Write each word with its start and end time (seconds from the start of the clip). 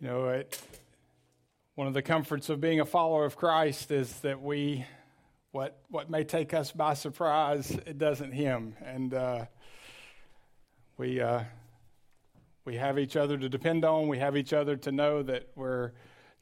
You 0.00 0.06
know, 0.06 0.28
it, 0.28 0.60
one 1.74 1.88
of 1.88 1.94
the 1.94 2.02
comforts 2.02 2.48
of 2.50 2.60
being 2.60 2.78
a 2.78 2.84
follower 2.84 3.24
of 3.24 3.36
Christ 3.36 3.90
is 3.90 4.20
that 4.20 4.40
we, 4.40 4.86
what, 5.50 5.76
what 5.88 6.08
may 6.08 6.22
take 6.22 6.54
us 6.54 6.70
by 6.70 6.94
surprise, 6.94 7.72
it 7.84 7.98
doesn't 7.98 8.30
him. 8.30 8.76
And 8.84 9.12
uh, 9.12 9.46
we, 10.98 11.20
uh, 11.20 11.42
we 12.64 12.76
have 12.76 12.96
each 12.96 13.16
other 13.16 13.36
to 13.38 13.48
depend 13.48 13.84
on. 13.84 14.06
We 14.06 14.18
have 14.18 14.36
each 14.36 14.52
other 14.52 14.76
to 14.76 14.92
know 14.92 15.24
that 15.24 15.48
we're, 15.56 15.90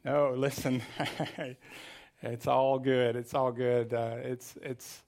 no, 0.04 0.34
listen, 0.36 0.82
it's 2.20 2.46
all 2.46 2.79
good. 2.79 3.16
It's 3.16 3.32
all 3.32 3.52
good. 3.52 3.95
Uh, 3.95 4.16
it's, 4.23 4.54
it's, 4.61 5.02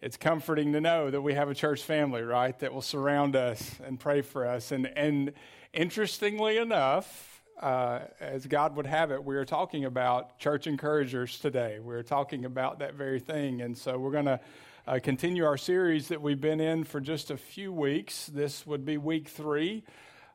it's 0.00 0.16
comforting 0.16 0.72
to 0.72 0.80
know 0.80 1.10
that 1.10 1.20
we 1.20 1.34
have 1.34 1.50
a 1.50 1.54
church 1.54 1.82
family, 1.82 2.22
right, 2.22 2.58
that 2.60 2.72
will 2.72 2.80
surround 2.80 3.36
us 3.36 3.78
and 3.84 4.00
pray 4.00 4.22
for 4.22 4.46
us. 4.46 4.72
And, 4.72 4.86
and 4.86 5.34
interestingly 5.74 6.56
enough, 6.56 7.33
uh, 7.60 8.00
as 8.20 8.46
God 8.46 8.76
would 8.76 8.86
have 8.86 9.10
it, 9.10 9.24
we 9.24 9.36
are 9.36 9.44
talking 9.44 9.84
about 9.84 10.38
church 10.38 10.66
encouragers 10.66 11.38
today. 11.38 11.78
We're 11.80 12.02
talking 12.02 12.44
about 12.44 12.80
that 12.80 12.94
very 12.94 13.20
thing. 13.20 13.60
And 13.60 13.76
so 13.76 13.98
we're 13.98 14.10
going 14.10 14.24
to 14.26 14.40
uh, 14.86 14.98
continue 15.02 15.44
our 15.44 15.56
series 15.56 16.08
that 16.08 16.20
we've 16.20 16.40
been 16.40 16.60
in 16.60 16.84
for 16.84 17.00
just 17.00 17.30
a 17.30 17.36
few 17.36 17.72
weeks. 17.72 18.26
This 18.26 18.66
would 18.66 18.84
be 18.84 18.96
week 18.96 19.28
three. 19.28 19.84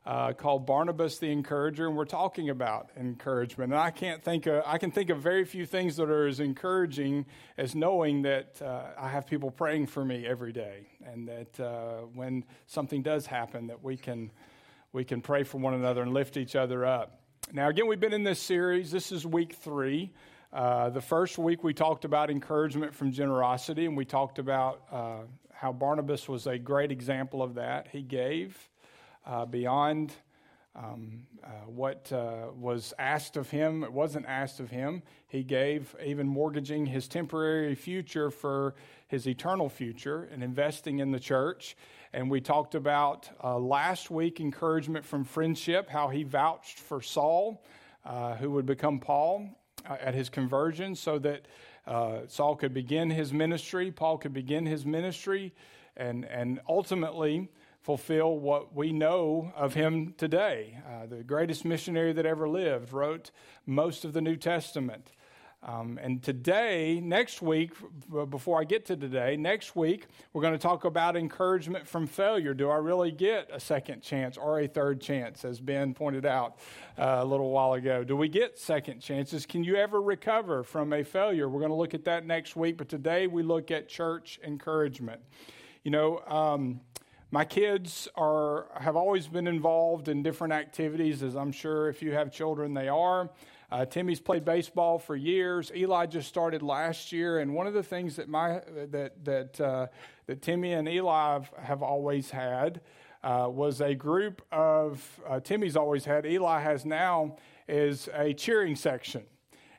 Uh, 0.06 0.32
called 0.32 0.64
Barnabas 0.64 1.18
the 1.18 1.30
Encourager, 1.30 1.86
and 1.86 1.94
we're 1.94 2.06
talking 2.06 2.48
about 2.48 2.88
encouragement. 2.98 3.70
And 3.70 3.78
I 3.78 3.90
can't 3.90 4.24
think 4.24 4.46
of, 4.46 4.62
I 4.66 4.78
can 4.78 4.90
think 4.90 5.10
of 5.10 5.18
very 5.18 5.44
few 5.44 5.66
things 5.66 5.96
that 5.96 6.08
are 6.08 6.26
as 6.26 6.40
encouraging 6.40 7.26
as 7.58 7.74
knowing 7.74 8.22
that 8.22 8.62
uh, 8.62 8.84
I 8.98 9.10
have 9.10 9.26
people 9.26 9.50
praying 9.50 9.88
for 9.88 10.02
me 10.02 10.26
every 10.26 10.52
day, 10.52 10.86
and 11.04 11.28
that 11.28 11.60
uh, 11.60 12.06
when 12.14 12.44
something 12.66 13.02
does 13.02 13.26
happen, 13.26 13.66
that 13.66 13.84
we 13.84 13.98
can 13.98 14.32
we 14.92 15.04
can 15.04 15.20
pray 15.20 15.44
for 15.44 15.58
one 15.58 15.74
another 15.74 16.02
and 16.02 16.12
lift 16.12 16.36
each 16.36 16.56
other 16.56 16.84
up. 16.84 17.20
Now, 17.52 17.68
again, 17.68 17.86
we've 17.86 18.00
been 18.00 18.12
in 18.12 18.24
this 18.24 18.40
series. 18.40 18.90
This 18.90 19.12
is 19.12 19.24
week 19.24 19.54
three. 19.54 20.12
Uh, 20.52 20.90
the 20.90 21.00
first 21.00 21.38
week 21.38 21.62
we 21.62 21.72
talked 21.72 22.04
about 22.04 22.28
encouragement 22.28 22.92
from 22.92 23.12
generosity, 23.12 23.86
and 23.86 23.96
we 23.96 24.04
talked 24.04 24.40
about 24.40 24.82
uh, 24.90 25.18
how 25.52 25.72
Barnabas 25.72 26.28
was 26.28 26.48
a 26.48 26.58
great 26.58 26.90
example 26.90 27.40
of 27.40 27.54
that. 27.54 27.86
He 27.92 28.02
gave 28.02 28.68
uh, 29.24 29.44
beyond 29.44 30.12
um, 30.74 31.26
uh, 31.42 31.48
what 31.66 32.12
uh, 32.12 32.46
was 32.56 32.92
asked 32.98 33.36
of 33.36 33.50
him. 33.50 33.84
It 33.84 33.92
wasn't 33.92 34.26
asked 34.26 34.58
of 34.58 34.70
him. 34.70 35.02
He 35.28 35.44
gave, 35.44 35.94
even 36.04 36.26
mortgaging 36.26 36.86
his 36.86 37.06
temporary 37.06 37.76
future 37.76 38.30
for 38.30 38.74
his 39.06 39.28
eternal 39.28 39.68
future 39.68 40.28
and 40.32 40.42
investing 40.42 40.98
in 40.98 41.12
the 41.12 41.20
church. 41.20 41.76
And 42.12 42.28
we 42.28 42.40
talked 42.40 42.74
about 42.74 43.30
uh, 43.42 43.56
last 43.56 44.10
week 44.10 44.40
encouragement 44.40 45.04
from 45.04 45.22
friendship, 45.22 45.88
how 45.88 46.08
he 46.08 46.24
vouched 46.24 46.80
for 46.80 47.00
Saul, 47.00 47.64
uh, 48.04 48.34
who 48.34 48.50
would 48.50 48.66
become 48.66 48.98
Paul 48.98 49.48
uh, 49.88 49.96
at 50.00 50.14
his 50.14 50.28
conversion, 50.28 50.96
so 50.96 51.20
that 51.20 51.46
uh, 51.86 52.22
Saul 52.26 52.56
could 52.56 52.74
begin 52.74 53.10
his 53.10 53.32
ministry, 53.32 53.92
Paul 53.92 54.18
could 54.18 54.32
begin 54.32 54.66
his 54.66 54.84
ministry, 54.84 55.54
and, 55.96 56.24
and 56.24 56.60
ultimately 56.68 57.48
fulfill 57.80 58.38
what 58.38 58.74
we 58.74 58.92
know 58.92 59.52
of 59.54 59.74
him 59.74 60.12
today. 60.18 60.78
Uh, 60.86 61.06
the 61.06 61.22
greatest 61.22 61.64
missionary 61.64 62.12
that 62.12 62.26
ever 62.26 62.48
lived 62.48 62.92
wrote 62.92 63.30
most 63.66 64.04
of 64.04 64.12
the 64.12 64.20
New 64.20 64.36
Testament. 64.36 65.12
Um, 65.62 65.98
and 66.02 66.22
today, 66.22 67.00
next 67.00 67.42
week, 67.42 67.72
before 68.30 68.58
I 68.58 68.64
get 68.64 68.86
to 68.86 68.96
today, 68.96 69.36
next 69.36 69.76
week, 69.76 70.06
we're 70.32 70.40
going 70.40 70.54
to 70.54 70.58
talk 70.58 70.86
about 70.86 71.16
encouragement 71.16 71.86
from 71.86 72.06
failure. 72.06 72.54
Do 72.54 72.70
I 72.70 72.76
really 72.76 73.10
get 73.10 73.50
a 73.52 73.60
second 73.60 74.00
chance 74.00 74.38
or 74.38 74.60
a 74.60 74.66
third 74.66 75.02
chance, 75.02 75.44
as 75.44 75.60
Ben 75.60 75.92
pointed 75.92 76.24
out 76.24 76.56
uh, 76.96 77.18
a 77.18 77.24
little 77.26 77.50
while 77.50 77.74
ago? 77.74 78.04
Do 78.04 78.16
we 78.16 78.28
get 78.28 78.58
second 78.58 79.00
chances? 79.00 79.44
Can 79.44 79.62
you 79.62 79.76
ever 79.76 80.00
recover 80.00 80.62
from 80.62 80.94
a 80.94 81.04
failure? 81.04 81.46
We're 81.46 81.60
going 81.60 81.72
to 81.72 81.76
look 81.76 81.92
at 81.92 82.04
that 82.04 82.24
next 82.24 82.56
week, 82.56 82.78
but 82.78 82.88
today 82.88 83.26
we 83.26 83.42
look 83.42 83.70
at 83.70 83.86
church 83.86 84.40
encouragement. 84.42 85.20
You 85.84 85.90
know, 85.90 86.20
um, 86.26 86.80
my 87.30 87.44
kids 87.44 88.08
are 88.16 88.66
have 88.80 88.96
always 88.96 89.28
been 89.28 89.46
involved 89.46 90.08
in 90.08 90.22
different 90.22 90.54
activities, 90.54 91.22
as 91.22 91.36
I'm 91.36 91.52
sure 91.52 91.90
if 91.90 92.02
you 92.02 92.12
have 92.12 92.32
children, 92.32 92.72
they 92.72 92.88
are. 92.88 93.28
Uh, 93.72 93.84
Timmy's 93.84 94.20
played 94.20 94.44
baseball 94.44 94.98
for 94.98 95.14
years. 95.14 95.70
Eli 95.74 96.06
just 96.06 96.28
started 96.28 96.60
last 96.60 97.12
year, 97.12 97.38
and 97.38 97.54
one 97.54 97.68
of 97.68 97.74
the 97.74 97.82
things 97.82 98.16
that 98.16 98.28
my 98.28 98.60
that 98.90 99.24
that 99.24 99.60
uh, 99.60 99.86
that 100.26 100.42
Timmy 100.42 100.72
and 100.72 100.88
Eli 100.88 101.32
have, 101.32 101.52
have 101.62 101.82
always 101.82 102.30
had 102.30 102.80
uh, 103.22 103.46
was 103.48 103.80
a 103.80 103.94
group 103.94 104.42
of 104.50 105.20
uh, 105.28 105.38
Timmy's 105.38 105.76
always 105.76 106.04
had. 106.04 106.26
Eli 106.26 106.60
has 106.60 106.84
now 106.84 107.36
is 107.68 108.08
a 108.14 108.32
cheering 108.32 108.74
section, 108.74 109.22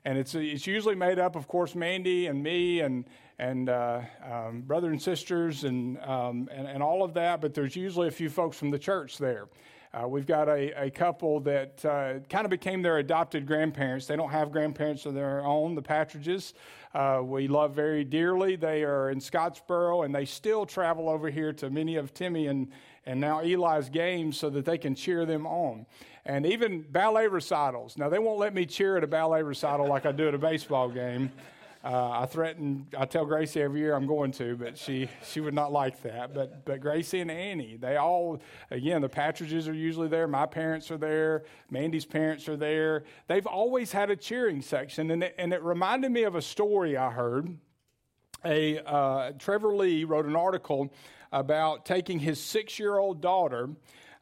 and 0.05 0.17
it's 0.17 0.35
it's 0.35 0.65
usually 0.65 0.95
made 0.95 1.19
up, 1.19 1.35
of 1.35 1.49
course, 1.49 1.75
Mandy 1.75 2.27
and 2.27 2.41
me 2.41 2.79
and 2.79 3.03
and 3.39 3.67
uh, 3.67 4.01
um, 4.23 4.61
brother 4.61 4.89
and 4.91 5.01
sisters 5.01 5.65
and, 5.65 5.97
um, 6.03 6.47
and 6.53 6.65
and 6.65 6.81
all 6.81 7.03
of 7.03 7.13
that. 7.15 7.41
But 7.41 7.53
there's 7.53 7.75
usually 7.75 8.07
a 8.07 8.11
few 8.11 8.29
folks 8.29 8.55
from 8.57 8.69
the 8.69 8.79
church 8.79 9.17
there. 9.17 9.47
Uh, 9.93 10.07
we've 10.07 10.25
got 10.25 10.47
a, 10.47 10.85
a 10.85 10.89
couple 10.89 11.41
that 11.41 11.83
uh, 11.83 12.19
kind 12.29 12.45
of 12.45 12.49
became 12.49 12.81
their 12.81 12.99
adopted 12.99 13.45
grandparents. 13.45 14.05
They 14.05 14.15
don't 14.15 14.29
have 14.29 14.49
grandparents 14.49 15.05
of 15.05 15.13
their 15.13 15.43
own, 15.45 15.75
the 15.75 15.81
Patridges. 15.81 16.53
Uh, 16.93 17.19
we 17.21 17.49
love 17.49 17.75
very 17.75 18.05
dearly. 18.05 18.55
They 18.55 18.83
are 18.83 19.09
in 19.09 19.19
Scottsboro, 19.19 20.05
and 20.05 20.15
they 20.15 20.23
still 20.23 20.65
travel 20.65 21.09
over 21.09 21.29
here 21.29 21.51
to 21.53 21.69
many 21.69 21.97
of 21.97 22.13
Timmy 22.13 22.47
and, 22.47 22.69
and 23.05 23.19
now 23.19 23.41
Eli's 23.41 23.89
games 23.89 24.37
so 24.37 24.49
that 24.51 24.63
they 24.63 24.77
can 24.77 24.95
cheer 24.95 25.25
them 25.25 25.45
on. 25.45 25.85
And 26.25 26.45
even 26.45 26.83
ballet 26.83 27.27
recitals. 27.27 27.97
Now, 27.97 28.07
they 28.07 28.19
won't 28.19 28.39
let 28.39 28.53
me 28.53 28.65
cheer 28.65 28.95
at 28.95 29.03
a 29.03 29.07
ballet 29.07 29.43
recital 29.43 29.87
like 29.87 30.05
I 30.05 30.13
do 30.13 30.27
at 30.29 30.33
a 30.33 30.37
baseball 30.37 30.87
game. 30.87 31.31
Uh, 31.83 32.11
I 32.11 32.25
threaten, 32.27 32.85
I 32.95 33.05
tell 33.05 33.25
Gracie 33.25 33.59
every 33.59 33.79
year 33.79 33.95
I'm 33.95 34.05
going 34.05 34.31
to, 34.33 34.55
but 34.55 34.77
she, 34.77 35.09
she 35.25 35.39
would 35.39 35.55
not 35.55 35.71
like 35.71 36.03
that. 36.03 36.31
But, 36.33 36.63
but 36.63 36.79
Gracie 36.79 37.21
and 37.21 37.31
Annie, 37.31 37.75
they 37.75 37.97
all, 37.97 38.39
again, 38.69 39.01
the 39.01 39.09
Patridges 39.09 39.67
are 39.67 39.73
usually 39.73 40.07
there. 40.07 40.27
My 40.27 40.45
parents 40.45 40.91
are 40.91 40.97
there. 40.97 41.43
Mandy's 41.71 42.05
parents 42.05 42.47
are 42.47 42.55
there. 42.55 43.03
They've 43.27 43.47
always 43.47 43.91
had 43.91 44.11
a 44.11 44.15
cheering 44.15 44.61
section. 44.61 45.09
And 45.09 45.23
it, 45.23 45.35
and 45.39 45.53
it 45.53 45.63
reminded 45.63 46.11
me 46.11 46.23
of 46.23 46.35
a 46.35 46.41
story 46.41 46.97
I 46.97 47.09
heard. 47.09 47.57
A, 48.45 48.79
uh, 48.85 49.31
Trevor 49.39 49.75
Lee 49.75 50.03
wrote 50.03 50.25
an 50.25 50.35
article 50.35 50.93
about 51.31 51.85
taking 51.85 52.19
his 52.19 52.39
six 52.39 52.77
year 52.77 52.99
old 52.99 53.21
daughter 53.21 53.69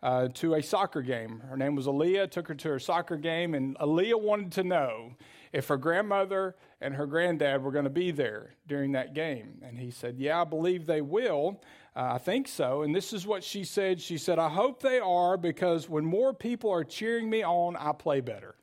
uh, 0.02 0.30
to 0.36 0.53
a 0.53 0.64
soccer 0.64 1.02
game. 1.02 1.41
Her 1.50 1.58
name 1.58 1.76
was 1.76 1.88
Aaliyah, 1.88 2.31
took 2.31 2.47
her 2.47 2.56
to 2.56 2.70
her 2.70 2.80
soccer 2.80 3.18
game, 3.18 3.53
and 3.53 3.78
Aaliyah 3.80 4.22
wanted 4.22 4.53
to 4.53 4.64
know 4.64 5.12
if 5.52 5.68
her 5.68 5.78
grandmother 5.78 6.56
and 6.82 6.94
her 6.96 7.06
granddad 7.06 7.64
were 7.64 7.72
going 7.72 7.86
to 7.86 7.90
be 7.90 8.12
there 8.12 8.52
during 8.68 8.92
that 8.94 9.14
game. 9.14 9.62
And 9.64 9.78
he 9.78 9.92
said, 9.92 10.18
Yeah, 10.18 10.42
I 10.42 10.44
believe 10.44 10.86
they 10.86 11.02
will. 11.02 11.62
Uh, 11.96 12.14
I 12.14 12.18
think 12.18 12.48
so. 12.48 12.84
And 12.84 12.96
this 12.96 13.14
is 13.14 13.26
what 13.26 13.44
she 13.44 13.64
said. 13.64 14.00
She 14.00 14.18
said, 14.18 14.40
I 14.40 14.50
hope 14.50 14.82
they 14.82 15.00
are 15.00 15.38
because 15.38 15.90
when 15.90 16.06
more 16.06 16.34
people 16.34 16.72
are 16.72 16.84
cheering 16.84 17.30
me 17.30 17.44
on, 17.44 17.76
I 17.76 17.92
play 17.92 18.22
better. 18.22 18.56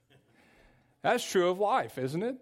That's 1.03 1.29
true 1.29 1.49
of 1.51 1.59
life, 1.59 1.99
isn't 1.99 2.23
it? 2.23 2.37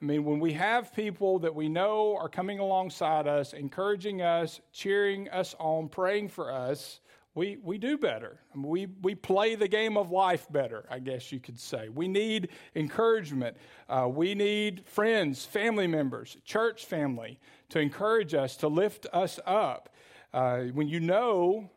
I 0.00 0.04
mean, 0.04 0.24
when 0.24 0.40
we 0.40 0.52
have 0.52 0.92
people 0.94 1.38
that 1.38 1.54
we 1.54 1.68
know 1.68 2.16
are 2.16 2.28
coming 2.28 2.58
alongside 2.58 3.26
us, 3.26 3.54
encouraging 3.54 4.20
us, 4.20 4.60
cheering 4.72 5.28
us 5.30 5.54
on, 5.58 5.88
praying 5.88 6.28
for 6.28 6.52
us, 6.52 7.00
we, 7.36 7.58
we 7.62 7.76
do 7.76 7.98
better. 7.98 8.38
we, 8.54 8.86
we 9.02 9.14
play 9.14 9.56
the 9.56 9.68
game 9.68 9.98
of 9.98 10.10
life 10.10 10.50
better, 10.50 10.86
I 10.90 10.98
guess 10.98 11.30
you 11.30 11.38
could 11.38 11.60
say. 11.60 11.90
We 11.90 12.08
need 12.08 12.48
encouragement. 12.74 13.58
Uh, 13.90 14.08
we 14.10 14.34
need 14.34 14.86
friends, 14.86 15.44
family 15.44 15.86
members, 15.86 16.38
church 16.46 16.86
family 16.86 17.38
to 17.68 17.78
encourage 17.78 18.32
us, 18.32 18.56
to 18.56 18.68
lift 18.68 19.06
us 19.12 19.38
up. 19.44 19.90
Uh, 20.32 20.62
when 20.72 20.88
you 20.88 20.98
know 20.98 21.70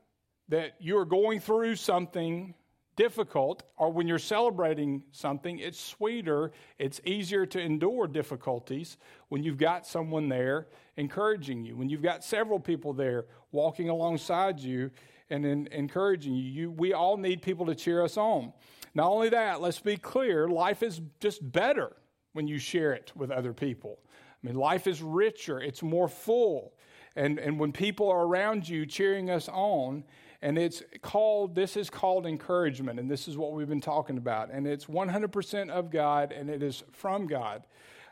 that 0.48 0.76
you 0.80 0.98
are 0.98 1.06
going 1.06 1.42
through 1.42 1.76
something 1.76 2.54
difficult, 2.96 3.64
or 3.76 3.92
when 3.92 4.08
you're 4.08 4.18
celebrating 4.18 5.04
something, 5.12 5.60
it's 5.60 5.80
sweeter, 5.80 6.54
it's 6.78 7.02
easier 7.04 7.46
to 7.46 7.60
endure 7.60 8.08
difficulties 8.08 8.96
when 9.28 9.44
you've 9.44 9.58
got 9.58 9.86
someone 9.86 10.30
there 10.30 10.68
encouraging 10.96 11.66
you, 11.66 11.76
when 11.76 11.90
you've 11.90 12.02
got 12.02 12.24
several 12.24 12.62
people 12.62 12.94
there 12.94 13.26
walking 13.52 13.90
alongside 13.90 14.58
you 14.58 14.90
and 15.30 15.46
in, 15.46 15.68
encouraging 15.68 16.36
you. 16.36 16.44
you. 16.44 16.72
We 16.72 16.94
all 16.94 17.18
need 17.18 17.42
people 17.42 17.66
to 17.68 17.76
cheer 17.76 18.04
us 18.04 18.18
on. 18.18 18.54
Not 18.94 19.10
only 19.10 19.30
that, 19.30 19.62
let's 19.62 19.80
be 19.80 19.98
clear 19.98 20.48
life 20.48 20.84
is 20.84 21.02
just 21.20 21.52
better 21.52 21.96
when 22.34 22.48
you 22.48 22.60
share 22.60 22.94
it 22.94 23.12
with 23.16 23.32
other 23.32 23.54
people. 23.54 24.00
I 24.08 24.48
mean, 24.48 24.56
life 24.56 24.88
is 24.88 25.02
richer, 25.02 25.60
it's 25.60 25.84
more 25.84 26.08
full. 26.08 26.74
And, 27.16 27.40
and 27.40 27.60
when 27.60 27.72
people 27.72 28.10
are 28.10 28.26
around 28.26 28.70
you 28.70 28.86
cheering 28.86 29.30
us 29.30 29.50
on, 29.50 30.04
and 30.42 30.58
it's 30.58 30.82
called, 31.02 31.54
this 31.54 31.76
is 31.76 31.90
called 31.90 32.26
encouragement, 32.26 33.00
and 33.00 33.12
this 33.12 33.28
is 33.28 33.38
what 33.38 33.52
we've 33.52 33.68
been 33.68 33.82
talking 33.82 34.18
about. 34.18 34.50
And 34.52 34.66
it's 34.66 34.86
100% 34.86 35.70
of 35.70 35.92
God, 35.92 36.32
and 36.32 36.50
it 36.50 36.64
is 36.64 36.84
from 36.94 37.28
God. 37.28 37.64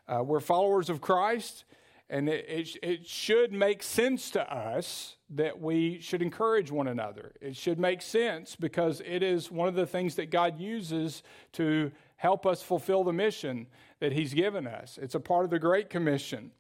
Uh, 0.08 0.24
we're 0.24 0.42
followers 0.42 0.90
of 0.90 1.00
Christ, 1.00 1.64
And 2.09 2.30
it, 2.30 2.45
it, 2.48 2.77
it, 2.81 3.07
should 3.07 3.51
make 3.51 3.83
sense 3.83 4.31
to 4.31 4.54
us 4.54 5.18
that 5.31 5.59
we 5.59 6.00
should 6.00 6.21
encourage 6.21 6.71
one 6.71 6.88
another. 6.88 7.33
It 7.42 7.57
should 7.57 7.80
make 7.80 8.01
sense 8.01 8.56
because 8.56 9.01
it 9.06 9.21
is 9.21 9.51
one 9.51 9.68
of 9.68 9.75
the 9.75 9.86
things 9.86 10.15
that 10.15 10.31
God 10.31 10.57
uses 10.57 11.21
to 11.54 11.92
help 12.15 12.45
us 12.45 12.62
fulfill 12.62 13.04
the 13.04 13.12
mission 13.12 13.68
that 14.00 14.13
He's 14.13 14.33
given 14.33 14.68
us. 14.68 14.98
It's 15.01 15.15
a 15.15 15.19
part 15.19 15.44
of 15.44 15.51
the 15.51 15.59
Great 15.59 15.89
Commission. 15.89 16.51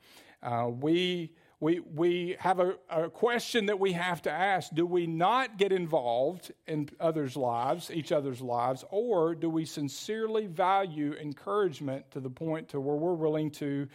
Uh, 0.43 0.69
we, 0.69 1.31
we, 1.61 1.79
we 1.79 2.35
have 2.39 2.59
a, 2.59 2.75
a 2.89 3.09
question 3.09 3.67
that 3.67 3.79
we 3.79 3.93
have 3.93 4.21
to 4.23 4.31
ask 4.31 4.73
do 4.73 4.85
we 4.85 5.07
not 5.07 5.57
get 5.57 5.71
involved 5.71 6.51
in 6.67 6.89
others' 6.99 7.37
lives, 7.37 7.89
each 7.89 8.11
other's 8.11 8.41
lives, 8.41 8.83
or 8.89 9.33
do 9.33 9.49
we 9.49 9.63
sincerely 9.63 10.45
value 10.45 11.13
encouragement 11.13 12.11
to 12.11 12.19
the 12.19 12.29
point 12.29 12.67
to 12.69 12.81
where 12.81 12.97
we're 12.97 13.13
willing 13.13 13.49
to 13.51 13.87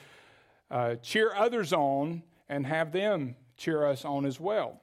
uh, 0.72 0.96
cheer 0.96 1.32
others 1.36 1.72
on 1.72 2.22
and 2.48 2.66
have 2.66 2.90
them 2.90 3.36
cheer 3.56 3.86
us 3.86 4.04
on 4.04 4.26
as 4.26 4.40
well. 4.40 4.80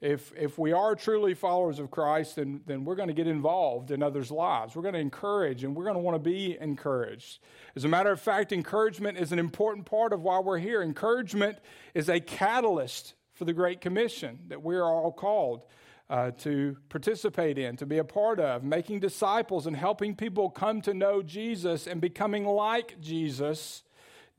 If, 0.00 0.32
if 0.36 0.58
we 0.58 0.72
are 0.72 0.94
truly 0.94 1.34
followers 1.34 1.78
of 1.80 1.90
Christ, 1.90 2.36
then, 2.36 2.62
then 2.66 2.84
we're 2.84 2.94
going 2.94 3.08
to 3.08 3.14
get 3.14 3.26
involved 3.26 3.90
in 3.90 4.02
others' 4.02 4.30
lives. 4.30 4.74
We're 4.74 4.82
going 4.82 4.94
to 4.94 5.00
encourage 5.00 5.64
and 5.64 5.74
we're 5.74 5.84
going 5.84 5.96
to 5.96 6.00
want 6.00 6.14
to 6.14 6.30
be 6.30 6.56
encouraged. 6.58 7.40
As 7.76 7.84
a 7.84 7.88
matter 7.88 8.10
of 8.10 8.20
fact, 8.20 8.52
encouragement 8.52 9.18
is 9.18 9.32
an 9.32 9.38
important 9.38 9.86
part 9.86 10.12
of 10.12 10.22
why 10.22 10.38
we're 10.38 10.58
here. 10.58 10.82
Encouragement 10.82 11.58
is 11.94 12.08
a 12.08 12.20
catalyst 12.20 13.14
for 13.34 13.44
the 13.44 13.52
Great 13.52 13.80
Commission 13.80 14.38
that 14.48 14.62
we're 14.62 14.84
all 14.84 15.12
called 15.12 15.64
uh, 16.08 16.30
to 16.38 16.76
participate 16.88 17.58
in, 17.58 17.76
to 17.76 17.84
be 17.84 17.98
a 17.98 18.04
part 18.04 18.40
of, 18.40 18.64
making 18.64 19.00
disciples 19.00 19.66
and 19.66 19.76
helping 19.76 20.14
people 20.14 20.48
come 20.48 20.80
to 20.80 20.94
know 20.94 21.22
Jesus 21.22 21.86
and 21.86 22.00
becoming 22.00 22.46
like 22.46 23.00
Jesus 23.00 23.82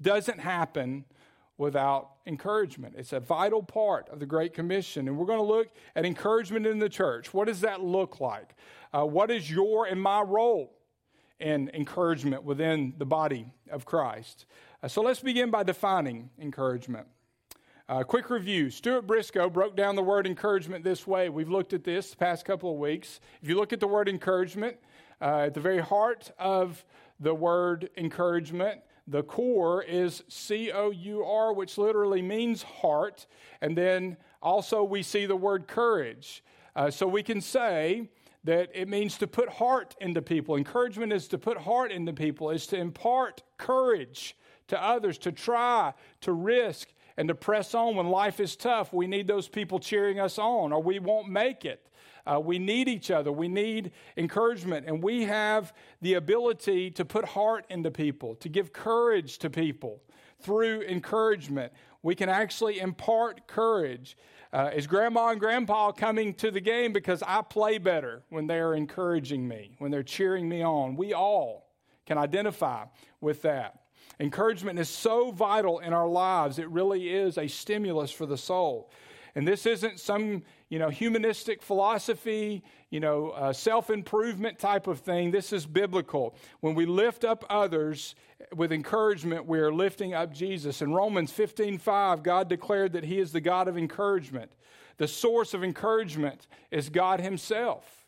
doesn't 0.02 0.40
happen 0.40 1.06
without 1.58 2.12
encouragement. 2.26 2.96
It's 2.98 3.12
a 3.12 3.20
vital 3.20 3.62
part 3.62 4.08
of 4.10 4.20
the 4.20 4.26
Great 4.26 4.54
Commission. 4.54 5.08
And 5.08 5.18
we're 5.18 5.26
going 5.26 5.40
to 5.40 5.44
look 5.44 5.68
at 5.96 6.06
encouragement 6.06 6.66
in 6.66 6.80
the 6.80 6.90
church. 6.90 7.34
What 7.34 7.48
does 7.48 7.62
that 7.62 7.82
look 7.82 8.22
like? 8.22 8.56
Uh, 8.94 9.06
what 9.06 9.30
is 9.30 9.52
your 9.52 9.86
and 9.86 10.02
my 10.02 10.22
role 10.22 10.74
in 11.40 11.70
encouragement 11.74 12.44
within 12.44 12.94
the 12.98 13.06
body 13.06 13.52
of 13.70 13.86
Christ? 13.86 14.46
Uh, 14.82 14.88
so 14.88 15.02
let's 15.02 15.20
begin 15.20 15.52
by 15.52 15.64
defining 15.64 16.30
encouragement. 16.40 17.08
Uh, 17.90 18.04
quick 18.04 18.30
review 18.30 18.70
Stuart 18.70 19.02
Briscoe 19.02 19.50
broke 19.50 19.76
down 19.76 19.96
the 19.96 20.04
word 20.04 20.28
encouragement 20.28 20.84
this 20.84 21.06
way. 21.06 21.28
We've 21.28 21.50
looked 21.50 21.74
at 21.74 21.84
this 21.84 22.12
the 22.12 22.18
past 22.18 22.46
couple 22.46 22.72
of 22.72 22.78
weeks. 22.78 23.20
If 23.42 23.50
you 23.50 23.56
look 23.56 23.74
at 23.74 23.80
the 23.80 23.88
word 23.88 24.08
encouragement, 24.08 24.78
uh, 25.22 25.46
at 25.48 25.54
the 25.54 25.60
very 25.60 25.80
heart 25.80 26.32
of 26.40 26.86
the 27.20 27.34
word 27.34 27.90
encouragement 27.98 28.82
the 29.10 29.24
core 29.24 29.82
is 29.84 30.24
C 30.28 30.72
O 30.72 30.92
U 30.92 31.26
R, 31.26 31.54
which 31.54 31.78
literally 31.78 32.22
means 32.22 32.64
heart. 32.64 33.28
And 33.62 33.78
then 33.78 34.18
also 34.42 34.84
we 34.84 35.04
see 35.04 35.26
the 35.26 35.36
word 35.36 35.68
courage. 35.68 36.44
Uh, 36.76 36.92
so 36.92 37.08
we 37.08 37.24
can 37.24 37.42
say 37.42 38.10
that 38.44 38.70
it 38.74 38.88
means 38.88 39.18
to 39.18 39.28
put 39.28 39.50
heart 39.50 39.96
into 40.00 40.22
people. 40.22 40.56
Encouragement 40.56 41.12
is 41.12 41.28
to 41.28 41.38
put 41.38 41.58
heart 41.58 41.92
into 41.92 42.14
people, 42.14 42.52
is 42.52 42.68
to 42.68 42.78
impart 42.78 43.44
courage 43.58 44.38
to 44.68 44.82
others, 44.82 45.18
to 45.18 45.32
try, 45.32 45.94
to 46.22 46.32
risk, 46.32 46.94
and 47.18 47.28
to 47.28 47.36
press 47.36 47.74
on 47.74 47.96
when 47.96 48.08
life 48.08 48.40
is 48.40 48.56
tough. 48.56 48.94
We 48.94 49.08
need 49.08 49.28
those 49.28 49.50
people 49.50 49.80
cheering 49.80 50.20
us 50.20 50.38
on, 50.38 50.72
or 50.72 50.82
we 50.82 51.00
won't 51.00 51.28
make 51.28 51.66
it. 51.66 51.89
Uh, 52.30 52.40
we 52.40 52.60
need 52.60 52.88
each 52.88 53.10
other. 53.10 53.32
We 53.32 53.48
need 53.48 53.92
encouragement. 54.18 54.86
And 54.88 55.02
we 55.02 55.24
have 55.24 55.74
the 56.02 56.16
ability 56.16 56.92
to 56.92 57.06
put 57.06 57.26
heart 57.26 57.66
into 57.70 57.90
people, 57.90 58.36
to 58.36 58.50
give 58.50 58.72
courage 58.72 59.40
to 59.40 59.50
people 59.50 60.02
through 60.40 60.82
encouragement. 60.84 61.74
We 62.04 62.16
can 62.16 62.30
actually 62.30 62.80
impart 62.80 63.48
courage. 63.48 64.18
Uh, 64.54 64.72
is 64.74 64.88
grandma 64.88 65.30
and 65.30 65.40
grandpa 65.40 65.92
coming 65.92 66.34
to 66.36 66.52
the 66.52 66.62
game 66.62 66.94
because 66.94 67.24
I 67.26 67.42
play 67.42 67.78
better 67.78 68.24
when 68.30 68.48
they're 68.48 68.74
encouraging 68.74 69.48
me, 69.48 69.76
when 69.80 69.92
they're 69.92 70.04
cheering 70.04 70.48
me 70.48 70.64
on? 70.64 70.96
We 70.96 71.14
all 71.14 71.70
can 72.06 72.18
identify 72.18 72.86
with 73.22 73.42
that. 73.44 73.82
Encouragement 74.20 74.80
is 74.80 74.90
so 74.90 75.32
vital 75.32 75.80
in 75.80 75.94
our 75.94 76.08
lives, 76.08 76.60
it 76.60 76.70
really 76.70 77.10
is 77.10 77.38
a 77.38 77.48
stimulus 77.48 78.12
for 78.12 78.26
the 78.26 78.38
soul. 78.38 78.92
And 79.36 79.48
this 79.48 79.66
isn't 79.66 80.00
some, 80.00 80.44
you 80.70 80.78
know, 80.78 80.90
humanistic 80.90 81.64
philosophy, 81.64 82.64
you 82.92 83.00
know, 83.00 83.32
uh, 83.32 83.52
self 83.52 83.90
improvement 83.90 84.60
type 84.60 84.88
of 84.88 85.00
thing. 85.00 85.32
This 85.32 85.52
is 85.52 85.66
biblical. 85.66 86.36
When 86.62 86.76
we 86.76 86.86
lift 86.86 87.26
up 87.26 87.44
others 87.50 88.16
with 88.56 88.72
encouragement, 88.72 89.46
we 89.48 89.60
are 89.60 89.74
lifting 89.74 90.14
up 90.14 90.32
Jesus. 90.32 90.82
In 90.82 90.94
Romans 90.94 91.32
15 91.32 91.80
5, 91.80 92.24
God 92.24 92.48
declared 92.48 92.94
that 92.94 93.04
He 93.04 93.20
is 93.20 93.32
the 93.32 93.42
God 93.42 93.68
of 93.68 93.78
encouragement. 93.78 94.52
The 94.98 95.08
source 95.08 95.54
of 95.54 95.64
encouragement 95.64 96.48
is 96.72 96.90
God 96.90 97.20
Himself. 97.20 98.06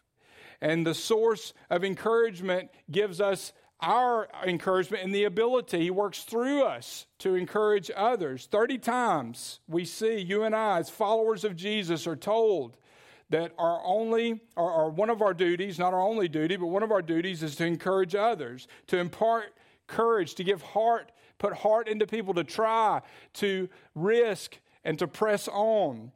And 0.62 0.86
the 0.86 0.94
source 0.94 1.54
of 1.72 1.84
encouragement 1.84 2.70
gives 2.92 3.20
us 3.20 3.54
our 3.82 4.28
encouragement 4.46 5.04
and 5.04 5.14
the 5.14 5.24
ability. 5.24 5.80
He 5.80 5.92
works 5.92 6.24
through 6.24 6.64
us 6.64 7.06
to 7.20 7.36
encourage 7.36 7.90
others. 7.96 8.48
30 8.52 8.78
times 8.78 9.60
we 9.68 9.86
see 9.86 10.20
you 10.20 10.44
and 10.44 10.56
I, 10.56 10.80
as 10.80 10.90
followers 10.90 11.44
of 11.44 11.56
Jesus, 11.56 12.06
are 12.06 12.16
told 12.16 12.78
that 13.30 13.54
our 13.58 13.82
only, 13.84 14.42
or, 14.56 14.72
or 14.72 14.90
one 14.90 15.10
of 15.10 15.22
our 15.22 15.34
duties, 15.34 15.80
not 15.80 15.94
our 15.94 16.02
only 16.02 16.28
duty, 16.28 16.58
but 16.58 16.68
one 16.68 16.84
of 16.84 16.92
our 16.92 17.02
duties 17.02 17.42
is 17.42 17.56
to 17.56 17.66
encourage 17.66 18.14
others, 18.14 18.68
to 18.88 18.98
impart 18.98 19.54
courage, 19.88 20.36
to 20.36 20.44
give 20.44 20.62
heart, 20.62 21.12
put 21.40 21.54
heart 21.54 21.88
into 21.88 22.06
people, 22.06 22.34
to 22.34 22.44
try, 22.44 23.02
to 23.34 23.70
risk, 23.96 24.60
and 24.84 25.00
to 25.00 25.08
press 25.08 25.48
on. 25.48 26.12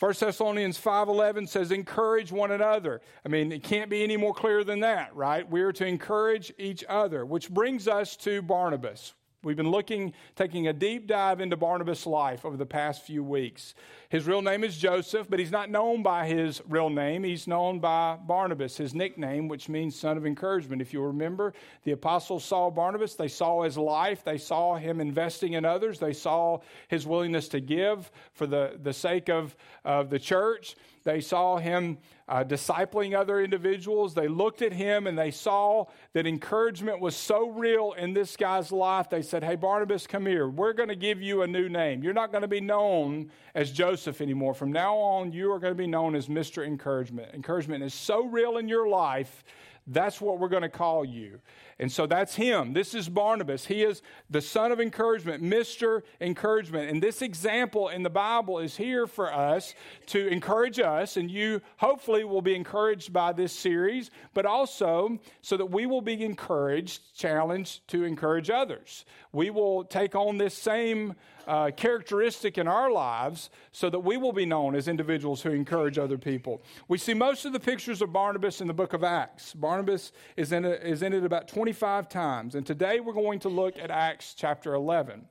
1 0.00 0.14
Thessalonians 0.18 0.78
5:11 0.78 1.46
says 1.46 1.70
encourage 1.70 2.32
one 2.32 2.50
another. 2.50 3.02
I 3.22 3.28
mean, 3.28 3.52
it 3.52 3.62
can't 3.62 3.90
be 3.90 4.02
any 4.02 4.16
more 4.16 4.32
clear 4.32 4.64
than 4.64 4.80
that, 4.80 5.14
right? 5.14 5.46
We 5.48 5.60
are 5.60 5.72
to 5.72 5.84
encourage 5.84 6.54
each 6.56 6.82
other, 6.88 7.26
which 7.26 7.50
brings 7.50 7.86
us 7.86 8.16
to 8.16 8.40
Barnabas. 8.40 9.12
We've 9.42 9.56
been 9.56 9.70
looking, 9.70 10.12
taking 10.36 10.68
a 10.68 10.72
deep 10.74 11.06
dive 11.06 11.40
into 11.40 11.56
Barnabas' 11.56 12.04
life 12.04 12.44
over 12.44 12.58
the 12.58 12.66
past 12.66 13.06
few 13.06 13.24
weeks. 13.24 13.74
His 14.10 14.26
real 14.26 14.42
name 14.42 14.62
is 14.64 14.76
Joseph, 14.76 15.30
but 15.30 15.38
he's 15.38 15.50
not 15.50 15.70
known 15.70 16.02
by 16.02 16.26
his 16.26 16.60
real 16.68 16.90
name. 16.90 17.24
He's 17.24 17.46
known 17.46 17.78
by 17.78 18.18
Barnabas, 18.20 18.76
his 18.76 18.94
nickname, 18.94 19.48
which 19.48 19.70
means 19.70 19.98
son 19.98 20.18
of 20.18 20.26
encouragement. 20.26 20.82
If 20.82 20.92
you 20.92 21.02
remember, 21.02 21.54
the 21.84 21.92
apostles 21.92 22.44
saw 22.44 22.70
Barnabas. 22.70 23.14
They 23.14 23.28
saw 23.28 23.62
his 23.62 23.78
life. 23.78 24.22
They 24.24 24.36
saw 24.36 24.76
him 24.76 25.00
investing 25.00 25.54
in 25.54 25.64
others. 25.64 25.98
They 25.98 26.12
saw 26.12 26.58
his 26.88 27.06
willingness 27.06 27.48
to 27.48 27.60
give 27.60 28.10
for 28.34 28.46
the, 28.46 28.78
the 28.82 28.92
sake 28.92 29.30
of, 29.30 29.56
of 29.86 30.10
the 30.10 30.18
church. 30.18 30.76
They 31.02 31.20
saw 31.20 31.56
him 31.56 31.98
uh, 32.28 32.44
discipling 32.44 33.18
other 33.18 33.40
individuals. 33.40 34.14
They 34.14 34.28
looked 34.28 34.62
at 34.62 34.72
him 34.72 35.06
and 35.06 35.18
they 35.18 35.30
saw 35.30 35.86
that 36.12 36.26
encouragement 36.26 37.00
was 37.00 37.16
so 37.16 37.48
real 37.48 37.92
in 37.92 38.12
this 38.12 38.36
guy's 38.36 38.70
life. 38.70 39.08
They 39.08 39.22
said, 39.22 39.42
Hey, 39.42 39.56
Barnabas, 39.56 40.06
come 40.06 40.26
here. 40.26 40.48
We're 40.48 40.72
going 40.72 40.88
to 40.88 40.96
give 40.96 41.22
you 41.22 41.42
a 41.42 41.46
new 41.46 41.68
name. 41.68 42.02
You're 42.02 42.12
not 42.12 42.30
going 42.30 42.42
to 42.42 42.48
be 42.48 42.60
known 42.60 43.30
as 43.54 43.70
Joseph 43.70 44.20
anymore. 44.20 44.54
From 44.54 44.72
now 44.72 44.96
on, 44.96 45.32
you 45.32 45.50
are 45.52 45.58
going 45.58 45.72
to 45.72 45.78
be 45.78 45.86
known 45.86 46.14
as 46.14 46.28
Mr. 46.28 46.66
Encouragement. 46.66 47.34
Encouragement 47.34 47.82
is 47.82 47.94
so 47.94 48.26
real 48.26 48.58
in 48.58 48.68
your 48.68 48.88
life 48.88 49.44
that's 49.86 50.20
what 50.20 50.38
we're 50.38 50.48
going 50.48 50.62
to 50.62 50.68
call 50.68 51.04
you. 51.04 51.40
And 51.80 51.90
so 51.90 52.06
that's 52.06 52.34
him. 52.34 52.74
This 52.74 52.94
is 52.94 53.08
Barnabas. 53.08 53.64
He 53.64 53.82
is 53.82 54.02
the 54.28 54.42
son 54.42 54.70
of 54.70 54.82
encouragement, 54.82 55.42
Mr. 55.42 56.02
Encouragement. 56.20 56.90
And 56.90 57.02
this 57.02 57.22
example 57.22 57.88
in 57.88 58.02
the 58.02 58.10
Bible 58.10 58.58
is 58.58 58.76
here 58.76 59.06
for 59.06 59.32
us 59.32 59.74
to 60.08 60.28
encourage 60.28 60.78
us. 60.78 61.16
And 61.16 61.30
you 61.30 61.62
hopefully 61.78 62.22
will 62.24 62.42
be 62.42 62.54
encouraged 62.54 63.14
by 63.14 63.32
this 63.32 63.54
series, 63.54 64.10
but 64.34 64.44
also 64.44 65.18
so 65.40 65.56
that 65.56 65.70
we 65.70 65.86
will 65.86 66.02
be 66.02 66.22
encouraged, 66.22 67.16
challenged 67.16 67.88
to 67.88 68.04
encourage 68.04 68.50
others. 68.50 69.06
We 69.32 69.48
will 69.48 69.84
take 69.84 70.14
on 70.14 70.36
this 70.36 70.54
same 70.54 71.14
uh, 71.46 71.70
characteristic 71.76 72.58
in 72.58 72.68
our 72.68 72.90
lives 72.92 73.50
so 73.72 73.90
that 73.90 74.00
we 74.00 74.16
will 74.16 74.32
be 74.32 74.46
known 74.46 74.74
as 74.74 74.86
individuals 74.86 75.42
who 75.42 75.50
encourage 75.50 75.98
other 75.98 76.18
people. 76.18 76.62
We 76.88 76.98
see 76.98 77.14
most 77.14 77.44
of 77.44 77.52
the 77.52 77.60
pictures 77.60 78.02
of 78.02 78.12
Barnabas 78.12 78.60
in 78.60 78.68
the 78.68 78.74
book 78.74 78.92
of 78.92 79.02
Acts. 79.02 79.54
Barnabas 79.54 80.12
is 80.36 80.52
in, 80.52 80.64
it, 80.64 80.82
is 80.82 81.02
in 81.02 81.12
it 81.12 81.24
about 81.24 81.48
25 81.70 82.08
times. 82.08 82.54
And 82.56 82.66
today 82.66 82.98
we're 82.98 83.12
going 83.12 83.38
to 83.40 83.48
look 83.48 83.78
at 83.78 83.92
Acts 83.92 84.34
chapter 84.36 84.74
11. 84.74 85.24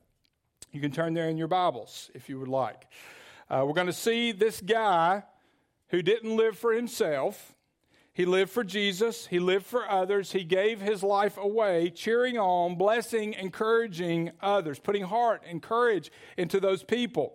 You 0.72 0.80
can 0.80 0.90
turn 0.90 1.12
there 1.12 1.28
in 1.28 1.36
your 1.36 1.48
Bibles 1.48 2.10
if 2.14 2.30
you 2.30 2.40
would 2.40 2.48
like. 2.48 2.86
Uh, 3.50 3.64
we're 3.66 3.74
going 3.74 3.88
to 3.88 3.92
see 3.92 4.32
this 4.32 4.58
guy 4.62 5.22
who 5.88 6.00
didn't 6.00 6.34
live 6.34 6.56
for 6.56 6.72
himself. 6.72 7.54
He 8.14 8.24
lived 8.24 8.50
for 8.50 8.64
Jesus. 8.64 9.26
He 9.26 9.38
lived 9.38 9.66
for 9.66 9.86
others. 9.86 10.32
He 10.32 10.42
gave 10.42 10.80
his 10.80 11.02
life 11.02 11.36
away, 11.36 11.90
cheering 11.90 12.38
on, 12.38 12.76
blessing, 12.76 13.34
encouraging 13.34 14.30
others, 14.40 14.78
putting 14.78 15.04
heart 15.04 15.42
and 15.46 15.60
courage 15.60 16.10
into 16.38 16.58
those 16.58 16.82
people. 16.82 17.34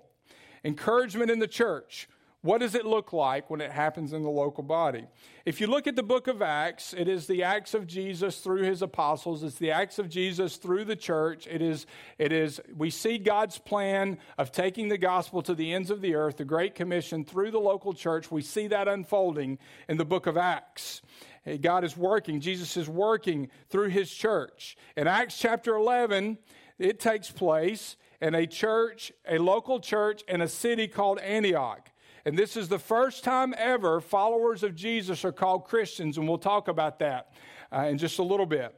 Encouragement 0.63 1.29
in 1.29 1.38
the 1.38 1.47
church. 1.47 2.09
What 2.46 2.60
does 2.60 2.75
it 2.75 2.86
look 2.86 3.12
like 3.12 3.50
when 3.50 3.60
it 3.60 3.72
happens 3.72 4.14
in 4.14 4.22
the 4.22 4.30
local 4.30 4.62
body? 4.62 5.08
If 5.48 5.60
you 5.60 5.66
look 5.66 5.88
at 5.88 5.96
the 5.96 6.04
book 6.04 6.28
of 6.28 6.44
Acts, 6.44 6.94
it 6.94 7.08
is 7.08 7.25
the 7.25 7.42
acts 7.42 7.74
of 7.74 7.88
Jesus 7.88 8.38
through 8.38 8.62
his 8.62 8.84
apostles. 8.84 9.42
It's 9.42 9.58
the 9.58 9.72
acts 9.72 9.98
of 9.98 10.10
Jesus 10.10 10.58
through 10.58 10.86
the 10.86 10.96
church. 10.96 11.48
It 11.50 11.64
is, 11.64 11.88
it 12.20 12.32
is, 12.32 12.62
we 12.78 12.92
see 12.92 13.18
God's 13.18 13.58
plan 13.58 14.20
of 14.38 14.52
taking 14.52 14.90
the 14.90 14.98
gospel 15.00 15.42
to 15.42 15.56
the 15.56 15.74
ends 15.74 15.90
of 15.90 16.02
the 16.02 16.14
earth, 16.14 16.38
the 16.38 16.46
Great 16.46 16.75
Commission 16.75 17.25
through 17.25 17.50
the 17.50 17.60
local 17.60 17.96
church. 17.96 18.30
We 18.30 18.44
see 18.44 18.68
that 18.68 18.88
unfolding 18.88 19.58
in 19.90 19.98
the 19.98 20.06
book 20.06 20.28
of 20.28 20.38
Acts. 20.38 21.02
God 21.62 21.84
is 21.84 21.98
working, 21.98 22.42
Jesus 22.42 22.78
is 22.78 22.88
working 22.88 23.50
through 23.70 23.90
his 23.90 24.12
church. 24.12 24.78
In 24.96 25.08
Acts 25.08 25.40
chapter 25.40 25.74
11, 25.74 26.38
it 26.78 27.00
takes 27.00 27.32
place 27.32 27.98
in 28.22 28.36
a 28.36 28.46
church, 28.46 29.12
a 29.28 29.40
local 29.40 29.80
church 29.80 30.22
in 30.28 30.42
a 30.42 30.48
city 30.48 30.88
called 30.88 31.18
Antioch. 31.22 31.90
And 32.25 32.38
this 32.38 32.58
is 32.58 32.67
the 32.67 32.79
first 32.79 33.24
time 33.24 33.53
ever 33.55 34.01
followers 34.01 34.63
of 34.63 34.75
Jesus 34.75 35.24
are 35.24 35.32
called 35.32 35.65
Christians, 35.65 36.17
and 36.17 36.27
we'll 36.27 36.39
talk 36.39 36.67
about 36.67 36.98
that 37.00 37.32
uh, 37.72 37.82
in 37.82 38.00
just 38.00 38.17
a 38.17 38.24
little 38.24 38.48
bit. 38.48 38.75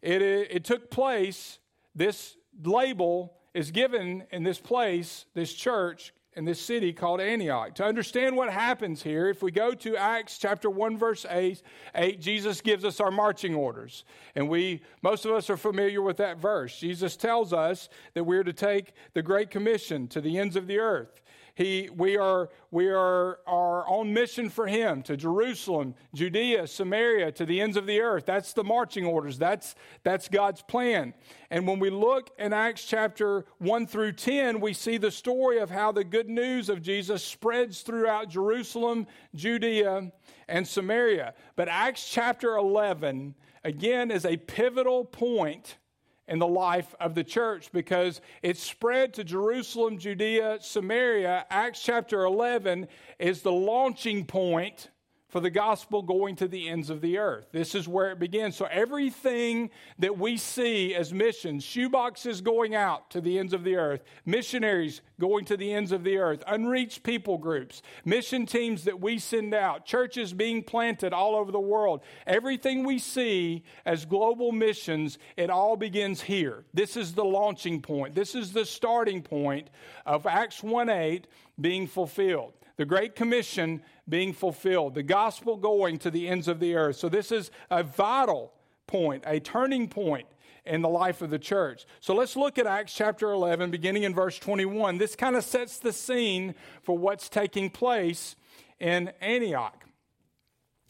It, 0.00 0.22
it, 0.22 0.48
it 0.50 0.64
took 0.64 0.90
place, 0.90 1.58
this 1.94 2.36
label 2.62 3.34
is 3.52 3.72
given 3.72 4.24
in 4.30 4.44
this 4.44 4.60
place, 4.60 5.26
this 5.34 5.52
church, 5.52 6.12
in 6.36 6.44
this 6.44 6.60
city 6.60 6.92
called 6.92 7.20
Antioch. 7.20 7.74
To 7.76 7.84
understand 7.84 8.36
what 8.36 8.50
happens 8.50 9.02
here, 9.02 9.28
if 9.28 9.42
we 9.42 9.50
go 9.50 9.72
to 9.72 9.96
Acts 9.96 10.38
chapter 10.38 10.68
1 10.68 10.98
verse 10.98 11.24
8, 11.28 11.62
8, 11.94 12.20
Jesus 12.20 12.60
gives 12.60 12.84
us 12.84 13.00
our 13.00 13.10
marching 13.10 13.54
orders. 13.54 14.04
And 14.34 14.48
we 14.48 14.82
most 15.02 15.24
of 15.24 15.32
us 15.32 15.48
are 15.48 15.56
familiar 15.56 16.02
with 16.02 16.16
that 16.18 16.38
verse. 16.38 16.78
Jesus 16.78 17.16
tells 17.16 17.52
us 17.52 17.88
that 18.14 18.24
we're 18.24 18.44
to 18.44 18.52
take 18.52 18.94
the 19.14 19.22
great 19.22 19.50
commission 19.50 20.08
to 20.08 20.20
the 20.20 20.38
ends 20.38 20.56
of 20.56 20.66
the 20.66 20.78
earth. 20.78 21.20
He, 21.56 21.88
we 21.96 22.16
are, 22.16 22.50
we 22.72 22.88
are, 22.88 23.38
are 23.46 23.86
on 23.86 24.12
mission 24.12 24.50
for 24.50 24.66
him 24.66 25.02
to 25.02 25.16
Jerusalem, 25.16 25.94
Judea, 26.12 26.66
Samaria, 26.66 27.30
to 27.32 27.46
the 27.46 27.60
ends 27.60 27.76
of 27.76 27.86
the 27.86 28.00
earth. 28.00 28.26
That's 28.26 28.52
the 28.52 28.64
marching 28.64 29.04
orders. 29.06 29.38
That's, 29.38 29.76
that's 30.02 30.28
God's 30.28 30.62
plan. 30.62 31.14
And 31.50 31.68
when 31.68 31.78
we 31.78 31.90
look 31.90 32.30
in 32.40 32.52
Acts 32.52 32.84
chapter 32.84 33.44
1 33.58 33.86
through 33.86 34.12
10, 34.12 34.60
we 34.60 34.72
see 34.72 34.96
the 34.96 35.12
story 35.12 35.58
of 35.58 35.70
how 35.70 35.92
the 35.92 36.02
good 36.02 36.28
news 36.28 36.68
of 36.68 36.82
Jesus 36.82 37.24
spreads 37.24 37.82
throughout 37.82 38.28
Jerusalem, 38.28 39.06
Judea, 39.36 40.10
and 40.48 40.66
Samaria. 40.66 41.34
But 41.54 41.68
Acts 41.68 42.08
chapter 42.10 42.56
11, 42.56 43.36
again, 43.62 44.10
is 44.10 44.24
a 44.24 44.38
pivotal 44.38 45.04
point 45.04 45.76
in 46.26 46.38
the 46.38 46.46
life 46.46 46.94
of 47.00 47.14
the 47.14 47.24
church 47.24 47.70
because 47.72 48.20
it 48.42 48.56
spread 48.56 49.14
to 49.14 49.24
Jerusalem, 49.24 49.98
Judea, 49.98 50.58
Samaria. 50.60 51.46
Acts 51.50 51.82
chapter 51.82 52.24
11 52.24 52.88
is 53.18 53.42
the 53.42 53.52
launching 53.52 54.24
point 54.24 54.88
for 55.34 55.40
the 55.40 55.50
gospel 55.50 56.00
going 56.00 56.36
to 56.36 56.46
the 56.46 56.68
ends 56.68 56.90
of 56.90 57.00
the 57.00 57.18
earth. 57.18 57.48
This 57.50 57.74
is 57.74 57.88
where 57.88 58.12
it 58.12 58.20
begins. 58.20 58.54
So 58.54 58.66
everything 58.66 59.70
that 59.98 60.16
we 60.16 60.36
see 60.36 60.94
as 60.94 61.12
missions, 61.12 61.64
shoeboxes 61.64 62.40
going 62.40 62.76
out 62.76 63.10
to 63.10 63.20
the 63.20 63.40
ends 63.40 63.52
of 63.52 63.64
the 63.64 63.74
earth, 63.74 64.04
missionaries 64.24 65.00
going 65.18 65.44
to 65.46 65.56
the 65.56 65.74
ends 65.74 65.90
of 65.90 66.04
the 66.04 66.18
earth, 66.18 66.44
unreached 66.46 67.02
people 67.02 67.36
groups, 67.36 67.82
mission 68.04 68.46
teams 68.46 68.84
that 68.84 69.00
we 69.00 69.18
send 69.18 69.54
out, 69.54 69.84
churches 69.84 70.32
being 70.32 70.62
planted 70.62 71.12
all 71.12 71.34
over 71.34 71.50
the 71.50 71.58
world. 71.58 72.02
Everything 72.28 72.84
we 72.84 73.00
see 73.00 73.64
as 73.84 74.04
global 74.04 74.52
missions, 74.52 75.18
it 75.36 75.50
all 75.50 75.76
begins 75.76 76.20
here. 76.20 76.62
This 76.74 76.96
is 76.96 77.12
the 77.12 77.24
launching 77.24 77.82
point. 77.82 78.14
This 78.14 78.36
is 78.36 78.52
the 78.52 78.64
starting 78.64 79.20
point 79.20 79.66
of 80.06 80.28
Acts 80.28 80.62
1 80.62 80.88
8 80.88 81.26
being 81.60 81.88
fulfilled 81.88 82.52
the 82.76 82.84
Great 82.84 83.14
Commission 83.14 83.82
being 84.08 84.32
fulfilled, 84.32 84.94
the 84.94 85.02
gospel 85.02 85.56
going 85.56 85.98
to 85.98 86.10
the 86.10 86.28
ends 86.28 86.48
of 86.48 86.60
the 86.60 86.74
earth. 86.74 86.96
So, 86.96 87.08
this 87.08 87.32
is 87.32 87.50
a 87.70 87.82
vital 87.82 88.52
point, 88.86 89.24
a 89.26 89.40
turning 89.40 89.88
point 89.88 90.26
in 90.66 90.82
the 90.82 90.88
life 90.88 91.22
of 91.22 91.30
the 91.30 91.38
church. 91.38 91.86
So, 92.00 92.14
let's 92.14 92.36
look 92.36 92.58
at 92.58 92.66
Acts 92.66 92.94
chapter 92.94 93.30
11, 93.30 93.70
beginning 93.70 94.02
in 94.02 94.14
verse 94.14 94.38
21. 94.38 94.98
This 94.98 95.16
kind 95.16 95.36
of 95.36 95.44
sets 95.44 95.78
the 95.78 95.92
scene 95.92 96.54
for 96.82 96.96
what's 96.96 97.28
taking 97.28 97.70
place 97.70 98.36
in 98.80 99.12
Antioch 99.20 99.84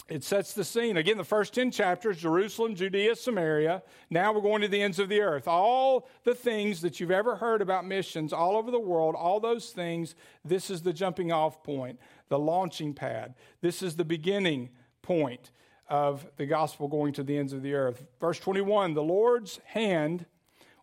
it 0.08 0.23
sets 0.23 0.52
the 0.52 0.64
scene. 0.64 0.99
Again, 0.99 1.16
the 1.16 1.25
first 1.25 1.54
10 1.54 1.70
chapters 1.70 2.18
Jerusalem, 2.18 2.75
Judea, 2.75 3.16
Samaria. 3.16 3.82
Now 4.11 4.32
we're 4.32 4.42
going 4.42 4.61
to 4.61 4.68
the 4.68 4.82
ends 4.82 4.99
of 4.99 5.08
the 5.08 5.20
earth. 5.20 5.49
All 5.49 6.08
the 6.25 6.34
things 6.34 6.82
that 6.82 7.00
you've 7.00 7.11
ever 7.11 7.37
heard 7.37 7.62
about 7.62 7.87
missions 7.87 8.32
all 8.32 8.56
over 8.56 8.70
the 8.70 8.78
world, 8.78 9.14
all 9.14 9.40
those 9.40 9.70
things, 9.70 10.14
this 10.44 10.68
is 10.70 10.82
the 10.82 10.92
jumping 10.92 11.32
off 11.32 11.62
point, 11.62 11.99
the 12.28 12.38
launching 12.38 12.92
pad. 12.92 13.34
This 13.62 13.82
is 13.82 13.96
the 13.96 14.04
beginning 14.04 14.70
point 15.00 15.50
of 15.88 16.26
the 16.37 16.46
gospel 16.46 16.88
going 16.88 17.12
to 17.14 17.23
the 17.23 17.38
ends 17.38 17.52
of 17.54 17.62
the 17.62 17.75
earth. 17.75 18.04
Verse 18.20 18.38
21 18.38 18.94
the 18.94 19.02
Lord's 19.02 19.61
hand 19.66 20.26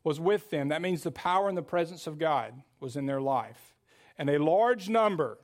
was 0.04 0.20
with 0.20 0.50
them. 0.50 0.70
That 0.70 0.82
means 0.82 1.04
the 1.04 1.12
power 1.12 1.48
and 1.48 1.58
the 1.58 1.62
presence 1.62 2.08
of 2.08 2.18
God 2.18 2.54
was 2.80 2.96
in 2.96 3.06
their 3.06 3.22
life. 3.22 3.76
And 4.18 4.30
a 4.30 4.40
large 4.40 4.90
number, 4.90 5.38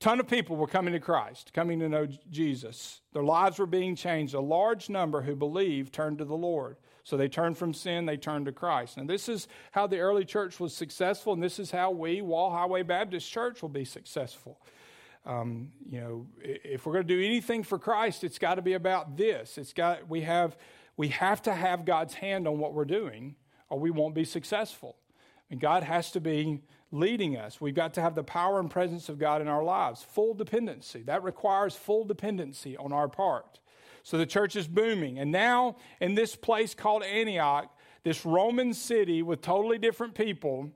ton 0.00 0.18
of 0.18 0.26
people 0.26 0.56
were 0.56 0.66
coming 0.66 0.94
to 0.94 1.00
Christ, 1.00 1.52
coming 1.52 1.78
to 1.80 1.88
know 1.88 2.08
Jesus. 2.30 3.02
Their 3.12 3.22
lives 3.22 3.58
were 3.58 3.66
being 3.66 3.94
changed. 3.94 4.34
A 4.34 4.40
large 4.40 4.88
number 4.88 5.20
who 5.22 5.36
believed 5.36 5.92
turned 5.92 6.18
to 6.18 6.24
the 6.24 6.36
Lord. 6.36 6.76
So 7.04 7.16
they 7.16 7.28
turned 7.28 7.58
from 7.58 7.74
sin, 7.74 8.06
they 8.06 8.16
turned 8.16 8.46
to 8.46 8.52
Christ. 8.52 8.96
And 8.96 9.08
this 9.08 9.28
is 9.28 9.48
how 9.72 9.86
the 9.86 9.98
early 9.98 10.24
church 10.24 10.58
was 10.58 10.74
successful, 10.74 11.32
and 11.32 11.42
this 11.42 11.58
is 11.58 11.70
how 11.70 11.90
we, 11.90 12.22
Wall 12.22 12.50
Highway 12.50 12.82
Baptist 12.82 13.30
Church, 13.30 13.62
will 13.62 13.68
be 13.68 13.84
successful. 13.84 14.60
Um, 15.26 15.70
you 15.88 16.00
know, 16.00 16.26
if 16.42 16.86
we're 16.86 16.94
going 16.94 17.06
to 17.06 17.14
do 17.14 17.22
anything 17.22 17.62
for 17.62 17.78
Christ, 17.78 18.24
it's 18.24 18.38
got 18.38 18.54
to 18.54 18.62
be 18.62 18.72
about 18.72 19.16
this. 19.16 19.58
It's 19.58 19.74
got 19.74 20.08
we 20.08 20.22
have 20.22 20.56
we 20.96 21.08
have 21.08 21.42
to 21.42 21.52
have 21.52 21.84
God's 21.84 22.14
hand 22.14 22.48
on 22.48 22.58
what 22.58 22.72
we're 22.72 22.86
doing, 22.86 23.36
or 23.68 23.78
we 23.78 23.90
won't 23.90 24.14
be 24.14 24.24
successful. 24.24 24.96
Mean, 25.50 25.58
God 25.58 25.82
has 25.82 26.12
to 26.12 26.20
be 26.20 26.62
leading 26.92 27.36
us. 27.36 27.60
We've 27.60 27.74
got 27.74 27.94
to 27.94 28.00
have 28.00 28.14
the 28.14 28.24
power 28.24 28.58
and 28.60 28.70
presence 28.70 29.08
of 29.08 29.18
God 29.18 29.40
in 29.40 29.48
our 29.48 29.62
lives. 29.62 30.02
Full 30.02 30.34
dependency. 30.34 31.02
That 31.02 31.22
requires 31.22 31.76
full 31.76 32.04
dependency 32.04 32.76
on 32.76 32.92
our 32.92 33.08
part. 33.08 33.60
So 34.02 34.18
the 34.18 34.26
church 34.26 34.56
is 34.56 34.66
booming. 34.66 35.18
And 35.18 35.30
now, 35.30 35.76
in 36.00 36.14
this 36.14 36.34
place 36.34 36.74
called 36.74 37.02
Antioch, 37.02 37.74
this 38.02 38.24
Roman 38.24 38.72
city 38.74 39.22
with 39.22 39.42
totally 39.42 39.78
different 39.78 40.14
people, 40.14 40.70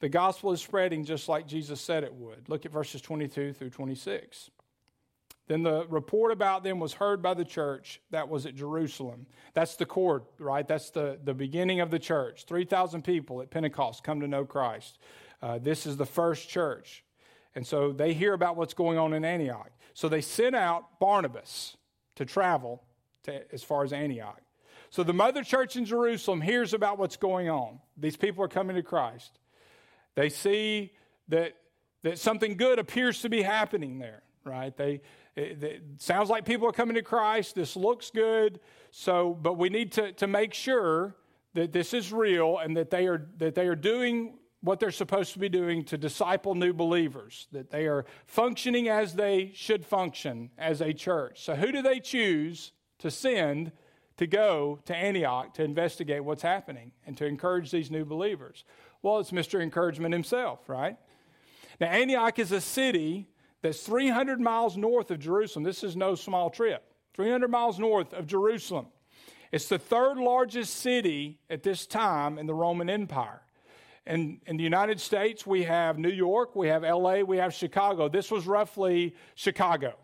the 0.00 0.08
gospel 0.08 0.52
is 0.52 0.60
spreading 0.60 1.04
just 1.04 1.28
like 1.28 1.46
Jesus 1.46 1.80
said 1.80 2.04
it 2.04 2.14
would. 2.14 2.48
Look 2.48 2.66
at 2.66 2.72
verses 2.72 3.00
22 3.00 3.52
through 3.52 3.70
26. 3.70 4.50
Then 5.48 5.62
the 5.62 5.86
report 5.86 6.32
about 6.32 6.64
them 6.64 6.80
was 6.80 6.92
heard 6.92 7.22
by 7.22 7.34
the 7.34 7.44
church 7.44 8.00
that 8.10 8.28
was 8.28 8.46
at 8.46 8.56
Jerusalem. 8.56 9.26
That's 9.54 9.76
the 9.76 9.86
cord, 9.86 10.24
right? 10.38 10.66
That's 10.66 10.90
the, 10.90 11.20
the 11.22 11.34
beginning 11.34 11.80
of 11.80 11.90
the 11.90 12.00
church. 12.00 12.46
3,000 12.46 13.02
people 13.02 13.40
at 13.40 13.50
Pentecost 13.50 14.02
come 14.02 14.20
to 14.20 14.28
know 14.28 14.44
Christ. 14.44 14.98
Uh, 15.42 15.58
this 15.58 15.86
is 15.86 15.96
the 15.96 16.06
first 16.06 16.48
church. 16.48 17.04
And 17.54 17.66
so 17.66 17.92
they 17.92 18.12
hear 18.12 18.34
about 18.34 18.56
what's 18.56 18.74
going 18.74 18.98
on 18.98 19.12
in 19.12 19.24
Antioch. 19.24 19.70
So 19.94 20.08
they 20.08 20.20
sent 20.20 20.54
out 20.54 21.00
Barnabas 21.00 21.76
to 22.16 22.24
travel 22.24 22.82
to, 23.24 23.52
as 23.52 23.62
far 23.62 23.82
as 23.82 23.92
Antioch. 23.92 24.40
So 24.90 25.02
the 25.02 25.14
mother 25.14 25.42
church 25.42 25.76
in 25.76 25.84
Jerusalem 25.84 26.40
hears 26.40 26.74
about 26.74 26.98
what's 26.98 27.16
going 27.16 27.48
on. 27.48 27.80
These 27.96 28.16
people 28.16 28.44
are 28.44 28.48
coming 28.48 28.76
to 28.76 28.82
Christ. 28.82 29.38
They 30.14 30.28
see 30.28 30.92
that, 31.28 31.54
that 32.02 32.18
something 32.18 32.56
good 32.56 32.78
appears 32.78 33.20
to 33.22 33.28
be 33.28 33.42
happening 33.42 33.98
there, 33.98 34.22
right? 34.44 34.76
They, 34.76 35.00
it, 35.34 35.62
it, 35.62 35.82
sounds 35.98 36.30
like 36.30 36.44
people 36.44 36.68
are 36.68 36.72
coming 36.72 36.94
to 36.94 37.02
Christ. 37.02 37.54
This 37.54 37.76
looks 37.76 38.10
good. 38.10 38.60
So, 38.90 39.34
but 39.34 39.54
we 39.54 39.68
need 39.68 39.92
to, 39.92 40.12
to 40.12 40.26
make 40.26 40.54
sure 40.54 41.14
that 41.54 41.72
this 41.72 41.92
is 41.92 42.12
real 42.12 42.58
and 42.58 42.76
that 42.76 42.90
they 42.90 43.06
are, 43.06 43.26
that 43.38 43.54
they 43.54 43.66
are 43.66 43.74
doing 43.74 44.38
what 44.60 44.80
they're 44.80 44.90
supposed 44.90 45.32
to 45.34 45.38
be 45.38 45.48
doing 45.48 45.84
to 45.84 45.98
disciple 45.98 46.54
new 46.54 46.72
believers, 46.72 47.46
that 47.52 47.70
they 47.70 47.86
are 47.86 48.04
functioning 48.26 48.88
as 48.88 49.14
they 49.14 49.52
should 49.54 49.84
function 49.84 50.50
as 50.58 50.80
a 50.80 50.92
church. 50.92 51.42
So, 51.44 51.54
who 51.54 51.72
do 51.72 51.82
they 51.82 52.00
choose 52.00 52.72
to 52.98 53.10
send 53.10 53.72
to 54.16 54.26
go 54.26 54.80
to 54.86 54.96
Antioch 54.96 55.54
to 55.54 55.64
investigate 55.64 56.24
what's 56.24 56.42
happening 56.42 56.92
and 57.06 57.16
to 57.18 57.26
encourage 57.26 57.70
these 57.70 57.90
new 57.90 58.04
believers? 58.04 58.64
Well, 59.02 59.18
it's 59.18 59.30
Mr. 59.30 59.62
Encouragement 59.62 60.12
himself, 60.12 60.68
right? 60.68 60.96
Now, 61.80 61.88
Antioch 61.88 62.38
is 62.38 62.52
a 62.52 62.60
city 62.60 63.28
that's 63.62 63.82
300 63.82 64.40
miles 64.40 64.76
north 64.76 65.10
of 65.10 65.18
Jerusalem. 65.18 65.64
This 65.64 65.84
is 65.84 65.96
no 65.96 66.14
small 66.14 66.50
trip. 66.50 66.82
300 67.14 67.48
miles 67.50 67.78
north 67.78 68.12
of 68.12 68.26
Jerusalem. 68.26 68.86
It's 69.52 69.68
the 69.68 69.78
third 69.78 70.18
largest 70.18 70.74
city 70.74 71.38
at 71.48 71.62
this 71.62 71.86
time 71.86 72.38
in 72.38 72.46
the 72.46 72.54
Roman 72.54 72.90
Empire. 72.90 73.42
In, 74.06 74.40
in 74.46 74.56
the 74.56 74.62
United 74.62 75.00
States, 75.00 75.46
we 75.46 75.64
have 75.64 75.98
New 75.98 76.10
York, 76.10 76.54
we 76.54 76.68
have 76.68 76.82
LA, 76.82 77.20
we 77.20 77.38
have 77.38 77.52
Chicago. 77.52 78.08
This 78.08 78.30
was 78.30 78.46
roughly 78.46 79.14
Chicago 79.34 79.94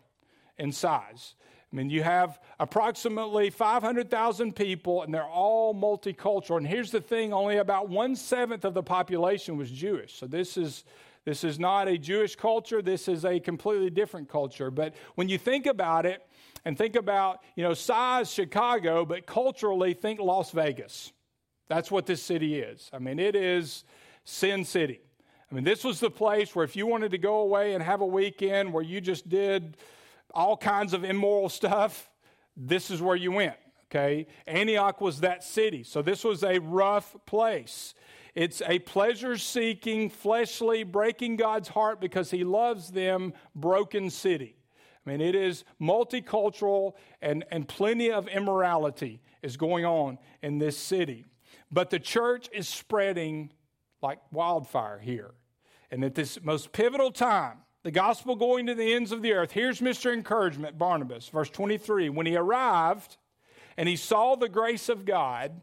in 0.57 0.71
size. 0.71 1.35
I 1.71 1.75
mean, 1.75 1.89
you 1.89 2.03
have 2.03 2.39
approximately 2.59 3.49
500,000 3.49 4.55
people, 4.55 5.01
and 5.03 5.13
they're 5.13 5.23
all 5.23 5.73
multicultural. 5.73 6.57
And 6.57 6.67
here's 6.67 6.91
the 6.91 7.01
thing 7.01 7.33
only 7.33 7.57
about 7.57 7.89
one 7.89 8.15
seventh 8.15 8.65
of 8.65 8.73
the 8.73 8.83
population 8.83 9.57
was 9.57 9.71
Jewish. 9.71 10.13
So 10.13 10.27
this 10.27 10.57
is, 10.57 10.83
This 11.25 11.43
is 11.43 11.57
not 11.57 11.87
a 11.87 11.97
Jewish 11.97 12.35
culture. 12.35 12.81
This 12.81 13.07
is 13.07 13.23
a 13.23 13.39
completely 13.39 13.89
different 13.89 14.27
culture. 14.29 14.69
But 14.69 14.93
when 15.15 15.29
you 15.29 15.37
think 15.37 15.65
about 15.65 16.05
it, 16.05 16.21
and 16.65 16.77
think 16.77 16.95
about, 16.95 17.39
you 17.55 17.63
know, 17.63 17.73
size 17.73 18.31
Chicago, 18.31 19.05
but 19.05 19.25
culturally 19.25 19.93
think 19.93 20.19
Las 20.19 20.51
Vegas. 20.51 21.11
That's 21.67 21.89
what 21.89 22.05
this 22.05 22.21
city 22.21 22.59
is. 22.59 22.89
I 22.93 22.99
mean, 22.99 23.19
it 23.19 23.35
is 23.35 23.83
Sin 24.25 24.65
City. 24.65 25.01
I 25.51 25.55
mean, 25.55 25.63
this 25.63 25.83
was 25.83 25.99
the 25.99 26.09
place 26.09 26.55
where 26.55 26.65
if 26.65 26.75
you 26.75 26.87
wanted 26.87 27.11
to 27.11 27.17
go 27.17 27.39
away 27.39 27.73
and 27.73 27.83
have 27.83 28.01
a 28.01 28.05
weekend 28.05 28.73
where 28.73 28.83
you 28.83 28.99
just 28.99 29.29
did 29.29 29.77
all 30.33 30.57
kinds 30.57 30.93
of 30.93 31.03
immoral 31.03 31.49
stuff, 31.49 32.09
this 32.57 32.89
is 32.89 33.01
where 33.01 33.15
you 33.15 33.31
went. 33.31 33.55
Okay? 33.91 34.25
Antioch 34.47 34.99
was 34.99 35.19
that 35.19 35.43
city. 35.43 35.83
So 35.83 36.01
this 36.01 36.23
was 36.23 36.43
a 36.43 36.57
rough 36.59 37.15
place. 37.27 37.93
It's 38.33 38.63
a 38.65 38.79
pleasure 38.79 39.37
seeking, 39.37 40.09
fleshly, 40.09 40.83
breaking 40.83 41.35
God's 41.35 41.69
heart 41.69 42.01
because 42.01 42.31
he 42.31 42.43
loves 42.43 42.89
them, 42.89 43.33
broken 43.53 44.09
city. 44.09 44.55
I 45.05 45.09
mean, 45.09 45.21
it 45.21 45.35
is 45.35 45.65
multicultural 45.79 46.93
and, 47.21 47.45
and 47.51 47.67
plenty 47.67 48.11
of 48.11 48.27
immorality 48.27 49.21
is 49.43 49.57
going 49.57 49.85
on 49.85 50.17
in 50.41 50.57
this 50.57 50.77
city. 50.77 51.25
But 51.73 51.89
the 51.89 51.99
church 51.99 52.49
is 52.53 52.69
spreading 52.69 53.51
like 54.03 54.19
wildfire 54.31 54.99
here. 54.99 55.31
And 55.89 56.03
at 56.03 56.13
this 56.13 56.39
most 56.43 56.71
pivotal 56.71 57.11
time, 57.11 57.57
the 57.81 57.89
gospel 57.89 58.35
going 58.35 58.67
to 58.67 58.75
the 58.75 58.93
ends 58.93 59.11
of 59.11 59.23
the 59.23 59.33
earth, 59.33 59.51
here's 59.51 59.81
Mr. 59.81 60.13
Encouragement, 60.13 60.77
Barnabas, 60.77 61.27
verse 61.29 61.49
23. 61.49 62.09
When 62.09 62.27
he 62.27 62.35
arrived 62.35 63.17
and 63.75 63.89
he 63.89 63.95
saw 63.95 64.35
the 64.35 64.49
grace 64.49 64.87
of 64.87 65.03
God, 65.03 65.61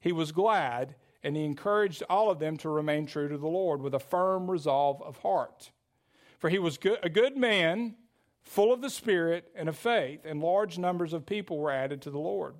he 0.00 0.10
was 0.10 0.32
glad 0.32 0.96
and 1.22 1.36
he 1.36 1.44
encouraged 1.44 2.02
all 2.10 2.30
of 2.30 2.40
them 2.40 2.56
to 2.58 2.68
remain 2.68 3.06
true 3.06 3.28
to 3.28 3.38
the 3.38 3.46
Lord 3.46 3.80
with 3.80 3.94
a 3.94 4.00
firm 4.00 4.50
resolve 4.50 5.00
of 5.02 5.18
heart. 5.18 5.70
For 6.38 6.50
he 6.50 6.58
was 6.58 6.78
good, 6.78 6.98
a 7.02 7.08
good 7.08 7.36
man 7.36 7.94
full 8.42 8.72
of 8.72 8.80
the 8.80 8.90
Spirit 8.90 9.52
and 9.54 9.68
of 9.68 9.76
faith, 9.76 10.20
and 10.24 10.40
large 10.40 10.78
numbers 10.78 11.12
of 11.12 11.26
people 11.26 11.58
were 11.58 11.70
added 11.70 12.02
to 12.02 12.10
the 12.10 12.18
Lord. 12.18 12.56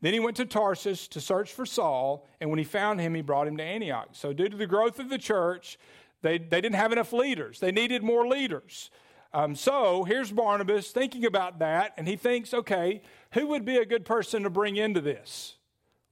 Then 0.00 0.14
he 0.14 0.20
went 0.20 0.36
to 0.38 0.46
Tarsus 0.46 1.08
to 1.08 1.20
search 1.20 1.52
for 1.52 1.66
Saul, 1.66 2.26
and 2.40 2.48
when 2.48 2.58
he 2.58 2.64
found 2.64 3.00
him, 3.00 3.14
he 3.14 3.22
brought 3.22 3.46
him 3.46 3.56
to 3.58 3.62
Antioch. 3.62 4.08
So, 4.12 4.32
due 4.32 4.48
to 4.48 4.56
the 4.56 4.66
growth 4.66 4.98
of 4.98 5.10
the 5.10 5.18
church, 5.18 5.78
they, 6.22 6.38
they 6.38 6.60
didn't 6.60 6.76
have 6.76 6.92
enough 6.92 7.12
leaders. 7.12 7.60
They 7.60 7.72
needed 7.72 8.02
more 8.02 8.26
leaders. 8.26 8.90
Um, 9.32 9.54
so, 9.54 10.04
here's 10.04 10.32
Barnabas 10.32 10.90
thinking 10.90 11.26
about 11.26 11.58
that, 11.58 11.92
and 11.96 12.08
he 12.08 12.16
thinks, 12.16 12.54
okay, 12.54 13.02
who 13.32 13.46
would 13.48 13.64
be 13.64 13.76
a 13.76 13.84
good 13.84 14.04
person 14.04 14.42
to 14.42 14.50
bring 14.50 14.76
into 14.76 15.00
this? 15.00 15.56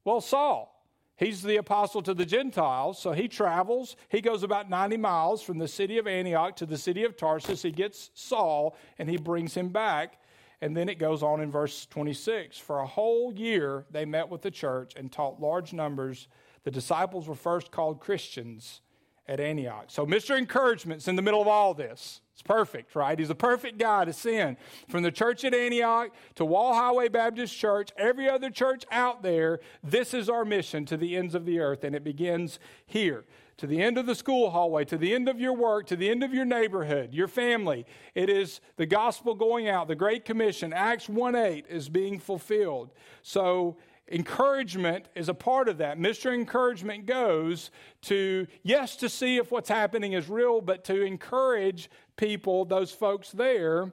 Well, 0.04 0.20
Saul. 0.20 0.74
He's 1.18 1.42
the 1.42 1.56
apostle 1.56 2.00
to 2.02 2.14
the 2.14 2.24
Gentiles, 2.24 2.96
so 2.96 3.10
he 3.10 3.26
travels. 3.26 3.96
He 4.08 4.20
goes 4.20 4.44
about 4.44 4.70
90 4.70 4.98
miles 4.98 5.42
from 5.42 5.58
the 5.58 5.66
city 5.66 5.98
of 5.98 6.06
Antioch 6.06 6.54
to 6.56 6.66
the 6.66 6.78
city 6.78 7.02
of 7.02 7.16
Tarsus. 7.16 7.62
He 7.62 7.72
gets 7.72 8.10
Saul 8.14 8.76
and 8.98 9.10
he 9.10 9.16
brings 9.16 9.54
him 9.54 9.70
back. 9.70 10.20
And 10.60 10.76
then 10.76 10.88
it 10.88 10.98
goes 10.98 11.22
on 11.22 11.40
in 11.40 11.50
verse 11.50 11.86
26. 11.86 12.58
For 12.58 12.80
a 12.80 12.86
whole 12.86 13.32
year 13.32 13.86
they 13.90 14.04
met 14.04 14.28
with 14.28 14.42
the 14.42 14.50
church 14.50 14.94
and 14.96 15.10
taught 15.10 15.40
large 15.40 15.72
numbers. 15.72 16.28
The 16.64 16.70
disciples 16.70 17.28
were 17.28 17.34
first 17.34 17.70
called 17.70 18.00
Christians 18.00 18.80
at 19.28 19.40
Antioch. 19.40 19.84
So, 19.88 20.06
Mr. 20.06 20.36
Encouragement's 20.36 21.06
in 21.06 21.14
the 21.14 21.22
middle 21.22 21.42
of 21.42 21.48
all 21.48 21.74
this. 21.74 22.22
It's 22.32 22.42
perfect, 22.42 22.94
right? 22.94 23.18
He's 23.18 23.30
a 23.30 23.34
perfect 23.34 23.78
guy 23.78 24.04
to 24.06 24.12
send. 24.12 24.56
From 24.88 25.02
the 25.02 25.10
church 25.12 25.44
at 25.44 25.54
Antioch 25.54 26.10
to 26.36 26.44
Wall 26.44 26.72
Highway 26.72 27.08
Baptist 27.08 27.54
Church, 27.56 27.90
every 27.96 28.28
other 28.28 28.48
church 28.48 28.84
out 28.90 29.22
there, 29.22 29.60
this 29.82 30.14
is 30.14 30.30
our 30.30 30.44
mission 30.44 30.86
to 30.86 30.96
the 30.96 31.16
ends 31.16 31.34
of 31.34 31.44
the 31.44 31.58
earth, 31.60 31.84
and 31.84 31.94
it 31.94 32.04
begins 32.04 32.58
here. 32.86 33.24
To 33.58 33.66
the 33.66 33.82
end 33.82 33.98
of 33.98 34.06
the 34.06 34.14
school 34.14 34.50
hallway, 34.50 34.84
to 34.84 34.96
the 34.96 35.12
end 35.12 35.28
of 35.28 35.40
your 35.40 35.52
work, 35.52 35.88
to 35.88 35.96
the 35.96 36.08
end 36.08 36.22
of 36.22 36.32
your 36.32 36.44
neighborhood, 36.44 37.12
your 37.12 37.26
family. 37.26 37.86
It 38.14 38.30
is 38.30 38.60
the 38.76 38.86
gospel 38.86 39.34
going 39.34 39.68
out. 39.68 39.88
The 39.88 39.96
Great 39.96 40.24
Commission, 40.24 40.72
Acts 40.72 41.08
1 41.08 41.34
8, 41.34 41.66
is 41.68 41.88
being 41.88 42.20
fulfilled. 42.20 42.90
So 43.22 43.76
encouragement 44.10 45.08
is 45.16 45.28
a 45.28 45.34
part 45.34 45.68
of 45.68 45.78
that. 45.78 45.98
Mr. 45.98 46.32
Encouragement 46.32 47.06
goes 47.06 47.72
to, 48.02 48.46
yes, 48.62 48.94
to 48.96 49.08
see 49.08 49.38
if 49.38 49.50
what's 49.50 49.68
happening 49.68 50.12
is 50.12 50.28
real, 50.28 50.60
but 50.60 50.84
to 50.84 51.02
encourage 51.02 51.90
people, 52.16 52.64
those 52.64 52.92
folks 52.92 53.32
there, 53.32 53.92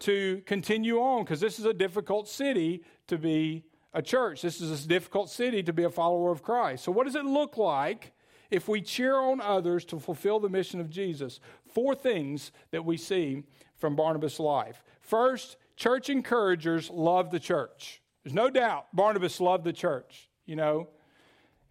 to 0.00 0.42
continue 0.44 0.98
on 1.00 1.24
because 1.24 1.40
this 1.40 1.58
is 1.58 1.64
a 1.64 1.72
difficult 1.72 2.28
city 2.28 2.84
to 3.06 3.16
be 3.16 3.64
a 3.94 4.02
church. 4.02 4.42
This 4.42 4.60
is 4.60 4.84
a 4.84 4.88
difficult 4.88 5.30
city 5.30 5.62
to 5.62 5.72
be 5.72 5.84
a 5.84 5.90
follower 5.90 6.30
of 6.30 6.42
Christ. 6.42 6.84
So, 6.84 6.92
what 6.92 7.04
does 7.04 7.14
it 7.14 7.24
look 7.24 7.56
like 7.56 8.12
if 8.50 8.68
we 8.68 8.80
cheer 8.80 9.16
on 9.16 9.40
others 9.40 9.84
to 9.86 9.98
fulfill 9.98 10.40
the 10.40 10.48
mission 10.48 10.80
of 10.80 10.90
Jesus? 10.90 11.40
Four 11.72 11.94
things 11.94 12.52
that 12.70 12.84
we 12.84 12.96
see 12.96 13.44
from 13.76 13.96
Barnabas' 13.96 14.40
life. 14.40 14.82
First, 15.00 15.56
church 15.76 16.08
encouragers 16.10 16.90
love 16.90 17.30
the 17.30 17.40
church. 17.40 18.00
There's 18.24 18.34
no 18.34 18.50
doubt 18.50 18.86
Barnabas 18.92 19.40
loved 19.40 19.64
the 19.64 19.72
church, 19.72 20.28
you 20.46 20.56
know. 20.56 20.88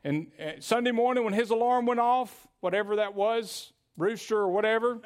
And 0.03 0.31
Sunday 0.59 0.91
morning 0.91 1.23
when 1.23 1.33
his 1.33 1.49
alarm 1.49 1.85
went 1.85 1.99
off, 1.99 2.47
whatever 2.59 2.97
that 2.97 3.15
was, 3.15 3.73
rooster 3.97 4.37
or 4.37 4.49
whatever, 4.49 4.99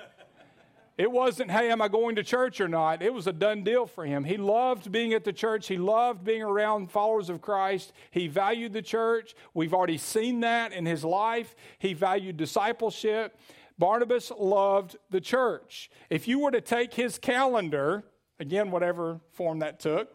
it 1.00 1.10
wasn't, 1.10 1.50
hey, 1.50 1.72
am 1.72 1.82
I 1.82 1.88
going 1.88 2.18
to 2.18 2.24
church 2.24 2.60
or 2.60 2.68
not? 2.68 3.02
It 3.02 3.14
was 3.14 3.26
a 3.26 3.32
done 3.32 3.64
deal 3.64 3.86
for 3.86 4.06
him. 4.06 4.26
He 4.26 4.36
loved 4.36 4.92
being 4.92 5.14
at 5.14 5.24
the 5.24 5.32
church. 5.32 5.70
He 5.70 5.78
loved 5.78 6.26
being 6.26 6.42
around 6.42 6.92
followers 6.92 7.30
of 7.30 7.42
Christ. 7.42 7.94
He 8.12 8.28
valued 8.28 8.74
the 8.74 8.82
church. 8.82 9.34
We've 9.54 9.74
already 9.74 9.98
seen 9.98 10.42
that 10.42 10.74
in 10.74 10.86
his 10.86 11.06
life. 11.06 11.56
He 11.78 11.94
valued 11.94 12.36
discipleship. 12.36 13.40
Barnabas 13.78 14.30
loved 14.38 14.98
the 15.10 15.22
church. 15.22 15.90
If 16.10 16.28
you 16.28 16.40
were 16.40 16.52
to 16.52 16.60
take 16.60 16.94
his 16.94 17.18
calendar, 17.18 18.04
again, 18.38 18.70
whatever 18.70 19.22
form 19.32 19.60
that 19.60 19.80
took, 19.80 20.14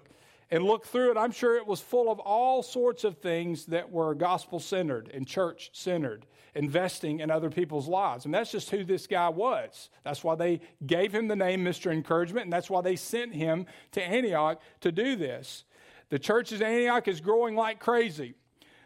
and 0.51 0.64
look 0.64 0.85
through 0.85 1.12
it, 1.12 1.16
I'm 1.16 1.33
sure 1.33 1.57
it 1.57 1.66
was 1.66 1.81
full 1.81 2.12
of 2.12 2.20
all 2.20 2.62
sorts 2.62 3.05
of 3.05 3.16
things 3.16 3.64
that 3.66 3.90
were 3.90 4.14
gospel 4.14 4.61
centered 4.61 5.11
and 5.14 5.27
church 5.27 5.70
centered, 5.73 6.27
investing 6.55 7.21
in 7.21 7.31
other 7.31 7.51
people's 7.51 7.88
lives. 7.88 8.25
And 8.25 8.35
that's 8.35 8.51
just 8.51 8.71
who 8.71 8.85
this 8.85 9.07
guy 9.07 9.29
was. 9.29 9.90
That's 10.05 10.23
why 10.23 10.35
they 10.35 10.61
gave 10.87 11.14
him 11.14 11.29
the 11.29 11.37
name 11.37 11.64
Mr. 11.64 11.93
Encouragement, 11.93 12.45
and 12.45 12.53
that's 12.53 12.71
why 12.71 12.81
they 12.81 12.97
sent 12.97 13.35
him 13.35 13.67
to 13.93 14.03
Antioch 14.03 14.61
to 14.81 14.93
do 14.93 15.17
this. 15.17 15.64
The 16.11 16.19
church 16.19 16.53
at 16.53 16.62
Antioch 16.62 17.09
is 17.09 17.21
growing 17.21 17.57
like 17.57 17.81
crazy. 17.81 18.35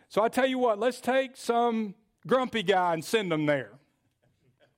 So 0.08 0.22
I 0.22 0.28
tell 0.28 0.46
you 0.46 0.58
what, 0.58 0.78
let's 0.78 1.00
take 1.00 1.36
some 1.36 1.94
grumpy 2.26 2.62
guy 2.62 2.94
and 2.94 3.04
send 3.04 3.32
him 3.32 3.46
there. 3.46 3.72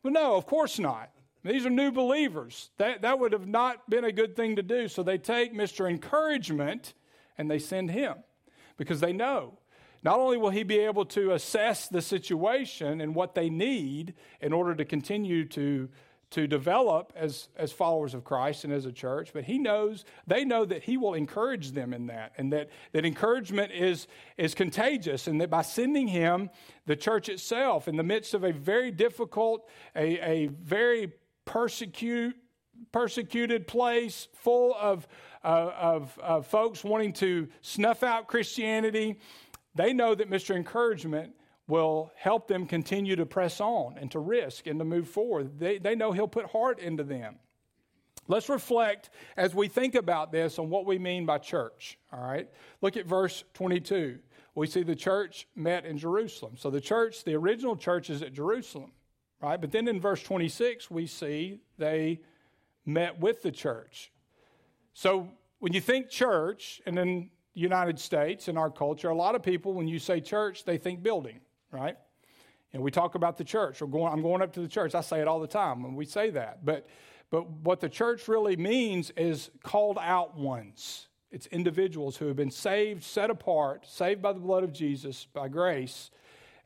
Well, 0.02 0.12
no, 0.12 0.36
of 0.36 0.46
course 0.46 0.78
not. 0.78 1.10
These 1.44 1.64
are 1.64 1.70
new 1.70 1.90
believers. 1.90 2.70
That, 2.78 3.02
that 3.02 3.18
would 3.18 3.32
have 3.32 3.46
not 3.46 3.88
been 3.88 4.04
a 4.04 4.12
good 4.12 4.36
thing 4.36 4.56
to 4.56 4.62
do. 4.62 4.88
So 4.88 5.02
they 5.02 5.18
take 5.18 5.54
Mr. 5.54 5.88
Encouragement 5.88 6.94
and 7.38 7.50
they 7.50 7.58
send 7.58 7.90
him 7.90 8.16
because 8.76 9.00
they 9.00 9.12
know 9.12 9.59
not 10.02 10.18
only 10.18 10.38
will 10.38 10.50
he 10.50 10.62
be 10.62 10.78
able 10.78 11.04
to 11.06 11.32
assess 11.32 11.88
the 11.88 12.00
situation 12.00 13.00
and 13.00 13.14
what 13.14 13.34
they 13.34 13.50
need 13.50 14.14
in 14.40 14.52
order 14.52 14.74
to 14.74 14.84
continue 14.84 15.44
to, 15.48 15.88
to 16.30 16.46
develop 16.46 17.12
as, 17.16 17.48
as 17.56 17.72
followers 17.72 18.14
of 18.14 18.24
Christ 18.24 18.64
and 18.64 18.72
as 18.72 18.86
a 18.86 18.92
church, 18.92 19.32
but 19.34 19.44
he 19.44 19.58
knows, 19.58 20.04
they 20.26 20.44
know 20.44 20.64
that 20.64 20.84
he 20.84 20.96
will 20.96 21.14
encourage 21.14 21.72
them 21.72 21.92
in 21.92 22.06
that 22.06 22.32
and 22.38 22.52
that, 22.52 22.70
that 22.92 23.04
encouragement 23.04 23.72
is, 23.72 24.06
is 24.38 24.54
contagious 24.54 25.26
and 25.26 25.40
that 25.40 25.50
by 25.50 25.62
sending 25.62 26.08
him, 26.08 26.50
the 26.86 26.96
church 26.96 27.28
itself, 27.28 27.86
in 27.86 27.96
the 27.96 28.02
midst 28.02 28.32
of 28.32 28.42
a 28.44 28.52
very 28.52 28.90
difficult, 28.90 29.68
a, 29.94 30.18
a 30.20 30.46
very 30.46 31.12
persecute, 31.44 32.36
persecuted 32.92 33.66
place 33.66 34.28
full 34.34 34.74
of, 34.80 35.06
uh, 35.44 35.72
of, 35.76 36.18
of 36.22 36.46
folks 36.46 36.82
wanting 36.82 37.12
to 37.12 37.48
snuff 37.60 38.02
out 38.02 38.28
Christianity, 38.28 39.18
they 39.74 39.92
know 39.92 40.14
that 40.14 40.30
Mr. 40.30 40.54
Encouragement 40.54 41.34
will 41.66 42.10
help 42.16 42.48
them 42.48 42.66
continue 42.66 43.16
to 43.16 43.26
press 43.26 43.60
on 43.60 43.96
and 43.98 44.10
to 44.10 44.18
risk 44.18 44.66
and 44.66 44.78
to 44.78 44.84
move 44.84 45.08
forward. 45.08 45.58
They, 45.58 45.78
they 45.78 45.94
know 45.94 46.12
he'll 46.12 46.26
put 46.28 46.46
heart 46.46 46.80
into 46.80 47.04
them. 47.04 47.36
Let's 48.26 48.48
reflect 48.48 49.10
as 49.36 49.54
we 49.54 49.68
think 49.68 49.94
about 49.94 50.32
this 50.32 50.58
on 50.58 50.68
what 50.68 50.86
we 50.86 50.98
mean 50.98 51.26
by 51.26 51.38
church. 51.38 51.98
All 52.12 52.20
right. 52.20 52.48
Look 52.80 52.96
at 52.96 53.06
verse 53.06 53.44
22. 53.54 54.18
We 54.54 54.66
see 54.66 54.82
the 54.82 54.96
church 54.96 55.46
met 55.54 55.86
in 55.86 55.96
Jerusalem. 55.98 56.56
So 56.56 56.70
the 56.70 56.80
church, 56.80 57.24
the 57.24 57.34
original 57.34 57.76
church 57.76 58.10
is 58.10 58.22
at 58.22 58.32
Jerusalem 58.32 58.92
right? 59.40 59.60
But 59.60 59.72
then 59.72 59.88
in 59.88 60.00
verse 60.00 60.22
26, 60.22 60.90
we 60.90 61.06
see 61.06 61.60
they 61.78 62.20
met 62.84 63.18
with 63.20 63.42
the 63.42 63.50
church. 63.50 64.12
So 64.92 65.28
when 65.58 65.72
you 65.72 65.80
think 65.80 66.10
church, 66.10 66.80
and 66.86 66.98
in 66.98 67.06
the 67.06 67.28
United 67.60 67.98
States, 67.98 68.48
in 68.48 68.56
our 68.56 68.70
culture, 68.70 69.10
a 69.10 69.14
lot 69.14 69.34
of 69.34 69.42
people, 69.42 69.72
when 69.72 69.86
you 69.86 69.98
say 69.98 70.20
church, 70.20 70.64
they 70.64 70.78
think 70.78 71.02
building, 71.02 71.40
right? 71.70 71.96
And 72.72 72.82
we 72.82 72.90
talk 72.90 73.14
about 73.14 73.36
the 73.36 73.44
church. 73.44 73.80
We're 73.80 73.88
going, 73.88 74.12
I'm 74.12 74.22
going 74.22 74.42
up 74.42 74.52
to 74.54 74.60
the 74.60 74.68
church. 74.68 74.94
I 74.94 75.00
say 75.00 75.20
it 75.20 75.28
all 75.28 75.40
the 75.40 75.46
time 75.46 75.82
when 75.82 75.94
we 75.94 76.04
say 76.04 76.30
that. 76.30 76.64
But, 76.64 76.86
but 77.30 77.48
what 77.48 77.80
the 77.80 77.88
church 77.88 78.28
really 78.28 78.56
means 78.56 79.10
is 79.16 79.50
called 79.62 79.98
out 80.00 80.36
ones. 80.36 81.08
It's 81.30 81.46
individuals 81.46 82.16
who 82.16 82.26
have 82.26 82.36
been 82.36 82.50
saved, 82.50 83.04
set 83.04 83.30
apart, 83.30 83.86
saved 83.86 84.22
by 84.22 84.32
the 84.32 84.40
blood 84.40 84.64
of 84.64 84.72
Jesus, 84.72 85.26
by 85.32 85.48
grace, 85.48 86.10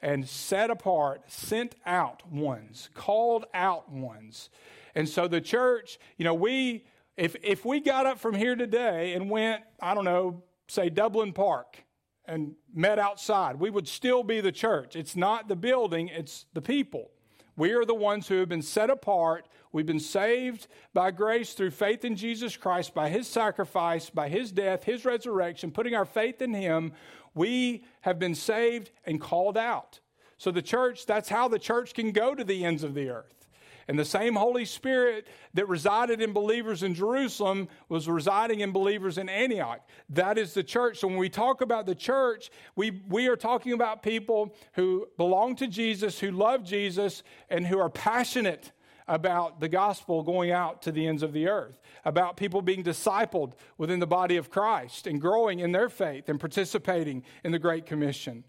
and 0.01 0.29
set 0.29 0.71
apart, 0.71 1.23
sent 1.31 1.75
out 1.87 2.27
ones, 2.31 2.91
called 2.95 3.47
out 3.55 3.91
ones. 3.91 4.51
And 4.95 5.09
so 5.09 5.29
the 5.29 5.41
church, 5.41 5.99
you 6.19 6.25
know, 6.25 6.35
we, 6.35 6.85
if, 7.17 7.37
if 7.43 7.65
we 7.65 7.81
got 7.81 8.07
up 8.07 8.19
from 8.19 8.35
here 8.35 8.57
today 8.57 9.15
and 9.15 9.31
went, 9.31 9.63
I 9.81 9.95
don't 9.95 10.05
know, 10.05 10.43
say 10.69 10.91
Dublin 10.91 11.33
Park 11.33 11.85
and 12.27 12.55
met 12.75 12.99
outside, 12.99 13.57
we 13.57 13.71
would 13.71 13.89
still 13.89 14.23
be 14.23 14.41
the 14.41 14.53
church. 14.53 14.97
It's 14.97 15.17
not 15.17 15.49
the 15.49 15.57
building, 15.57 16.09
it's 16.09 16.47
the 16.55 16.63
people. 16.63 17.11
We 17.57 17.73
are 17.73 17.85
the 17.85 17.95
ones 17.95 18.27
who 18.27 18.39
have 18.41 18.49
been 18.49 18.63
set 18.63 18.91
apart. 18.91 19.47
We've 19.73 19.87
been 19.87 20.01
saved 20.01 20.67
by 20.93 21.13
grace 21.13 21.53
through 21.53 21.71
faith 21.71 22.05
in 22.05 22.17
Jesus 22.17 22.57
Christ, 22.57 22.95
by 22.95 23.09
his 23.09 23.29
sacrifice, 23.29 24.11
by 24.11 24.29
his 24.29 24.51
death, 24.51 24.85
his 24.85 25.05
resurrection, 25.05 25.71
putting 25.71 25.95
our 25.95 26.05
faith 26.05 26.43
in 26.43 26.53
him 26.53 26.93
we 27.35 27.85
have 28.03 28.19
been 28.19 28.35
saved 28.35 28.91
and 29.05 29.21
called 29.21 29.59
out. 29.59 30.01
So 30.39 30.51
the 30.51 30.63
church, 30.63 31.07
that's 31.07 31.29
how 31.29 31.49
the 31.49 31.59
church 31.59 31.95
can 31.95 32.13
go 32.13 32.35
to 32.35 32.45
the 32.45 32.65
ends 32.65 32.85
of 32.85 32.95
the 32.95 33.11
earth. 33.11 33.44
And 33.89 33.99
the 33.99 34.05
same 34.05 34.35
Holy 34.35 34.65
Spirit 34.65 35.27
that 35.55 35.69
resided 35.69 36.23
in 36.23 36.33
believers 36.33 36.83
in 36.83 36.95
Jerusalem 36.95 37.69
was 37.89 38.09
residing 38.09 38.61
in 38.61 38.73
believers 38.73 39.19
in 39.19 39.29
Antioch. 39.29 39.81
That 40.09 40.39
is 40.39 40.55
the 40.55 40.65
church. 40.65 40.99
So 40.99 41.09
when 41.09 41.19
we 41.19 41.29
talk 41.29 41.61
about 41.61 41.87
the 41.87 41.95
church, 41.95 42.51
we, 42.77 43.03
we 43.09 43.29
are 43.29 43.37
talking 43.37 43.73
about 43.73 44.03
people 44.03 44.57
who 44.75 45.09
belong 45.17 45.57
to 45.57 45.67
Jesus, 45.67 46.19
who 46.19 46.31
love 46.31 46.65
Jesus, 46.65 47.23
and 47.51 47.67
who 47.67 47.79
are 47.79 47.91
passionate 47.91 48.73
about 49.07 49.61
the 49.61 49.69
gospel 49.69 50.23
going 50.23 50.51
out 50.51 50.83
to 50.83 50.93
the 50.93 51.07
ends 51.07 51.23
of 51.23 51.33
the 51.33 51.47
earth, 51.47 51.79
about 52.05 52.37
people 52.37 52.63
being 52.63 52.83
discipled 52.83 53.53
within 53.77 54.01
the 54.01 54.07
body 54.07 54.37
of 54.37 54.51
Christ 54.51 55.07
and 55.07 55.21
growing 55.21 55.59
in 55.59 55.73
their 55.73 55.91
faith 55.91 56.29
and 56.29 56.41
participating 56.41 57.23
in 57.43 57.53
the 57.53 57.59
Great 57.59 57.85
Commission. 57.85 58.45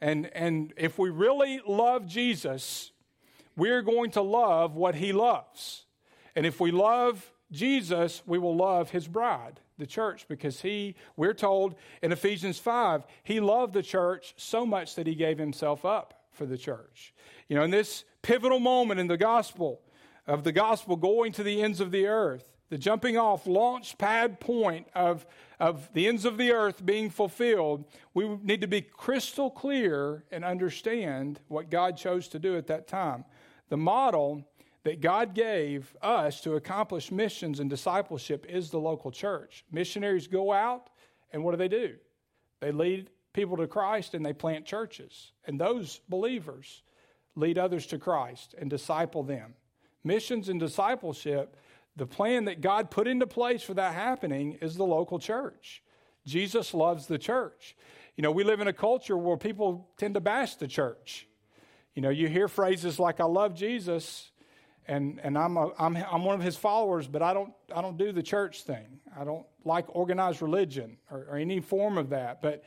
And, 0.00 0.26
and 0.34 0.72
if 0.76 0.98
we 0.98 1.10
really 1.10 1.60
love 1.66 2.06
Jesus, 2.06 2.92
we're 3.58 3.82
going 3.82 4.12
to 4.12 4.22
love 4.22 4.76
what 4.76 4.94
he 4.94 5.12
loves. 5.12 5.84
And 6.34 6.46
if 6.46 6.60
we 6.60 6.70
love 6.70 7.30
Jesus, 7.50 8.22
we 8.24 8.38
will 8.38 8.56
love 8.56 8.90
his 8.90 9.08
bride, 9.08 9.60
the 9.78 9.86
church, 9.86 10.26
because 10.28 10.60
he, 10.60 10.94
we're 11.16 11.34
told 11.34 11.74
in 12.00 12.12
Ephesians 12.12 12.58
5, 12.58 13.02
he 13.24 13.40
loved 13.40 13.74
the 13.74 13.82
church 13.82 14.32
so 14.36 14.64
much 14.64 14.94
that 14.94 15.06
he 15.06 15.14
gave 15.14 15.38
himself 15.38 15.84
up 15.84 16.22
for 16.30 16.46
the 16.46 16.56
church. 16.56 17.12
You 17.48 17.56
know, 17.56 17.64
in 17.64 17.70
this 17.70 18.04
pivotal 18.22 18.60
moment 18.60 19.00
in 19.00 19.08
the 19.08 19.16
gospel, 19.16 19.80
of 20.26 20.44
the 20.44 20.52
gospel 20.52 20.94
going 20.94 21.32
to 21.32 21.42
the 21.42 21.62
ends 21.62 21.80
of 21.80 21.90
the 21.90 22.06
earth, 22.06 22.44
the 22.68 22.78
jumping 22.78 23.16
off 23.16 23.46
launch 23.46 23.96
pad 23.96 24.38
point 24.38 24.86
of, 24.94 25.26
of 25.58 25.90
the 25.94 26.06
ends 26.06 26.24
of 26.24 26.36
the 26.36 26.52
earth 26.52 26.84
being 26.84 27.08
fulfilled, 27.08 27.84
we 28.14 28.28
need 28.42 28.60
to 28.60 28.68
be 28.68 28.82
crystal 28.82 29.50
clear 29.50 30.22
and 30.30 30.44
understand 30.44 31.40
what 31.48 31.70
God 31.70 31.96
chose 31.96 32.28
to 32.28 32.38
do 32.38 32.56
at 32.56 32.66
that 32.66 32.86
time. 32.86 33.24
The 33.68 33.76
model 33.76 34.44
that 34.84 35.00
God 35.00 35.34
gave 35.34 35.94
us 36.00 36.40
to 36.42 36.54
accomplish 36.54 37.10
missions 37.10 37.60
and 37.60 37.68
discipleship 37.68 38.46
is 38.48 38.70
the 38.70 38.80
local 38.80 39.10
church. 39.10 39.64
Missionaries 39.70 40.26
go 40.26 40.52
out, 40.52 40.90
and 41.32 41.44
what 41.44 41.52
do 41.52 41.58
they 41.58 41.68
do? 41.68 41.96
They 42.60 42.72
lead 42.72 43.10
people 43.32 43.56
to 43.58 43.66
Christ 43.66 44.14
and 44.14 44.24
they 44.24 44.32
plant 44.32 44.64
churches. 44.64 45.32
And 45.46 45.60
those 45.60 46.00
believers 46.08 46.82
lead 47.36 47.58
others 47.58 47.86
to 47.86 47.98
Christ 47.98 48.54
and 48.58 48.68
disciple 48.68 49.22
them 49.22 49.54
missions 50.08 50.48
and 50.48 50.58
discipleship, 50.58 51.56
the 51.94 52.06
plan 52.06 52.46
that 52.46 52.60
God 52.60 52.90
put 52.90 53.06
into 53.06 53.26
place 53.26 53.62
for 53.62 53.74
that 53.74 53.94
happening 53.94 54.58
is 54.60 54.76
the 54.76 54.84
local 54.84 55.18
church. 55.20 55.82
Jesus 56.26 56.74
loves 56.74 57.06
the 57.06 57.18
church. 57.18 57.76
You 58.16 58.22
know, 58.22 58.32
we 58.32 58.42
live 58.42 58.60
in 58.60 58.66
a 58.66 58.72
culture 58.72 59.16
where 59.16 59.36
people 59.36 59.88
tend 59.96 60.14
to 60.14 60.20
bash 60.20 60.56
the 60.56 60.66
church. 60.66 61.27
You 61.98 62.02
know, 62.02 62.10
you 62.10 62.28
hear 62.28 62.46
phrases 62.46 63.00
like, 63.00 63.18
I 63.18 63.24
love 63.24 63.56
Jesus 63.56 64.30
and, 64.86 65.18
and 65.24 65.36
I'm, 65.36 65.56
a, 65.56 65.72
I'm, 65.80 65.96
I'm 65.96 66.24
one 66.24 66.36
of 66.36 66.40
his 66.40 66.56
followers, 66.56 67.08
but 67.08 67.22
I 67.22 67.34
don't, 67.34 67.52
I 67.74 67.82
don't 67.82 67.98
do 67.98 68.12
the 68.12 68.22
church 68.22 68.62
thing. 68.62 69.00
I 69.18 69.24
don't 69.24 69.44
like 69.64 69.86
organized 69.88 70.40
religion 70.40 70.98
or, 71.10 71.26
or 71.28 71.36
any 71.38 71.58
form 71.58 71.98
of 71.98 72.10
that. 72.10 72.40
But 72.40 72.62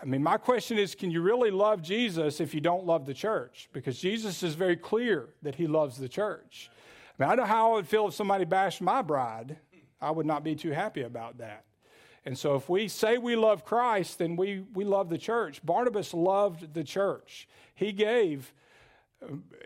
I 0.00 0.04
mean, 0.04 0.22
my 0.22 0.36
question 0.36 0.78
is 0.78 0.94
can 0.94 1.10
you 1.10 1.22
really 1.22 1.50
love 1.50 1.82
Jesus 1.82 2.40
if 2.40 2.54
you 2.54 2.60
don't 2.60 2.86
love 2.86 3.04
the 3.04 3.14
church? 3.14 3.68
Because 3.72 3.98
Jesus 3.98 4.44
is 4.44 4.54
very 4.54 4.76
clear 4.76 5.30
that 5.42 5.56
he 5.56 5.66
loves 5.66 5.98
the 5.98 6.08
church. 6.08 6.70
I 7.18 7.24
mean, 7.24 7.32
I 7.32 7.34
know 7.34 7.46
how 7.46 7.72
I 7.72 7.74
would 7.74 7.88
feel 7.88 8.06
if 8.06 8.14
somebody 8.14 8.44
bashed 8.44 8.80
my 8.80 9.02
bride. 9.02 9.56
I 10.00 10.12
would 10.12 10.26
not 10.26 10.44
be 10.44 10.54
too 10.54 10.70
happy 10.70 11.02
about 11.02 11.38
that. 11.38 11.64
And 12.24 12.38
so, 12.38 12.54
if 12.54 12.68
we 12.68 12.88
say 12.88 13.18
we 13.18 13.34
love 13.34 13.64
Christ, 13.64 14.18
then 14.18 14.36
we, 14.36 14.64
we 14.74 14.84
love 14.84 15.08
the 15.08 15.18
church. 15.18 15.64
Barnabas 15.64 16.14
loved 16.14 16.72
the 16.72 16.84
church. 16.84 17.48
He 17.74 17.92
gave, 17.92 18.52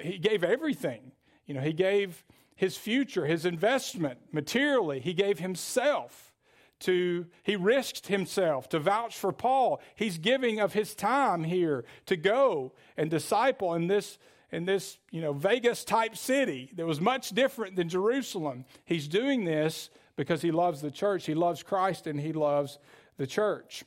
he 0.01 0.19
gave 0.19 0.43
everything. 0.43 1.13
You 1.47 1.55
know, 1.55 1.61
he 1.61 1.75
gave 1.75 2.25
his 2.55 2.77
future, 2.77 3.27
his 3.27 3.45
investment 3.45 4.19
materially, 4.33 5.01
he 5.01 5.13
gave 5.13 5.39
himself 5.39 6.33
to 6.79 7.27
he 7.43 7.57
risked 7.57 8.09
himself 8.09 8.69
to 8.71 8.79
vouch 8.79 9.17
for 9.17 9.33
Paul. 9.33 9.81
He's 9.95 10.19
giving 10.19 10.61
of 10.61 10.73
his 10.73 10.95
time 10.95 11.45
here 11.45 11.85
to 12.07 12.17
go 12.17 12.73
and 12.97 13.11
disciple 13.11 13.75
in 13.75 13.87
this 13.87 14.19
in 14.53 14.65
this, 14.65 14.99
you 15.11 15.21
know, 15.21 15.33
Vegas 15.33 15.85
type 15.85 16.17
city 16.17 16.71
that 16.77 16.87
was 16.87 17.01
much 17.01 17.31
different 17.31 17.77
than 17.77 17.89
Jerusalem. 17.89 18.65
He's 18.85 19.09
doing 19.09 19.45
this 19.45 19.91
because 20.17 20.43
he 20.43 20.51
loves 20.51 20.81
the 20.81 20.91
church. 20.91 21.27
He 21.27 21.35
loves 21.35 21.63
Christ 21.63 22.07
and 22.07 22.19
he 22.19 22.33
loves 22.33 22.79
the 23.17 23.27
church. 23.27 23.85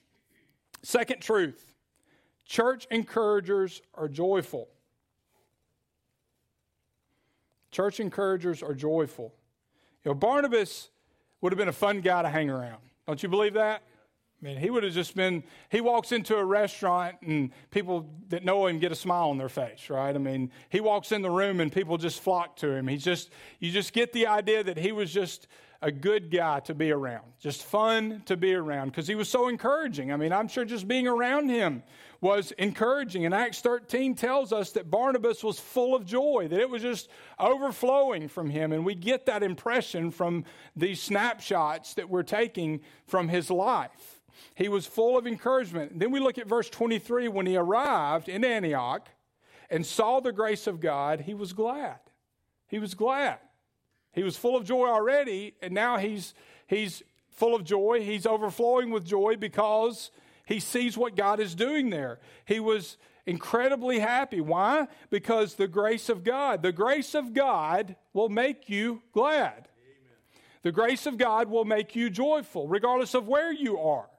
Second 0.82 1.22
truth. 1.22 1.74
Church 2.46 2.88
encouragers 2.90 3.82
are 3.94 4.08
joyful. 4.08 4.70
Church 7.72 8.00
encouragers 8.00 8.64
are 8.64 8.74
joyful. 8.74 9.34
You 10.04 10.12
know, 10.12 10.16
Barnabas 10.16 10.90
would 11.42 11.52
have 11.52 11.58
been 11.58 11.68
a 11.68 11.74
fun 11.74 12.02
guy 12.02 12.22
to 12.22 12.30
hang 12.30 12.50
around. 12.50 12.82
Don't 13.06 13.22
you 13.22 13.30
believe 13.30 13.54
that? 13.54 13.84
I 14.42 14.46
mean, 14.46 14.58
he 14.58 14.70
would 14.70 14.84
have 14.84 14.94
just 14.94 15.16
been, 15.16 15.44
he 15.70 15.82
walks 15.82 16.14
into 16.14 16.38
a 16.38 16.46
restaurant 16.46 17.18
and 17.22 17.52
people 17.72 18.10
that 18.30 18.46
know 18.46 18.68
him 18.68 18.80
get 18.80 18.92
a 18.92 18.96
smile 18.96 19.30
on 19.30 19.38
their 19.38 19.50
face, 19.50 19.90
right? 19.90 20.16
I 20.16 20.18
mean, 20.18 20.52
he 20.70 20.80
walks 20.80 21.12
in 21.12 21.22
the 21.22 21.30
room 21.30 21.60
and 21.60 21.72
people 21.72 21.98
just 21.98 22.22
flock 22.22 22.56
to 22.58 22.72
him. 22.72 22.88
He's 22.88 23.04
just, 23.04 23.32
you 23.60 23.70
just 23.72 23.92
get 23.92 24.14
the 24.14 24.28
idea 24.28 24.64
that 24.64 24.78
he 24.78 24.94
was 24.94 25.12
just 25.12 25.48
a 25.82 25.92
good 25.92 26.30
guy 26.30 26.60
to 26.62 26.74
be 26.74 26.92
around, 26.92 27.24
just 27.40 27.64
fun 27.64 28.22
to 28.26 28.36
be 28.36 28.54
around 28.54 28.90
because 28.90 29.08
he 29.08 29.16
was 29.16 29.30
so 29.30 29.48
encouraging. 29.48 30.12
I 30.12 30.18
mean, 30.18 30.34
I'm 30.34 30.50
sure 30.50 30.66
just 30.66 30.88
being 30.88 31.08
around 31.08 31.50
him 31.50 31.84
was 32.20 32.52
encouraging. 32.54 33.26
And 33.26 33.34
Acts 33.34 33.62
13 33.62 34.16
tells 34.16 34.52
us 34.52 34.72
that 34.72 34.92
Barnabas 34.92 35.42
was 35.42 35.58
full 35.58 35.96
of 35.96 36.06
joy, 36.06 36.48
that 36.50 36.60
it 36.60 36.70
was 36.70 36.82
just 36.82 37.10
overflowing 37.40 38.28
from 38.28 38.50
him. 38.50 38.74
And 38.74 38.86
we 38.86 38.94
get 38.94 39.26
that 39.28 39.42
impression 39.42 40.12
from 40.12 40.44
these 40.76 41.02
snapshots 41.02 41.94
that 41.94 42.10
we're 42.10 42.24
taking 42.24 42.82
from 43.08 43.30
his 43.30 43.50
life. 43.50 44.22
He 44.56 44.68
was 44.68 44.86
full 44.86 45.18
of 45.18 45.26
encouragement. 45.26 45.98
Then 45.98 46.12
we 46.12 46.20
look 46.20 46.38
at 46.38 46.48
verse 46.48 46.70
23 46.70 47.30
when 47.30 47.46
he 47.46 47.56
arrived 47.56 48.28
in 48.28 48.44
Antioch 48.44 49.08
and 49.70 49.86
saw 49.86 50.20
the 50.20 50.34
grace 50.34 50.68
of 50.68 50.80
God, 50.80 51.22
he 51.22 51.34
was 51.34 51.54
glad. 51.54 52.00
He 52.68 52.80
was 52.80 52.96
glad. 52.96 53.40
He 54.12 54.24
was 54.24 54.38
full 54.38 54.56
of 54.56 54.66
joy 54.66 54.88
already, 54.88 55.56
and 55.62 55.74
now 55.74 55.98
he's, 55.98 56.34
he's 56.68 57.04
full 57.30 57.56
of 57.56 57.64
joy. 57.64 58.02
He's 58.04 58.26
overflowing 58.26 58.92
with 58.92 59.06
joy 59.06 59.36
because 59.38 60.12
he 60.46 60.60
sees 60.60 60.98
what 60.98 61.16
God 61.16 61.40
is 61.40 61.56
doing 61.56 61.90
there. 61.90 62.20
He 62.46 62.60
was 62.60 62.98
incredibly 63.26 64.00
happy. 64.00 64.42
Why? 64.42 64.88
Because 65.10 65.56
the 65.56 65.68
grace 65.68 66.10
of 66.10 66.24
God. 66.24 66.64
The 66.64 66.72
grace 66.72 67.14
of 67.14 67.34
God 67.34 67.96
will 68.14 68.30
make 68.30 68.70
you 68.70 69.02
glad. 69.14 69.68
The 70.64 70.72
grace 70.72 71.06
of 71.06 71.18
God 71.18 71.50
will 71.50 71.66
make 71.66 71.96
you 71.96 72.10
joyful, 72.10 72.68
regardless 72.68 73.14
of 73.14 73.28
where 73.28 73.54
you 73.54 73.80
are. 73.80 74.10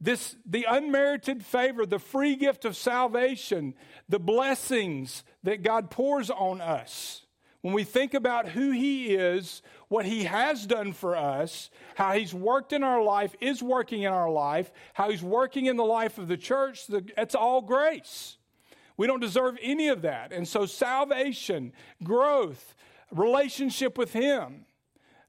This, 0.00 0.36
the 0.46 0.66
unmerited 0.68 1.44
favor, 1.44 1.84
the 1.84 1.98
free 1.98 2.36
gift 2.36 2.64
of 2.64 2.76
salvation, 2.76 3.74
the 4.08 4.18
blessings 4.18 5.24
that 5.42 5.62
God 5.62 5.90
pours 5.90 6.30
on 6.30 6.60
us 6.60 7.23
when 7.64 7.72
we 7.72 7.82
think 7.82 8.12
about 8.12 8.50
who 8.50 8.72
He 8.72 9.14
is, 9.14 9.62
what 9.88 10.04
He 10.04 10.24
has 10.24 10.66
done 10.66 10.92
for 10.92 11.16
us, 11.16 11.70
how 11.94 12.12
He's 12.12 12.34
worked 12.34 12.74
in 12.74 12.82
our 12.84 13.02
life, 13.02 13.34
is 13.40 13.62
working 13.62 14.02
in 14.02 14.12
our 14.12 14.28
life, 14.28 14.70
how 14.92 15.08
He's 15.10 15.22
working 15.22 15.64
in 15.64 15.78
the 15.78 15.84
life 15.84 16.18
of 16.18 16.28
the 16.28 16.36
church, 16.36 16.82
it's 16.90 17.34
all 17.34 17.62
grace. 17.62 18.36
We 18.98 19.06
don't 19.06 19.20
deserve 19.20 19.56
any 19.62 19.88
of 19.88 20.02
that. 20.02 20.30
And 20.30 20.46
so, 20.46 20.66
salvation, 20.66 21.72
growth, 22.02 22.74
relationship 23.10 23.96
with 23.96 24.12
Him, 24.12 24.66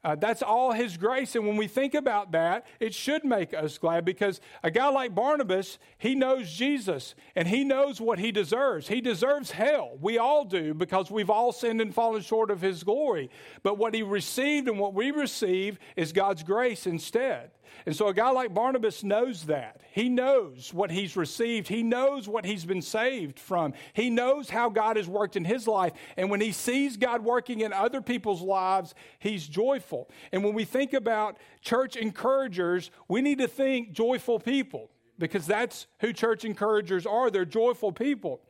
Uh, 0.05 0.13
that's 0.13 0.43
all 0.43 0.71
His 0.71 0.97
grace. 0.97 1.35
And 1.35 1.47
when 1.47 1.57
we 1.57 1.67
think 1.67 1.95
about 1.95 2.31
that, 2.33 2.67
it 2.79 2.93
should 2.93 3.25
make 3.25 3.55
us 3.55 3.79
glad 3.79 4.05
because 4.05 4.39
a 4.61 4.69
guy 4.69 4.87
like 4.89 5.15
Barnabas, 5.15 5.79
he 5.97 6.13
knows 6.13 6.51
Jesus 6.51 7.15
and 7.35 7.47
he 7.47 7.63
knows 7.63 7.99
what 7.99 8.19
he 8.19 8.31
deserves. 8.31 8.87
He 8.87 9.01
deserves 9.01 9.49
hell. 9.49 9.97
We 9.99 10.19
all 10.19 10.45
do 10.45 10.75
because 10.75 11.09
we've 11.09 11.31
all 11.31 11.51
sinned 11.51 11.81
and 11.81 11.91
fallen 11.91 12.21
short 12.21 12.51
of 12.51 12.61
His 12.61 12.83
glory. 12.83 13.31
But 13.63 13.79
what 13.79 13.95
he 13.95 14.03
received 14.03 14.67
and 14.67 14.77
what 14.77 14.93
we 14.93 15.09
receive 15.09 15.79
is 15.95 16.13
God's 16.13 16.43
grace 16.43 16.85
instead. 16.85 17.49
And 17.85 17.95
so 17.95 18.07
a 18.07 18.13
guy 18.13 18.29
like 18.29 18.53
Barnabas 18.53 19.03
knows 19.03 19.43
that. 19.45 19.81
He 19.91 20.09
knows 20.09 20.73
what 20.73 20.91
he's 20.91 21.15
received. 21.15 21.67
He 21.67 21.83
knows 21.83 22.27
what 22.27 22.45
he's 22.45 22.65
been 22.65 22.81
saved 22.81 23.39
from. 23.39 23.73
He 23.93 24.09
knows 24.09 24.49
how 24.49 24.69
God 24.69 24.97
has 24.97 25.07
worked 25.07 25.35
in 25.35 25.45
his 25.45 25.67
life. 25.67 25.93
And 26.17 26.29
when 26.29 26.41
he 26.41 26.51
sees 26.51 26.97
God 26.97 27.23
working 27.23 27.61
in 27.61 27.73
other 27.73 28.01
people's 28.01 28.41
lives, 28.41 28.93
he's 29.19 29.47
joyful. 29.47 30.09
And 30.31 30.43
when 30.43 30.53
we 30.53 30.65
think 30.65 30.93
about 30.93 31.37
church 31.61 31.95
encouragers, 31.95 32.91
we 33.07 33.21
need 33.21 33.37
to 33.39 33.47
think 33.47 33.91
joyful 33.91 34.39
people 34.39 34.91
because 35.17 35.47
that's 35.47 35.87
who 35.99 36.13
church 36.13 36.45
encouragers 36.45 37.05
are. 37.05 37.29
They're 37.29 37.45
joyful 37.45 37.91
people. 37.91 38.41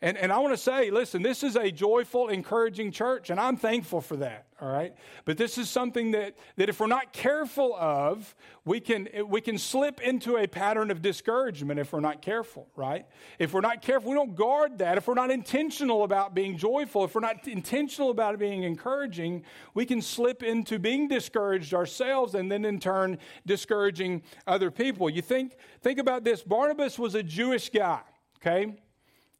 And, 0.00 0.16
and 0.16 0.32
I 0.32 0.38
want 0.38 0.52
to 0.52 0.56
say, 0.56 0.92
listen, 0.92 1.22
this 1.22 1.42
is 1.42 1.56
a 1.56 1.72
joyful, 1.72 2.28
encouraging 2.28 2.92
church, 2.92 3.30
and 3.30 3.40
I'm 3.40 3.56
thankful 3.56 4.00
for 4.00 4.14
that, 4.18 4.46
all 4.60 4.70
right? 4.70 4.94
But 5.24 5.38
this 5.38 5.58
is 5.58 5.68
something 5.68 6.12
that, 6.12 6.36
that 6.54 6.68
if 6.68 6.78
we're 6.78 6.86
not 6.86 7.12
careful 7.12 7.74
of, 7.74 8.36
we 8.64 8.78
can, 8.78 9.08
we 9.26 9.40
can 9.40 9.58
slip 9.58 10.00
into 10.00 10.36
a 10.36 10.46
pattern 10.46 10.92
of 10.92 11.02
discouragement 11.02 11.80
if 11.80 11.92
we're 11.92 11.98
not 11.98 12.22
careful, 12.22 12.68
right? 12.76 13.06
If 13.40 13.52
we're 13.52 13.60
not 13.60 13.82
careful, 13.82 14.10
we 14.10 14.16
don't 14.16 14.36
guard 14.36 14.78
that. 14.78 14.98
If 14.98 15.08
we're 15.08 15.14
not 15.14 15.32
intentional 15.32 16.04
about 16.04 16.32
being 16.32 16.56
joyful, 16.56 17.02
if 17.02 17.16
we're 17.16 17.20
not 17.20 17.48
intentional 17.48 18.10
about 18.10 18.38
being 18.38 18.62
encouraging, 18.62 19.42
we 19.74 19.84
can 19.84 20.00
slip 20.00 20.44
into 20.44 20.78
being 20.78 21.08
discouraged 21.08 21.74
ourselves 21.74 22.36
and 22.36 22.52
then 22.52 22.64
in 22.64 22.78
turn 22.78 23.18
discouraging 23.46 24.22
other 24.46 24.70
people. 24.70 25.10
You 25.10 25.22
think, 25.22 25.56
think 25.80 25.98
about 25.98 26.22
this 26.22 26.44
Barnabas 26.44 27.00
was 27.00 27.16
a 27.16 27.22
Jewish 27.24 27.68
guy, 27.70 28.02
okay? 28.36 28.76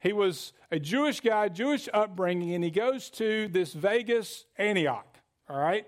He 0.01 0.13
was 0.13 0.53
a 0.71 0.79
Jewish 0.79 1.21
guy, 1.21 1.49
Jewish 1.49 1.89
upbringing, 1.93 2.55
and 2.55 2.63
he 2.63 2.71
goes 2.71 3.11
to 3.11 3.49
this 3.49 3.73
Vegas, 3.73 4.45
Antioch, 4.57 5.19
all 5.49 5.59
right? 5.59 5.87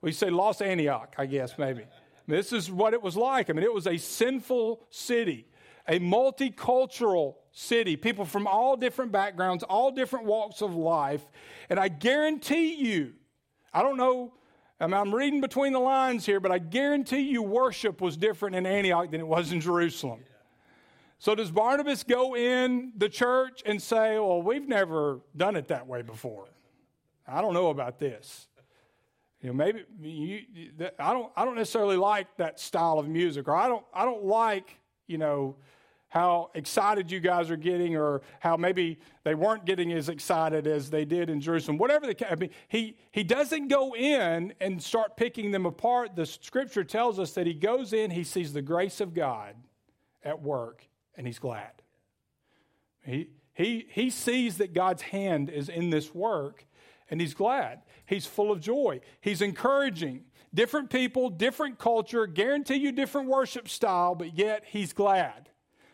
We 0.00 0.12
say 0.12 0.30
Los 0.30 0.60
Antioch, 0.60 1.14
I 1.18 1.26
guess, 1.26 1.58
maybe. 1.58 1.84
This 2.26 2.52
is 2.52 2.70
what 2.70 2.94
it 2.94 3.02
was 3.02 3.16
like. 3.16 3.50
I 3.50 3.52
mean, 3.52 3.64
it 3.64 3.72
was 3.72 3.86
a 3.86 3.98
sinful 3.98 4.86
city, 4.90 5.46
a 5.86 5.98
multicultural 5.98 7.34
city, 7.52 7.96
people 7.96 8.24
from 8.24 8.46
all 8.46 8.76
different 8.76 9.12
backgrounds, 9.12 9.62
all 9.62 9.90
different 9.90 10.24
walks 10.24 10.62
of 10.62 10.74
life. 10.74 11.22
And 11.68 11.78
I 11.78 11.88
guarantee 11.88 12.74
you, 12.74 13.12
I 13.72 13.82
don't 13.82 13.96
know, 13.96 14.32
I 14.80 14.86
mean, 14.86 14.94
I'm 14.94 15.14
reading 15.14 15.40
between 15.40 15.72
the 15.72 15.80
lines 15.80 16.26
here, 16.26 16.40
but 16.40 16.50
I 16.50 16.58
guarantee 16.58 17.20
you 17.20 17.42
worship 17.42 18.00
was 18.00 18.16
different 18.16 18.56
in 18.56 18.66
Antioch 18.66 19.10
than 19.10 19.20
it 19.20 19.26
was 19.26 19.52
in 19.52 19.60
Jerusalem. 19.60 20.20
So, 21.18 21.34
does 21.34 21.50
Barnabas 21.50 22.02
go 22.02 22.36
in 22.36 22.92
the 22.96 23.08
church 23.08 23.62
and 23.64 23.80
say, 23.80 24.18
Well, 24.18 24.42
we've 24.42 24.68
never 24.68 25.20
done 25.36 25.56
it 25.56 25.68
that 25.68 25.86
way 25.86 26.02
before? 26.02 26.46
I 27.26 27.40
don't 27.40 27.54
know 27.54 27.68
about 27.68 27.98
this. 27.98 28.48
You 29.44 29.48
know, 29.48 29.54
maybe 29.54 29.84
you, 30.00 30.40
I 30.98 31.12
don't. 31.12 31.30
I 31.36 31.44
don't 31.44 31.56
necessarily 31.56 31.98
like 31.98 32.34
that 32.38 32.58
style 32.58 32.98
of 32.98 33.08
music, 33.08 33.46
or 33.46 33.54
I 33.54 33.68
don't. 33.68 33.84
I 33.92 34.06
don't 34.06 34.24
like 34.24 34.78
you 35.06 35.18
know 35.18 35.56
how 36.08 36.50
excited 36.54 37.10
you 37.10 37.20
guys 37.20 37.50
are 37.50 37.56
getting, 37.56 37.94
or 37.94 38.22
how 38.40 38.56
maybe 38.56 38.98
they 39.22 39.34
weren't 39.34 39.66
getting 39.66 39.92
as 39.92 40.08
excited 40.08 40.66
as 40.66 40.88
they 40.88 41.04
did 41.04 41.28
in 41.28 41.42
Jerusalem. 41.42 41.76
Whatever 41.76 42.06
the 42.06 42.32
I 42.32 42.36
mean, 42.36 42.48
he 42.68 42.96
he 43.10 43.22
doesn't 43.22 43.68
go 43.68 43.94
in 43.94 44.54
and 44.62 44.82
start 44.82 45.14
picking 45.14 45.50
them 45.50 45.66
apart. 45.66 46.16
The 46.16 46.24
Scripture 46.24 46.82
tells 46.82 47.18
us 47.18 47.32
that 47.32 47.46
he 47.46 47.52
goes 47.52 47.92
in, 47.92 48.10
he 48.10 48.24
sees 48.24 48.54
the 48.54 48.62
grace 48.62 48.98
of 49.02 49.12
God 49.12 49.56
at 50.22 50.40
work, 50.40 50.86
and 51.16 51.26
he's 51.26 51.38
glad. 51.38 51.72
He, 53.04 53.28
he, 53.52 53.86
he 53.90 54.10
sees 54.10 54.58
that 54.58 54.72
God's 54.72 55.02
hand 55.02 55.50
is 55.50 55.68
in 55.68 55.90
this 55.90 56.14
work 56.14 56.66
and 57.10 57.20
he's 57.20 57.34
glad. 57.34 57.82
He's 58.06 58.26
full 58.26 58.50
of 58.50 58.60
joy. 58.60 59.00
He's 59.20 59.42
encouraging. 59.42 60.24
Different 60.52 60.90
people, 60.90 61.30
different 61.30 61.78
culture, 61.78 62.26
guarantee 62.26 62.76
you 62.76 62.92
different 62.92 63.28
worship 63.28 63.68
style, 63.68 64.14
but 64.14 64.38
yet 64.38 64.64
he's 64.66 64.92
glad 64.92 65.48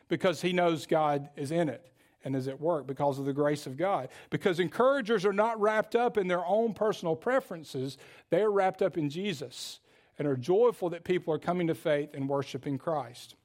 because 0.09 0.43
he 0.43 0.53
knows 0.53 0.87
God 0.87 1.31
is 1.37 1.51
in 1.51 1.69
it 1.69 1.91
and 2.25 2.37
is 2.37 2.49
at 2.49 2.61
work 2.61 2.87
because 2.87 3.19
of 3.19 3.25
the 3.25 3.33
grace 3.33 3.67
of 3.67 3.77
God. 3.77 4.09
Because 4.29 4.61
encouragers 4.61 5.25
are 5.25 5.33
not 5.33 5.59
wrapped 5.61 5.97
up 5.97 6.19
in 6.19 6.29
their 6.29 6.45
own 6.45 6.75
personal 6.75 7.17
preferences, 7.17 7.97
they 8.29 8.43
are 8.43 8.53
wrapped 8.53 8.83
up 8.83 8.99
in 8.99 9.09
Jesus 9.09 9.81
and 10.19 10.29
are 10.29 10.37
joyful 10.37 10.91
that 10.91 11.05
people 11.05 11.33
are 11.33 11.39
coming 11.39 11.67
to 11.69 11.75
faith 11.75 12.11
and 12.13 12.29
worshiping 12.29 12.77
Christ. 12.77 13.37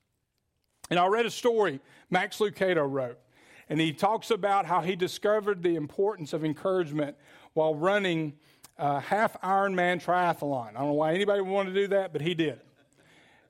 And 0.89 0.99
I 0.99 1.07
read 1.07 1.25
a 1.25 1.31
story 1.31 1.79
Max 2.09 2.37
Lucado 2.39 2.89
wrote, 2.89 3.19
and 3.69 3.79
he 3.79 3.91
talks 3.91 4.29
about 4.29 4.65
how 4.65 4.81
he 4.81 4.95
discovered 4.95 5.63
the 5.63 5.75
importance 5.75 6.33
of 6.33 6.45
encouragement 6.45 7.15
while 7.53 7.73
running 7.73 8.33
a 8.77 8.99
half 8.99 9.39
Ironman 9.41 10.03
triathlon. 10.03 10.69
I 10.69 10.73
don't 10.73 10.87
know 10.87 10.93
why 10.93 11.13
anybody 11.13 11.41
would 11.41 11.51
want 11.51 11.69
to 11.69 11.73
do 11.73 11.87
that, 11.87 12.13
but 12.13 12.21
he 12.21 12.33
did. 12.33 12.59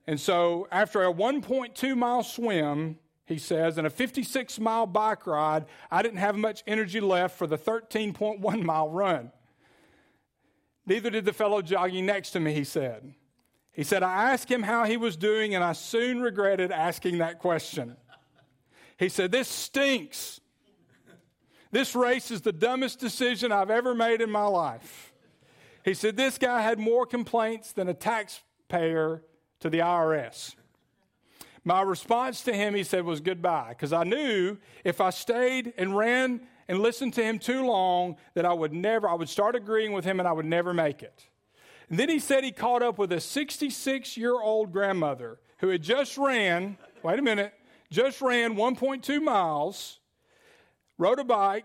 And 0.06 0.20
so, 0.20 0.68
after 0.70 1.04
a 1.04 1.12
1.2 1.12 1.96
mile 1.96 2.22
swim, 2.22 2.98
he 3.26 3.38
says, 3.38 3.76
and 3.76 3.86
a 3.86 3.90
56 3.90 4.60
mile 4.60 4.86
bike 4.86 5.26
ride, 5.26 5.66
I 5.90 6.00
didn't 6.02 6.18
have 6.18 6.36
much 6.36 6.62
energy 6.66 7.00
left 7.00 7.36
for 7.36 7.48
the 7.48 7.58
13.1 7.58 8.62
mile 8.62 8.88
run. 8.88 9.32
Neither 10.86 11.10
did 11.10 11.24
the 11.24 11.32
fellow 11.32 11.60
jogging 11.60 12.06
next 12.06 12.30
to 12.30 12.40
me, 12.40 12.54
he 12.54 12.62
said. 12.62 13.14
He 13.76 13.84
said, 13.84 14.02
I 14.02 14.32
asked 14.32 14.50
him 14.50 14.62
how 14.62 14.84
he 14.84 14.96
was 14.96 15.18
doing, 15.18 15.54
and 15.54 15.62
I 15.62 15.74
soon 15.74 16.22
regretted 16.22 16.72
asking 16.72 17.18
that 17.18 17.38
question. 17.38 17.98
He 18.98 19.10
said, 19.10 19.30
This 19.30 19.48
stinks. 19.48 20.40
This 21.70 21.94
race 21.94 22.30
is 22.30 22.40
the 22.40 22.54
dumbest 22.54 22.98
decision 22.98 23.52
I've 23.52 23.68
ever 23.68 23.94
made 23.94 24.22
in 24.22 24.30
my 24.30 24.46
life. 24.46 25.12
He 25.84 25.92
said, 25.92 26.16
This 26.16 26.38
guy 26.38 26.62
had 26.62 26.78
more 26.78 27.04
complaints 27.04 27.72
than 27.72 27.86
a 27.86 27.94
taxpayer 27.94 29.22
to 29.60 29.68
the 29.68 29.80
IRS. 29.80 30.54
My 31.62 31.82
response 31.82 32.42
to 32.44 32.54
him, 32.54 32.74
he 32.74 32.82
said, 32.82 33.04
was 33.04 33.20
goodbye, 33.20 33.70
because 33.70 33.92
I 33.92 34.04
knew 34.04 34.56
if 34.84 35.02
I 35.02 35.10
stayed 35.10 35.74
and 35.76 35.94
ran 35.94 36.40
and 36.66 36.78
listened 36.78 37.12
to 37.14 37.22
him 37.22 37.38
too 37.38 37.66
long, 37.66 38.16
that 38.34 38.46
I 38.46 38.54
would 38.54 38.72
never, 38.72 39.06
I 39.06 39.14
would 39.14 39.28
start 39.28 39.54
agreeing 39.54 39.92
with 39.92 40.04
him 40.04 40.18
and 40.18 40.28
I 40.28 40.32
would 40.32 40.46
never 40.46 40.72
make 40.72 41.02
it. 41.02 41.26
And 41.88 41.98
then 41.98 42.08
he 42.08 42.18
said 42.18 42.42
he 42.42 42.52
caught 42.52 42.82
up 42.82 42.98
with 42.98 43.12
a 43.12 43.20
66 43.20 44.16
year 44.16 44.32
old 44.40 44.72
grandmother 44.72 45.38
who 45.58 45.68
had 45.68 45.82
just 45.82 46.18
ran, 46.18 46.76
wait 47.02 47.18
a 47.18 47.22
minute, 47.22 47.54
just 47.90 48.20
ran 48.20 48.56
1.2 48.56 49.22
miles, 49.22 50.00
rode 50.98 51.18
a 51.18 51.24
bike. 51.24 51.64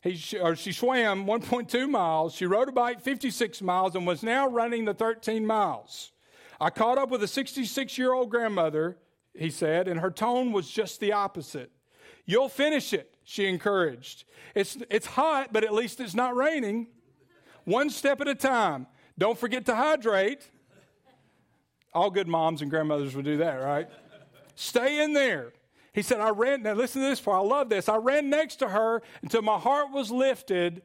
He, 0.00 0.38
or 0.38 0.54
she 0.54 0.70
swam 0.72 1.26
1.2 1.26 1.90
miles. 1.90 2.32
She 2.32 2.46
rode 2.46 2.68
a 2.68 2.72
bike 2.72 3.00
56 3.00 3.60
miles 3.62 3.96
and 3.96 4.06
was 4.06 4.22
now 4.22 4.48
running 4.48 4.84
the 4.84 4.94
13 4.94 5.44
miles. 5.44 6.12
I 6.60 6.70
caught 6.70 6.98
up 6.98 7.10
with 7.10 7.22
a 7.22 7.28
66 7.28 7.98
year 7.98 8.12
old 8.12 8.30
grandmother, 8.30 8.98
he 9.34 9.50
said, 9.50 9.88
and 9.88 9.98
her 10.00 10.10
tone 10.10 10.52
was 10.52 10.70
just 10.70 11.00
the 11.00 11.12
opposite. 11.12 11.72
You'll 12.26 12.48
finish 12.48 12.92
it, 12.92 13.16
she 13.24 13.46
encouraged. 13.46 14.24
It's, 14.54 14.76
it's 14.90 15.06
hot, 15.06 15.52
but 15.52 15.64
at 15.64 15.72
least 15.72 16.00
it's 16.00 16.14
not 16.14 16.36
raining. 16.36 16.88
One 17.64 17.90
step 17.90 18.20
at 18.20 18.28
a 18.28 18.34
time. 18.34 18.86
Don't 19.18 19.36
forget 19.36 19.66
to 19.66 19.74
hydrate. 19.74 20.48
All 21.92 22.10
good 22.10 22.28
moms 22.28 22.62
and 22.62 22.70
grandmothers 22.70 23.16
would 23.16 23.24
do 23.24 23.38
that, 23.38 23.56
right? 23.56 23.88
Stay 24.54 25.02
in 25.02 25.12
there. 25.12 25.52
He 25.92 26.02
said, 26.02 26.20
I 26.20 26.30
ran, 26.30 26.62
now 26.62 26.74
listen 26.74 27.02
to 27.02 27.08
this 27.08 27.20
part. 27.20 27.44
I 27.44 27.46
love 27.46 27.68
this. 27.68 27.88
I 27.88 27.96
ran 27.96 28.30
next 28.30 28.56
to 28.56 28.68
her 28.68 29.02
until 29.22 29.42
my 29.42 29.58
heart 29.58 29.90
was 29.90 30.12
lifted 30.12 30.82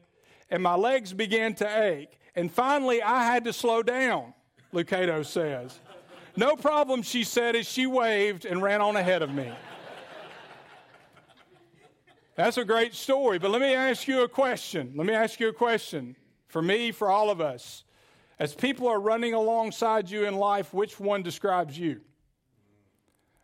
and 0.50 0.62
my 0.62 0.74
legs 0.74 1.12
began 1.12 1.54
to 1.54 1.84
ache. 1.84 2.18
And 2.34 2.50
finally, 2.50 3.00
I 3.00 3.24
had 3.24 3.44
to 3.44 3.52
slow 3.52 3.82
down, 3.82 4.34
Lucado 4.72 5.24
says. 5.24 5.78
No 6.36 6.56
problem, 6.56 7.02
she 7.02 7.22
said 7.22 7.54
as 7.54 7.66
she 7.66 7.86
waved 7.86 8.44
and 8.44 8.60
ran 8.60 8.80
on 8.80 8.96
ahead 8.96 9.22
of 9.22 9.32
me. 9.32 9.52
That's 12.34 12.56
a 12.56 12.64
great 12.64 12.94
story, 12.94 13.38
but 13.38 13.52
let 13.52 13.60
me 13.60 13.72
ask 13.74 14.08
you 14.08 14.22
a 14.22 14.28
question. 14.28 14.94
Let 14.96 15.06
me 15.06 15.14
ask 15.14 15.38
you 15.38 15.48
a 15.48 15.52
question 15.52 16.16
for 16.48 16.60
me, 16.60 16.90
for 16.90 17.08
all 17.08 17.30
of 17.30 17.40
us. 17.40 17.83
As 18.38 18.54
people 18.54 18.88
are 18.88 19.00
running 19.00 19.34
alongside 19.34 20.10
you 20.10 20.24
in 20.24 20.36
life, 20.36 20.74
which 20.74 20.98
one 20.98 21.22
describes 21.22 21.78
you? 21.78 22.00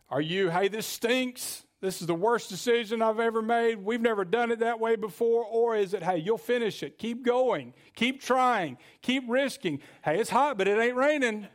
Are 0.09 0.21
you, 0.21 0.49
hey, 0.49 0.67
this 0.67 0.85
stinks? 0.85 1.65
This 1.79 2.01
is 2.01 2.07
the 2.07 2.13
worst 2.13 2.49
decision 2.49 3.01
I've 3.01 3.19
ever 3.19 3.41
made. 3.41 3.83
We've 3.83 4.01
never 4.01 4.23
done 4.23 4.51
it 4.51 4.59
that 4.59 4.79
way 4.79 4.95
before. 4.95 5.45
Or 5.45 5.75
is 5.75 5.93
it, 5.93 6.03
hey, 6.03 6.17
you'll 6.17 6.37
finish 6.37 6.83
it. 6.83 6.99
Keep 6.99 7.25
going. 7.25 7.73
Keep 7.95 8.21
trying. 8.21 8.77
Keep 9.01 9.23
risking. 9.27 9.79
Hey, 10.03 10.19
it's 10.19 10.29
hot, 10.29 10.57
but 10.57 10.67
it 10.67 10.77
ain't 10.77 10.95
raining. 10.95 11.47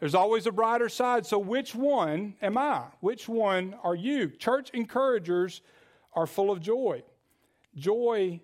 There's 0.00 0.16
always 0.16 0.48
a 0.48 0.52
brighter 0.52 0.88
side. 0.88 1.26
So, 1.26 1.38
which 1.38 1.76
one 1.76 2.34
am 2.42 2.58
I? 2.58 2.86
Which 2.98 3.28
one 3.28 3.76
are 3.84 3.94
you? 3.94 4.30
Church 4.30 4.70
encouragers 4.70 5.60
are 6.14 6.26
full 6.26 6.50
of 6.50 6.60
joy. 6.60 7.04
Joy 7.76 8.40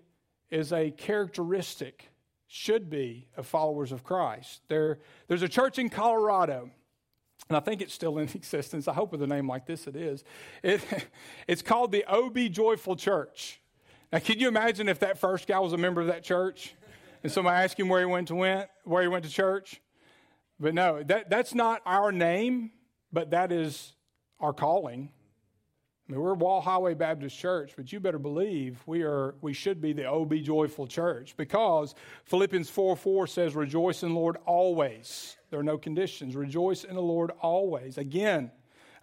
is 0.49 0.71
a 0.71 0.91
characteristic 0.91 2.08
should 2.51 2.89
be 2.89 3.27
of 3.37 3.45
followers 3.45 3.91
of 3.91 4.03
Christ. 4.03 4.61
There, 4.67 4.97
there's 5.27 5.43
a 5.43 5.47
church 5.47 5.77
in 5.77 5.87
Colorado, 5.87 6.71
and 7.47 7.55
I 7.55 7.59
think 7.59 7.79
it's 7.79 7.93
still 7.93 8.17
in 8.17 8.27
existence. 8.33 8.87
I 8.87 8.93
hope 8.93 9.11
with 9.11 9.21
a 9.21 9.27
name 9.27 9.47
like 9.47 9.67
this 9.67 9.85
it 9.85 9.95
is. 9.95 10.23
It, 10.63 10.81
it's 11.47 11.61
called 11.61 11.91
the 11.91 12.03
OB 12.05 12.51
Joyful 12.51 12.95
Church. 12.95 13.61
Now, 14.11 14.17
can 14.17 14.39
you 14.39 14.47
imagine 14.47 14.89
if 14.89 14.99
that 14.99 15.19
first 15.19 15.47
guy 15.47 15.59
was 15.59 15.73
a 15.73 15.77
member 15.77 16.01
of 16.01 16.07
that 16.07 16.23
church? 16.23 16.73
And 17.21 17.31
somebody 17.31 17.63
asked 17.63 17.79
him 17.79 17.87
where 17.87 17.99
he 17.99 18.07
went 18.07 18.29
to 18.29 18.35
went, 18.35 18.67
where 18.83 19.03
he 19.03 19.07
went 19.07 19.25
to 19.25 19.31
church? 19.31 19.79
But 20.59 20.73
no, 20.73 21.03
that, 21.03 21.29
that's 21.29 21.53
not 21.53 21.81
our 21.85 22.11
name, 22.11 22.71
but 23.13 23.29
that 23.29 23.51
is 23.51 23.93
our 24.39 24.53
calling. 24.53 25.11
I 26.09 26.11
mean, 26.11 26.21
we're 26.21 26.33
Wall 26.33 26.59
Highway 26.59 26.95
Baptist 26.95 27.37
Church, 27.37 27.73
but 27.75 27.93
you 27.93 27.99
better 27.99 28.17
believe 28.17 28.81
we 28.87 29.03
are 29.03 29.35
we 29.41 29.53
should 29.53 29.79
be 29.79 29.93
the 29.93 30.05
OB 30.09 30.33
Joyful 30.41 30.87
Church 30.87 31.35
because 31.37 31.93
Philippians 32.23 32.67
4 32.67 32.95
4 32.95 33.27
says, 33.27 33.55
Rejoice 33.55 34.01
in 34.01 34.09
the 34.09 34.15
Lord 34.15 34.37
always. 34.47 35.37
There 35.51 35.59
are 35.59 35.63
no 35.63 35.77
conditions. 35.77 36.35
Rejoice 36.35 36.83
in 36.83 36.95
the 36.95 37.01
Lord 37.01 37.29
always. 37.41 37.99
Again, 37.99 38.49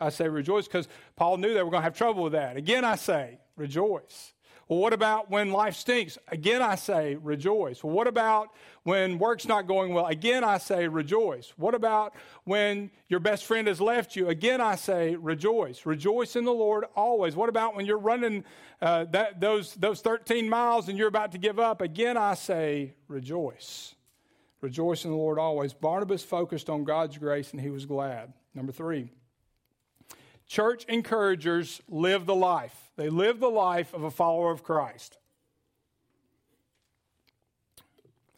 I 0.00 0.08
say 0.08 0.28
rejoice 0.28 0.66
because 0.66 0.88
Paul 1.14 1.36
knew 1.36 1.54
they 1.54 1.62
were 1.62 1.70
going 1.70 1.82
to 1.82 1.84
have 1.84 1.96
trouble 1.96 2.24
with 2.24 2.32
that. 2.32 2.56
Again, 2.56 2.84
I 2.84 2.96
say 2.96 3.38
rejoice. 3.54 4.32
Well, 4.68 4.80
what 4.80 4.92
about 4.92 5.30
when 5.30 5.52
life 5.52 5.76
stinks? 5.76 6.18
Again, 6.26 6.60
I 6.60 6.74
say 6.74 7.14
rejoice. 7.14 7.84
Well, 7.84 7.92
what 7.92 8.08
about 8.08 8.48
when 8.82 9.16
work's 9.18 9.46
not 9.46 9.68
going 9.68 9.94
well? 9.94 10.06
Again, 10.06 10.42
I 10.42 10.58
say 10.58 10.88
rejoice. 10.88 11.52
What 11.56 11.74
about 11.74 12.14
when 12.42 12.90
your 13.08 13.20
best 13.20 13.44
friend 13.44 13.68
has 13.68 13.80
left 13.80 14.16
you? 14.16 14.28
Again, 14.28 14.60
I 14.60 14.74
say 14.74 15.14
rejoice. 15.14 15.86
Rejoice 15.86 16.34
in 16.34 16.44
the 16.44 16.52
Lord 16.52 16.84
always. 16.96 17.36
What 17.36 17.48
about 17.48 17.76
when 17.76 17.86
you're 17.86 17.96
running 17.96 18.44
uh, 18.82 19.04
that, 19.12 19.40
those, 19.40 19.74
those 19.74 20.00
13 20.00 20.48
miles 20.48 20.88
and 20.88 20.98
you're 20.98 21.06
about 21.06 21.30
to 21.32 21.38
give 21.38 21.60
up? 21.60 21.80
Again, 21.80 22.16
I 22.16 22.34
say 22.34 22.94
rejoice. 23.06 23.94
Rejoice 24.60 25.04
in 25.04 25.12
the 25.12 25.16
Lord 25.16 25.38
always. 25.38 25.74
Barnabas 25.74 26.24
focused 26.24 26.68
on 26.68 26.82
God's 26.82 27.18
grace 27.18 27.52
and 27.52 27.60
he 27.60 27.70
was 27.70 27.86
glad. 27.86 28.32
Number 28.52 28.72
three, 28.72 29.10
church 30.48 30.84
encouragers 30.86 31.80
live 31.88 32.26
the 32.26 32.34
life. 32.34 32.85
They 32.96 33.10
live 33.10 33.40
the 33.40 33.48
life 33.48 33.92
of 33.94 34.04
a 34.04 34.10
follower 34.10 34.50
of 34.50 34.62
Christ. 34.62 35.18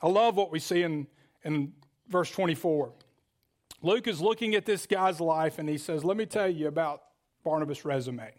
I 0.02 0.08
love 0.08 0.36
what 0.36 0.50
we 0.50 0.58
see 0.58 0.82
in, 0.82 1.06
in 1.44 1.72
verse 2.08 2.30
24. 2.30 2.92
Luke 3.82 4.08
is 4.08 4.20
looking 4.20 4.54
at 4.54 4.66
this 4.66 4.86
guy's 4.86 5.20
life 5.20 5.58
and 5.58 5.68
he 5.68 5.78
says, 5.78 6.04
Let 6.04 6.16
me 6.16 6.26
tell 6.26 6.48
you 6.48 6.66
about 6.66 7.02
Barnabas' 7.44 7.84
resume. 7.84 8.32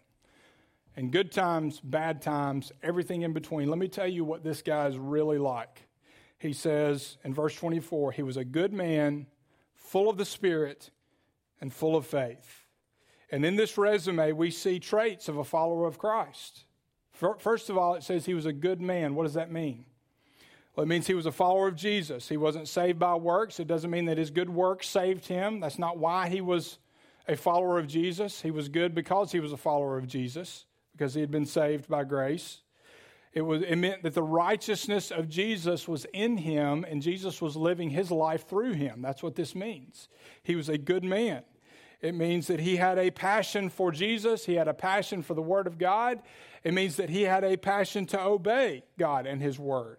And 0.96 1.12
good 1.12 1.32
times, 1.32 1.80
bad 1.80 2.20
times, 2.20 2.72
everything 2.82 3.22
in 3.22 3.32
between. 3.32 3.68
Let 3.68 3.78
me 3.78 3.88
tell 3.88 4.06
you 4.06 4.24
what 4.24 4.42
this 4.42 4.60
guy 4.60 4.86
is 4.88 4.98
really 4.98 5.38
like. 5.38 5.86
He 6.38 6.52
says 6.52 7.16
in 7.24 7.32
verse 7.32 7.54
24, 7.54 8.12
he 8.12 8.22
was 8.22 8.36
a 8.36 8.44
good 8.44 8.72
man, 8.72 9.26
full 9.74 10.10
of 10.10 10.16
the 10.16 10.24
Spirit, 10.24 10.90
and 11.60 11.72
full 11.72 11.96
of 11.96 12.06
faith. 12.06 12.59
And 13.30 13.44
in 13.44 13.56
this 13.56 13.78
resume, 13.78 14.32
we 14.32 14.50
see 14.50 14.78
traits 14.78 15.28
of 15.28 15.36
a 15.36 15.44
follower 15.44 15.86
of 15.86 15.98
Christ. 15.98 16.64
First 17.12 17.70
of 17.70 17.76
all, 17.76 17.94
it 17.94 18.02
says 18.02 18.24
he 18.24 18.34
was 18.34 18.46
a 18.46 18.52
good 18.52 18.80
man. 18.80 19.14
What 19.14 19.24
does 19.24 19.34
that 19.34 19.52
mean? 19.52 19.84
Well, 20.74 20.84
it 20.84 20.88
means 20.88 21.06
he 21.06 21.14
was 21.14 21.26
a 21.26 21.32
follower 21.32 21.68
of 21.68 21.76
Jesus. 21.76 22.28
He 22.28 22.36
wasn't 22.36 22.66
saved 22.66 22.98
by 22.98 23.14
works. 23.14 23.60
It 23.60 23.66
doesn't 23.66 23.90
mean 23.90 24.06
that 24.06 24.18
his 24.18 24.30
good 24.30 24.48
works 24.48 24.88
saved 24.88 25.26
him. 25.26 25.60
That's 25.60 25.78
not 25.78 25.98
why 25.98 26.28
he 26.28 26.40
was 26.40 26.78
a 27.28 27.36
follower 27.36 27.78
of 27.78 27.86
Jesus. 27.86 28.40
He 28.40 28.50
was 28.50 28.68
good 28.68 28.94
because 28.94 29.32
he 29.32 29.40
was 29.40 29.52
a 29.52 29.56
follower 29.56 29.98
of 29.98 30.06
Jesus, 30.06 30.64
because 30.92 31.12
he 31.12 31.20
had 31.20 31.30
been 31.30 31.46
saved 31.46 31.88
by 31.88 32.04
grace. 32.04 32.62
It, 33.32 33.42
was, 33.42 33.62
it 33.62 33.76
meant 33.76 34.02
that 34.02 34.14
the 34.14 34.22
righteousness 34.22 35.10
of 35.10 35.28
Jesus 35.28 35.86
was 35.86 36.06
in 36.12 36.38
him, 36.38 36.84
and 36.88 37.02
Jesus 37.02 37.40
was 37.40 37.54
living 37.56 37.90
his 37.90 38.10
life 38.10 38.48
through 38.48 38.72
him. 38.72 39.02
That's 39.02 39.22
what 39.22 39.36
this 39.36 39.54
means. 39.54 40.08
He 40.42 40.56
was 40.56 40.68
a 40.68 40.78
good 40.78 41.04
man. 41.04 41.42
It 42.00 42.14
means 42.14 42.46
that 42.46 42.60
he 42.60 42.76
had 42.76 42.98
a 42.98 43.10
passion 43.10 43.68
for 43.68 43.92
Jesus, 43.92 44.46
he 44.46 44.54
had 44.54 44.68
a 44.68 44.74
passion 44.74 45.22
for 45.22 45.34
the 45.34 45.42
Word 45.42 45.66
of 45.66 45.78
God. 45.78 46.20
It 46.62 46.74
means 46.74 46.96
that 46.96 47.10
he 47.10 47.22
had 47.22 47.44
a 47.44 47.56
passion 47.56 48.06
to 48.06 48.20
obey 48.20 48.84
God 48.98 49.26
and 49.26 49.40
his 49.40 49.58
Word. 49.58 49.98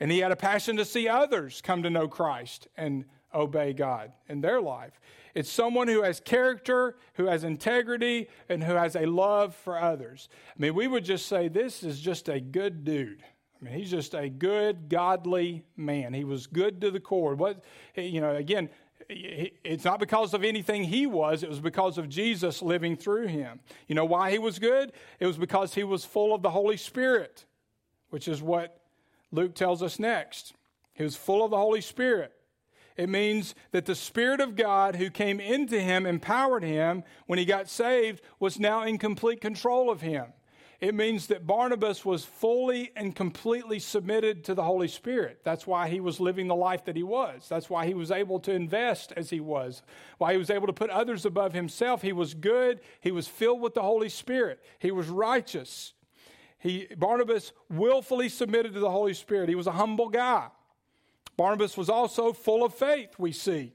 And 0.00 0.10
he 0.10 0.18
had 0.18 0.32
a 0.32 0.36
passion 0.36 0.76
to 0.78 0.84
see 0.84 1.08
others 1.08 1.60
come 1.62 1.82
to 1.82 1.90
know 1.90 2.08
Christ 2.08 2.68
and 2.76 3.04
obey 3.34 3.72
God 3.72 4.12
in 4.28 4.40
their 4.40 4.60
life. 4.60 4.98
It's 5.34 5.50
someone 5.50 5.88
who 5.88 6.02
has 6.02 6.20
character, 6.20 6.96
who 7.14 7.26
has 7.26 7.44
integrity, 7.44 8.28
and 8.48 8.62
who 8.62 8.74
has 8.74 8.96
a 8.96 9.06
love 9.06 9.54
for 9.54 9.78
others. 9.78 10.28
I 10.48 10.60
mean, 10.60 10.74
we 10.74 10.86
would 10.86 11.04
just 11.04 11.26
say 11.26 11.48
this 11.48 11.82
is 11.82 12.00
just 12.00 12.28
a 12.28 12.40
good 12.40 12.84
dude. 12.84 13.22
I 13.22 13.64
mean, 13.64 13.74
he's 13.74 13.90
just 13.90 14.14
a 14.14 14.28
good, 14.28 14.88
godly 14.88 15.62
man. 15.76 16.12
He 16.12 16.24
was 16.24 16.46
good 16.46 16.80
to 16.80 16.90
the 16.90 17.00
core. 17.00 17.34
What, 17.34 17.62
you 17.94 18.20
know, 18.20 18.34
again, 18.34 18.68
it's 19.08 19.84
not 19.84 20.00
because 20.00 20.34
of 20.34 20.44
anything 20.44 20.84
he 20.84 21.06
was, 21.06 21.42
it 21.42 21.48
was 21.48 21.60
because 21.60 21.98
of 21.98 22.08
Jesus 22.08 22.62
living 22.62 22.96
through 22.96 23.26
him. 23.26 23.60
You 23.88 23.94
know 23.94 24.04
why 24.04 24.30
he 24.30 24.38
was 24.38 24.58
good? 24.58 24.92
It 25.20 25.26
was 25.26 25.36
because 25.36 25.74
he 25.74 25.84
was 25.84 26.04
full 26.04 26.34
of 26.34 26.42
the 26.42 26.50
Holy 26.50 26.76
Spirit, 26.76 27.44
which 28.10 28.28
is 28.28 28.42
what 28.42 28.80
Luke 29.30 29.54
tells 29.54 29.82
us 29.82 29.98
next. 29.98 30.54
He 30.94 31.02
was 31.02 31.16
full 31.16 31.44
of 31.44 31.50
the 31.50 31.56
Holy 31.56 31.80
Spirit. 31.80 32.32
It 32.96 33.08
means 33.08 33.54
that 33.70 33.86
the 33.86 33.94
Spirit 33.94 34.40
of 34.40 34.54
God 34.54 34.96
who 34.96 35.10
came 35.10 35.40
into 35.40 35.80
him, 35.80 36.04
empowered 36.04 36.62
him 36.62 37.04
when 37.26 37.38
he 37.38 37.44
got 37.44 37.68
saved, 37.68 38.20
was 38.38 38.60
now 38.60 38.82
in 38.82 38.98
complete 38.98 39.40
control 39.40 39.90
of 39.90 40.02
him. 40.02 40.26
It 40.82 40.96
means 40.96 41.28
that 41.28 41.46
Barnabas 41.46 42.04
was 42.04 42.24
fully 42.24 42.90
and 42.96 43.14
completely 43.14 43.78
submitted 43.78 44.42
to 44.44 44.54
the 44.54 44.64
Holy 44.64 44.88
Spirit. 44.88 45.38
That's 45.44 45.64
why 45.64 45.88
he 45.88 46.00
was 46.00 46.18
living 46.18 46.48
the 46.48 46.56
life 46.56 46.86
that 46.86 46.96
he 46.96 47.04
was. 47.04 47.46
That's 47.48 47.70
why 47.70 47.86
he 47.86 47.94
was 47.94 48.10
able 48.10 48.40
to 48.40 48.52
invest 48.52 49.12
as 49.16 49.30
he 49.30 49.38
was. 49.38 49.84
Why 50.18 50.32
he 50.32 50.38
was 50.38 50.50
able 50.50 50.66
to 50.66 50.72
put 50.72 50.90
others 50.90 51.24
above 51.24 51.52
himself. 51.52 52.02
He 52.02 52.12
was 52.12 52.34
good. 52.34 52.80
He 53.00 53.12
was 53.12 53.28
filled 53.28 53.60
with 53.60 53.74
the 53.74 53.82
Holy 53.82 54.08
Spirit. 54.08 54.58
He 54.80 54.90
was 54.90 55.06
righteous. 55.06 55.92
He, 56.58 56.88
Barnabas 56.98 57.52
willfully 57.70 58.28
submitted 58.28 58.74
to 58.74 58.80
the 58.80 58.90
Holy 58.90 59.14
Spirit. 59.14 59.48
He 59.48 59.54
was 59.54 59.68
a 59.68 59.72
humble 59.72 60.08
guy. 60.08 60.48
Barnabas 61.36 61.76
was 61.76 61.88
also 61.88 62.32
full 62.32 62.64
of 62.64 62.74
faith, 62.74 63.10
we 63.18 63.30
see. 63.30 63.72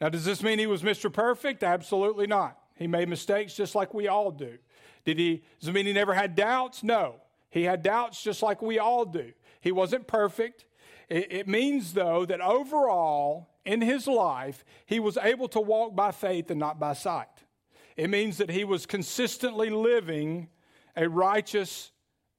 Now, 0.00 0.08
does 0.08 0.24
this 0.24 0.42
mean 0.42 0.58
he 0.58 0.66
was 0.66 0.82
Mr. 0.82 1.12
Perfect? 1.12 1.62
Absolutely 1.62 2.26
not. 2.26 2.58
He 2.74 2.88
made 2.88 3.08
mistakes 3.08 3.54
just 3.54 3.76
like 3.76 3.94
we 3.94 4.08
all 4.08 4.32
do. 4.32 4.58
Did 5.06 5.18
he, 5.20 5.44
does 5.60 5.68
it 5.68 5.72
mean 5.72 5.86
he 5.86 5.92
never 5.92 6.12
had 6.12 6.34
doubts? 6.34 6.82
No. 6.82 7.14
He 7.48 7.62
had 7.62 7.82
doubts 7.82 8.22
just 8.22 8.42
like 8.42 8.60
we 8.60 8.78
all 8.78 9.06
do. 9.06 9.32
He 9.60 9.70
wasn't 9.72 10.08
perfect. 10.08 10.66
It, 11.08 11.28
it 11.30 11.48
means, 11.48 11.94
though, 11.94 12.26
that 12.26 12.40
overall 12.40 13.48
in 13.64 13.80
his 13.80 14.08
life, 14.08 14.64
he 14.84 14.98
was 14.98 15.16
able 15.16 15.48
to 15.48 15.60
walk 15.60 15.94
by 15.94 16.10
faith 16.10 16.50
and 16.50 16.58
not 16.58 16.80
by 16.80 16.92
sight. 16.92 17.28
It 17.96 18.10
means 18.10 18.38
that 18.38 18.50
he 18.50 18.64
was 18.64 18.84
consistently 18.84 19.70
living 19.70 20.48
a 20.96 21.08
righteous 21.08 21.92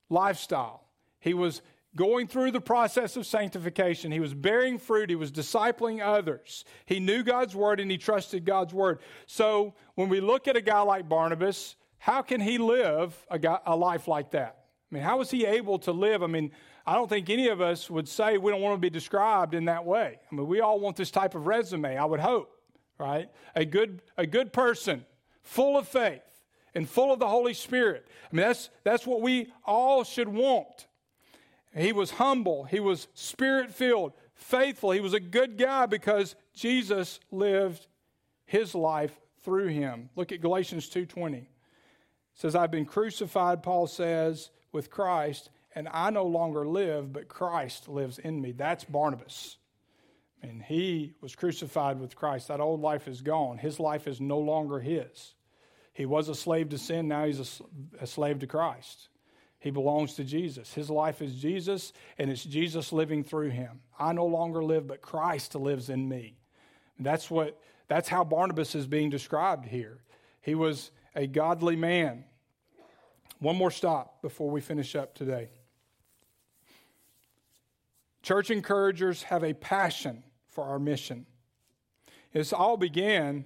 lifestyle. 0.09 0.83
He 1.21 1.33
was 1.33 1.61
going 1.95 2.27
through 2.27 2.51
the 2.51 2.61
process 2.61 3.15
of 3.15 3.25
sanctification. 3.25 4.11
He 4.11 4.19
was 4.19 4.33
bearing 4.33 4.77
fruit. 4.77 5.09
He 5.09 5.15
was 5.15 5.31
discipling 5.31 6.05
others. 6.05 6.65
He 6.85 6.99
knew 6.99 7.23
God's 7.23 7.55
word 7.55 7.79
and 7.79 7.89
he 7.89 7.97
trusted 7.97 8.45
God's 8.45 8.73
word. 8.73 8.99
So 9.25 9.73
when 9.95 10.09
we 10.09 10.19
look 10.19 10.49
at 10.49 10.57
a 10.57 10.61
guy 10.61 10.81
like 10.81 11.07
Barnabas, 11.07 11.75
how 11.97 12.21
can 12.21 12.39
he 12.41 12.57
live 12.57 13.15
a, 13.29 13.39
a 13.65 13.75
life 13.75 14.07
like 14.07 14.31
that? 14.31 14.57
I 14.91 14.95
mean, 14.95 15.03
how 15.03 15.17
was 15.17 15.29
he 15.29 15.45
able 15.45 15.79
to 15.79 15.91
live? 15.91 16.23
I 16.23 16.27
mean, 16.27 16.51
I 16.85 16.93
don't 16.93 17.09
think 17.09 17.29
any 17.29 17.49
of 17.49 17.59
us 17.59 17.89
would 17.89 18.07
say 18.07 18.37
we 18.37 18.51
don't 18.51 18.61
want 18.61 18.75
to 18.75 18.79
be 18.81 18.89
described 18.89 19.53
in 19.53 19.65
that 19.65 19.85
way. 19.85 20.19
I 20.31 20.35
mean, 20.35 20.47
we 20.47 20.61
all 20.61 20.79
want 20.79 20.95
this 20.95 21.11
type 21.11 21.35
of 21.35 21.45
resume, 21.45 21.97
I 21.97 22.05
would 22.05 22.21
hope, 22.21 22.49
right? 22.97 23.29
A 23.55 23.65
good, 23.65 24.01
a 24.17 24.25
good 24.25 24.53
person, 24.53 25.05
full 25.43 25.77
of 25.77 25.87
faith 25.87 26.21
and 26.73 26.87
full 26.87 27.11
of 27.11 27.19
the 27.19 27.27
Holy 27.27 27.53
Spirit. 27.53 28.05
I 28.31 28.35
mean, 28.35 28.45
that's, 28.45 28.69
that's 28.83 29.05
what 29.05 29.21
we 29.21 29.51
all 29.65 30.03
should 30.03 30.29
want. 30.29 30.87
He 31.75 31.91
was 31.91 32.11
humble, 32.11 32.63
he 32.63 32.79
was 32.79 33.07
spirit 33.13 33.71
filled, 33.71 34.13
faithful. 34.37 34.91
He 34.91 34.99
was 34.99 35.13
a 35.13 35.19
good 35.19 35.57
guy 35.57 35.85
because 35.85 36.35
Jesus 36.53 37.19
lived 37.31 37.87
his 38.45 38.73
life 38.73 39.19
through 39.43 39.67
him. 39.67 40.09
Look 40.15 40.31
at 40.31 40.41
Galatians 40.41 40.89
2:20 40.89 41.47
says, 42.37 42.55
I've 42.55 42.71
been 42.71 42.85
crucified, 42.85 43.63
Paul 43.63 43.87
says, 43.87 44.51
with 44.71 44.89
Christ, 44.89 45.49
and 45.75 45.89
I 45.91 46.11
no 46.11 46.25
longer 46.25 46.65
live, 46.67 47.11
but 47.11 47.27
Christ 47.27 47.89
lives 47.89 48.19
in 48.19 48.41
me. 48.41 48.51
That's 48.51 48.83
Barnabas. 48.83 49.57
And 50.41 50.61
he 50.61 51.13
was 51.19 51.35
crucified 51.35 51.99
with 51.99 52.15
Christ. 52.15 52.47
That 52.47 52.61
old 52.61 52.81
life 52.81 53.07
is 53.07 53.21
gone. 53.21 53.57
His 53.57 53.79
life 53.79 54.07
is 54.07 54.21
no 54.21 54.37
longer 54.37 54.79
his. 54.79 55.33
He 55.93 56.05
was 56.05 56.29
a 56.29 56.35
slave 56.35 56.69
to 56.69 56.77
sin, 56.77 57.07
now 57.07 57.25
he's 57.25 57.61
a, 57.61 58.03
a 58.03 58.07
slave 58.07 58.39
to 58.39 58.47
Christ. 58.47 59.09
He 59.59 59.71
belongs 59.71 60.13
to 60.13 60.23
Jesus. 60.23 60.71
His 60.71 60.91
life 60.91 61.23
is 61.23 61.33
Jesus, 61.33 61.91
and 62.19 62.29
it's 62.29 62.43
Jesus 62.43 62.93
living 62.93 63.23
through 63.23 63.49
him. 63.49 63.79
I 63.97 64.13
no 64.13 64.27
longer 64.27 64.63
live, 64.63 64.85
but 64.85 65.01
Christ 65.01 65.55
lives 65.55 65.89
in 65.89 66.07
me. 66.07 66.37
That's 66.99 67.31
what 67.31 67.59
that's 67.87 68.09
how 68.09 68.23
Barnabas 68.23 68.75
is 68.75 68.85
being 68.85 69.09
described 69.09 69.65
here. 69.65 70.03
He 70.41 70.53
was 70.53 70.91
a 71.17 71.25
godly 71.25 71.75
man. 71.75 72.23
One 73.39 73.55
more 73.55 73.71
stop 73.71 74.21
before 74.21 74.49
we 74.49 74.61
finish 74.61 74.95
up 74.95 75.15
today. 75.15 75.49
Church 78.21 78.51
encouragers 78.51 79.23
have 79.23 79.43
a 79.43 79.53
passion 79.53 80.23
for 80.47 80.63
our 80.63 80.79
mission. 80.79 81.25
This 82.33 82.53
all 82.53 82.77
began 82.77 83.45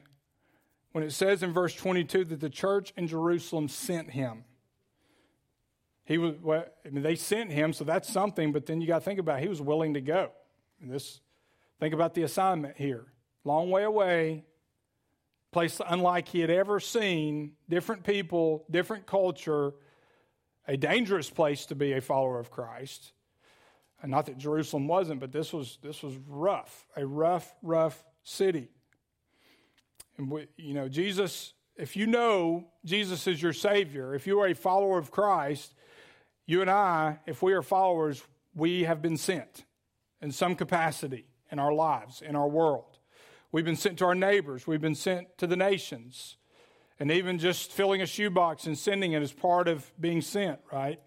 when 0.92 1.04
it 1.04 1.12
says 1.12 1.44
in 1.44 1.54
verse 1.54 1.74
22 1.74 2.26
that 2.26 2.42
the 2.42 2.50
church 2.50 2.94
in 2.98 3.08
Jerusalem 3.08 3.70
sent 3.70 4.12
him. 4.12 4.44
He 6.04 6.18
was, 6.18 6.36
well, 6.42 6.66
I 6.86 6.90
mean, 6.90 7.04
they 7.04 7.16
sent 7.16 7.52
him, 7.52 7.72
so 7.72 7.86
that's 7.86 8.12
something, 8.12 8.52
but 8.52 8.66
then 8.66 8.82
you 8.82 8.88
got 8.88 9.00
to 9.00 9.06
think 9.06 9.20
about 9.20 9.40
it. 9.40 9.44
he 9.44 9.48
was 9.48 9.62
willing 9.62 9.94
to 9.94 10.02
go. 10.02 10.32
And 10.82 10.92
this, 10.92 11.22
think 11.80 11.94
about 11.94 12.16
the 12.16 12.24
assignment 12.24 12.76
here. 12.76 13.06
Long 13.46 13.70
way 13.70 13.84
away, 13.84 14.44
place 15.52 15.82
unlike 15.86 16.30
he 16.30 16.40
had 16.40 16.50
ever 16.50 16.80
seen, 16.80 17.54
different 17.70 18.04
people, 18.04 18.66
different 18.70 19.06
culture, 19.06 19.74
a 20.68 20.78
dangerous 20.78 21.30
place 21.30 21.66
to 21.68 21.76
be 21.76 21.94
a 21.94 22.02
follower 22.02 22.40
of 22.40 22.52
Christ. 22.52 23.12
And 24.02 24.12
not 24.12 24.26
that 24.28 24.38
Jerusalem 24.38 24.88
wasn't, 24.88 25.20
but 25.20 25.32
this 25.32 25.54
was 25.54 25.78
this 25.84 26.02
was 26.02 26.16
rough, 26.28 26.86
a 26.96 27.06
rough, 27.06 27.54
rough 27.62 28.04
city. 28.24 28.70
And 30.18 30.30
we, 30.32 30.48
you 30.58 30.74
know, 30.74 30.88
Jesus, 30.88 31.54
if 31.76 31.96
you 31.96 32.08
know 32.08 32.68
Jesus 32.86 33.28
is 33.28 33.42
your 33.42 33.54
Savior, 33.54 34.16
if 34.16 34.26
you 34.26 34.40
are 34.40 34.48
a 34.48 34.56
follower 34.56 34.98
of 34.98 35.12
Christ, 35.12 35.74
you 36.48 36.62
and 36.62 36.70
I, 36.70 37.20
if 37.26 37.42
we 37.42 37.54
are 37.54 37.62
followers, 37.62 38.24
we 38.56 38.84
have 38.84 39.02
been 39.02 39.18
sent 39.18 39.66
in 40.22 40.32
some 40.32 40.56
capacity 40.56 41.26
in 41.52 41.60
our 41.60 41.74
lives, 41.74 42.22
in 42.22 42.36
our 42.36 42.48
world. 42.48 42.91
We've 43.52 43.66
been 43.66 43.76
sent 43.76 43.98
to 44.00 44.06
our 44.06 44.16
neighbors, 44.16 44.66
we've 44.66 44.82
been 44.82 44.96
sent 44.96 45.38
to 45.40 45.48
the 45.48 45.58
nations. 45.58 46.38
And 47.00 47.12
even 47.12 47.40
just 47.40 47.72
filling 47.72 48.04
a 48.04 48.06
shoebox 48.06 48.68
and 48.68 48.78
sending 48.78 49.14
it 49.14 49.24
is 49.24 49.34
part 49.34 49.68
of 49.68 49.92
being 50.00 50.22
sent, 50.22 50.60
right? 50.72 51.00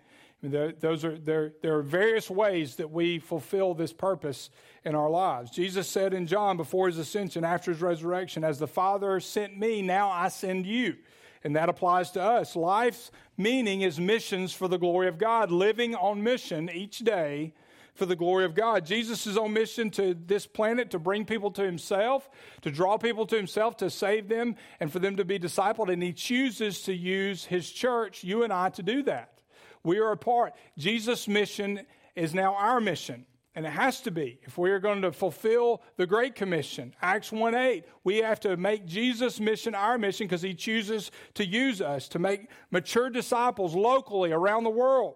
I 0.43 0.49
There, 0.49 0.73
those 0.73 1.05
are, 1.05 1.17
there, 1.17 1.53
there 1.63 1.79
are 1.79 1.83
various 1.83 2.29
ways 2.29 2.77
that 2.77 2.91
we 2.91 3.21
fulfill 3.21 3.75
this 3.75 3.93
purpose 3.93 4.51
in 4.85 4.97
our 4.97 5.09
lives. 5.09 5.53
Jesus 5.53 5.89
said 5.89 6.13
in 6.13 6.27
John 6.27 6.57
before 6.57 6.89
his 6.89 6.99
ascension, 6.99 7.45
after 7.45 7.71
his 7.71 7.81
resurrection, 7.81 8.43
As 8.43 8.59
the 8.59 8.67
Father 8.67 9.21
sent 9.21 9.57
me, 9.57 9.83
now 9.83 10.11
I 10.11 10.29
send 10.29 10.67
you. 10.67 10.97
And 11.45 11.55
that 11.55 11.69
applies 11.69 12.11
to 12.13 12.23
us. 12.23 12.57
Life's 12.57 13.13
meaning 13.37 13.83
is 13.83 14.01
missions 14.01 14.53
for 14.53 14.67
the 14.67 14.79
glory 14.79 15.07
of 15.07 15.17
God, 15.17 15.53
living 15.53 15.95
on 15.95 16.25
mission 16.25 16.69
each 16.69 16.99
day 16.99 17.55
for 17.95 18.07
the 18.07 18.17
glory 18.17 18.45
of 18.45 18.55
God. 18.55 18.85
Jesus 18.85 19.27
is 19.27 19.37
on 19.37 19.53
mission 19.53 19.91
to 19.91 20.15
this 20.15 20.47
planet 20.47 20.91
to 20.91 20.99
bring 20.99 21.25
people 21.25 21.51
to 21.53 21.63
himself, 21.63 22.29
to 22.63 22.71
draw 22.71 22.99
people 22.99 23.27
to 23.27 23.37
himself, 23.37 23.77
to 23.79 23.89
save 23.89 24.29
them, 24.29 24.57
and 24.81 24.93
for 24.93 24.99
them 24.99 25.17
to 25.17 25.25
be 25.25 25.39
discipled. 25.39 25.93
And 25.93 26.03
he 26.03 26.13
chooses 26.13 26.83
to 26.83 26.95
use 26.95 27.45
his 27.45 27.71
church, 27.71 28.25
you 28.25 28.43
and 28.43 28.53
I, 28.53 28.71
to 28.71 28.83
do 28.83 29.03
that. 29.05 29.41
We 29.85 29.99
are 29.99 30.11
a 30.11 30.17
part. 30.17 30.55
Jesus' 30.77 31.29
mission 31.29 31.87
is 32.17 32.35
now 32.35 32.55
our 32.55 32.81
mission. 32.81 33.27
And 33.57 33.65
it 33.65 33.71
has 33.71 34.01
to 34.01 34.11
be. 34.11 34.41
If 34.43 34.59
we 34.59 34.73
are 34.73 34.81
going 34.81 35.03
to 35.03 35.13
fulfill 35.13 35.81
the 35.97 36.07
Great 36.07 36.35
Commission, 36.35 36.93
Acts 37.01 37.31
1 37.31 37.55
8, 37.55 37.85
we 38.03 38.17
have 38.17 38.41
to 38.41 38.57
make 38.57 38.85
Jesus' 38.85 39.39
mission 39.39 39.77
our 39.77 39.97
mission 39.97 40.27
because 40.27 40.43
he 40.43 40.55
chooses 40.55 41.13
to 41.35 41.47
use 41.47 41.81
us 41.81 42.09
to 42.09 42.19
make 42.19 42.49
mature 42.73 43.11
disciples 43.11 43.77
locally 43.77 44.33
around 44.33 44.65
the 44.65 44.71
world. 44.71 45.15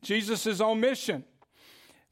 Jesus 0.00 0.46
is 0.46 0.62
on 0.62 0.80
mission 0.80 1.24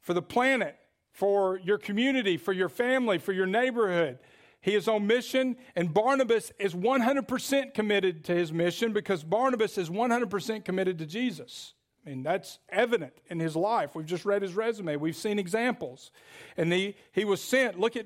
for 0.07 0.13
the 0.13 0.21
planet, 0.21 0.79
for 1.11 1.59
your 1.65 1.77
community, 1.77 2.37
for 2.37 2.53
your 2.53 2.69
family, 2.69 3.17
for 3.17 3.33
your 3.33 3.45
neighborhood. 3.45 4.19
He 4.61 4.73
is 4.73 4.87
on 4.87 5.05
mission, 5.05 5.57
and 5.75 5.93
Barnabas 5.93 6.53
is 6.57 6.73
100% 6.73 7.73
committed 7.73 8.23
to 8.23 8.33
his 8.33 8.53
mission 8.53 8.93
because 8.93 9.21
Barnabas 9.21 9.77
is 9.77 9.89
100% 9.89 10.63
committed 10.63 10.99
to 10.99 11.05
Jesus. 11.05 11.73
I 12.05 12.09
mean, 12.09 12.23
that's 12.23 12.59
evident 12.69 13.11
in 13.29 13.41
his 13.41 13.53
life. 13.57 13.95
We've 13.95 14.05
just 14.05 14.23
read 14.23 14.43
his 14.43 14.53
resume, 14.53 14.95
we've 14.95 15.13
seen 15.13 15.39
examples. 15.39 16.11
And 16.55 16.71
he, 16.71 16.95
he 17.11 17.25
was 17.25 17.41
sent. 17.41 17.77
Look 17.77 17.97
at 17.97 18.05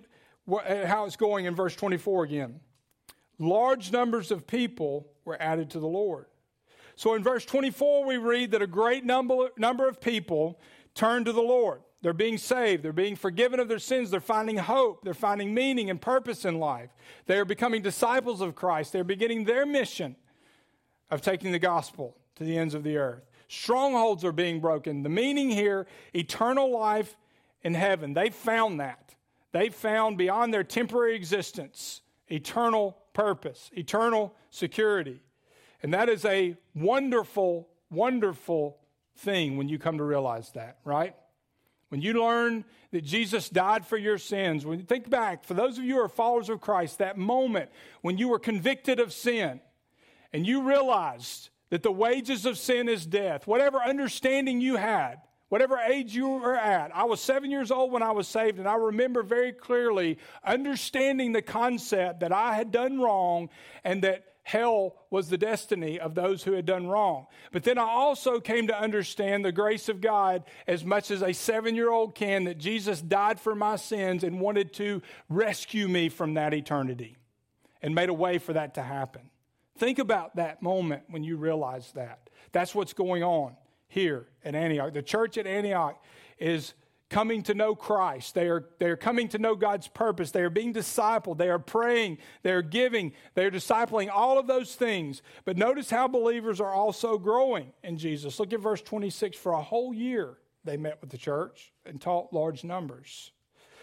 how 0.88 1.06
it's 1.06 1.18
going 1.18 1.46
in 1.46 1.54
verse 1.54 1.76
24 1.76 2.24
again. 2.24 2.62
Large 3.38 3.92
numbers 3.92 4.32
of 4.32 4.48
people 4.48 5.06
were 5.24 5.40
added 5.40 5.70
to 5.72 5.80
the 5.80 5.88
Lord. 5.88 6.26
So 6.96 7.14
in 7.14 7.22
verse 7.22 7.46
24, 7.46 8.06
we 8.06 8.18
read 8.18 8.52
that 8.52 8.64
a 8.64 8.68
great 8.68 9.06
number, 9.06 9.50
number 9.56 9.88
of 9.88 10.02
people 10.02 10.60
turned 10.94 11.26
to 11.26 11.32
the 11.32 11.42
Lord. 11.42 11.82
They're 12.02 12.14
being 12.14 12.38
saved. 12.38 12.84
They're 12.84 12.94
being 12.94 13.16
forgiven 13.16 13.60
of 13.60 13.68
their 13.68 13.80
sins. 13.80 14.10
They're 14.10 14.20
finding 14.20 14.58
hope. 14.58 15.04
They're 15.04 15.14
finding 15.14 15.54
meaning 15.54 15.90
and 15.90 16.02
purpose 16.02 16.46
in 16.46 16.60
life. 16.60 16.90
They 17.28 17.38
are 17.38 17.46
becoming 17.46 17.82
disciples 17.82 18.42
of 18.42 18.56
Christ. 18.56 18.92
They're 18.92 19.04
beginning 19.04 19.46
their 19.46 19.66
mission 19.66 20.16
of 21.12 21.22
taking 21.22 21.52
the 21.52 21.60
gospel 21.60 22.18
to 22.36 22.44
the 22.44 22.58
ends 22.58 22.74
of 22.74 22.84
the 22.84 22.98
earth. 22.98 23.30
Strongholds 23.48 24.26
are 24.26 24.32
being 24.32 24.60
broken. 24.60 25.04
The 25.04 25.10
meaning 25.10 25.50
here, 25.50 25.86
eternal 26.14 26.72
life 26.72 27.18
in 27.64 27.74
heaven. 27.74 28.14
They 28.14 28.30
found 28.30 28.80
that. 28.80 29.14
They 29.52 29.70
found 29.70 30.18
beyond 30.18 30.54
their 30.54 30.64
temporary 30.64 31.16
existence 31.16 32.02
eternal 32.30 32.98
purpose, 33.12 33.70
eternal 33.74 34.34
security. 34.50 35.22
And 35.84 35.94
that 35.94 36.08
is 36.08 36.24
a 36.24 36.56
wonderful, 36.74 37.68
wonderful 37.90 38.78
thing 39.18 39.58
when 39.58 39.68
you 39.68 39.78
come 39.78 39.98
to 39.98 40.04
realize 40.06 40.52
that, 40.54 40.78
right? 40.86 41.14
When 41.92 42.02
you 42.02 42.14
learn 42.14 42.64
that 42.92 43.04
Jesus 43.04 43.50
died 43.50 43.86
for 43.86 43.98
your 43.98 44.18
sins, 44.18 44.66
when 44.66 44.80
you 44.80 44.86
think 44.86 45.10
back, 45.10 45.44
for 45.44 45.56
those 45.56 45.78
of 45.78 45.84
you 45.84 45.96
who 45.96 46.00
are 46.00 46.08
followers 46.08 46.48
of 46.48 46.62
Christ, 46.62 47.00
that 47.00 47.18
moment 47.18 47.70
when 48.00 48.18
you 48.18 48.30
were 48.30 48.40
convicted 48.40 49.02
of 49.02 49.12
sin 49.12 49.60
and 50.32 50.48
you 50.48 50.66
realized 50.66 51.50
that 51.70 51.84
the 51.84 51.92
wages 51.92 52.46
of 52.46 52.58
sin 52.58 52.88
is 52.88 53.06
death. 53.06 53.46
Whatever 53.46 53.80
understanding 53.80 54.62
you 54.62 54.78
had, 54.78 55.18
whatever 55.50 55.78
age 55.80 56.16
you 56.16 56.30
were 56.30 56.56
at. 56.56 56.96
I 56.96 57.04
was 57.04 57.20
seven 57.20 57.52
years 57.52 57.72
old 57.72 57.92
when 57.92 58.04
I 58.04 58.12
was 58.12 58.26
saved, 58.26 58.58
and 58.58 58.70
I 58.70 58.76
remember 58.76 59.22
very 59.22 59.52
clearly 59.52 60.18
understanding 60.46 61.34
the 61.34 61.42
concept 61.42 62.22
that 62.22 62.32
I 62.32 62.56
had 62.56 62.72
done 62.72 63.02
wrong 63.02 63.50
and 63.84 64.02
that 64.06 64.31
hell 64.52 64.96
was 65.10 65.30
the 65.30 65.38
destiny 65.38 65.98
of 65.98 66.14
those 66.14 66.44
who 66.44 66.52
had 66.52 66.66
done 66.66 66.86
wrong. 66.88 67.26
But 67.54 67.64
then 67.64 67.78
I 67.78 67.84
also 67.84 68.42
came 68.42 68.68
to 68.68 68.78
understand 68.78 69.46
the 69.46 69.54
grace 69.54 69.88
of 69.88 70.02
God 70.02 70.44
as 70.68 70.84
much 70.84 71.10
as 71.10 71.22
a 71.22 71.32
seven 71.32 71.74
year 71.74 71.90
old 71.90 72.16
can, 72.16 72.44
that 72.44 72.58
Jesus 72.58 73.02
died 73.02 73.40
for 73.40 73.56
my 73.56 73.78
sins 73.78 74.26
and 74.26 74.42
wanted 74.42 74.74
to 74.74 75.02
rescue 75.30 75.88
me 75.88 76.10
from 76.10 76.34
that 76.34 76.54
eternity 76.54 77.16
and 77.82 77.96
made 77.96 78.10
a 78.10 78.14
way 78.14 78.40
for 78.40 78.52
that 78.52 78.74
to 78.74 78.82
happen. 78.82 79.30
Think 79.78 80.00
about 80.00 80.36
that 80.36 80.62
moment 80.62 81.04
when 81.08 81.24
you 81.24 81.38
realize 81.38 81.90
that. 81.94 82.30
That's 82.52 82.76
what's 82.76 82.94
going 82.94 83.24
on 83.24 83.56
here 83.88 84.28
at 84.44 84.54
Antioch. 84.54 84.94
The 84.94 85.02
church 85.02 85.38
at 85.38 85.48
Antioch 85.48 86.04
is 86.38 86.74
coming 87.12 87.44
to 87.44 87.54
know 87.54 87.76
Christ. 87.76 88.34
They 88.34 88.48
are, 88.48 88.66
they 88.80 88.88
are 88.88 88.96
coming 88.96 89.28
to 89.30 89.38
know 89.38 89.54
God's 89.54 89.88
purpose. 89.88 90.32
They 90.32 90.42
are 90.42 90.50
being 90.50 90.74
discipled. 90.74 91.38
They 91.38 91.50
are 91.50 91.60
praying. 91.60 92.18
They 92.42 92.52
are 92.52 92.62
giving. 92.64 93.12
They 93.36 93.46
are 93.46 93.52
discipling, 93.52 94.10
all 94.10 94.40
of 94.40 94.48
those 94.48 94.74
things. 94.74 95.22
But 95.46 95.58
notice 95.58 95.90
how 95.92 96.08
believers 96.08 96.60
are 96.60 96.74
also 96.74 97.18
growing 97.20 97.74
in 97.84 97.98
Jesus. 97.98 98.40
Look 98.40 98.54
at 98.54 98.62
verse 98.62 98.82
26. 98.82 99.38
For 99.38 99.52
a 99.52 99.62
whole 99.62 99.94
year, 99.94 100.38
they 100.64 100.78
met 100.78 101.00
with 101.02 101.10
the 101.10 101.18
church 101.18 101.72
and 101.86 102.00
taught 102.00 102.34
large 102.34 102.64
numbers. 102.64 103.32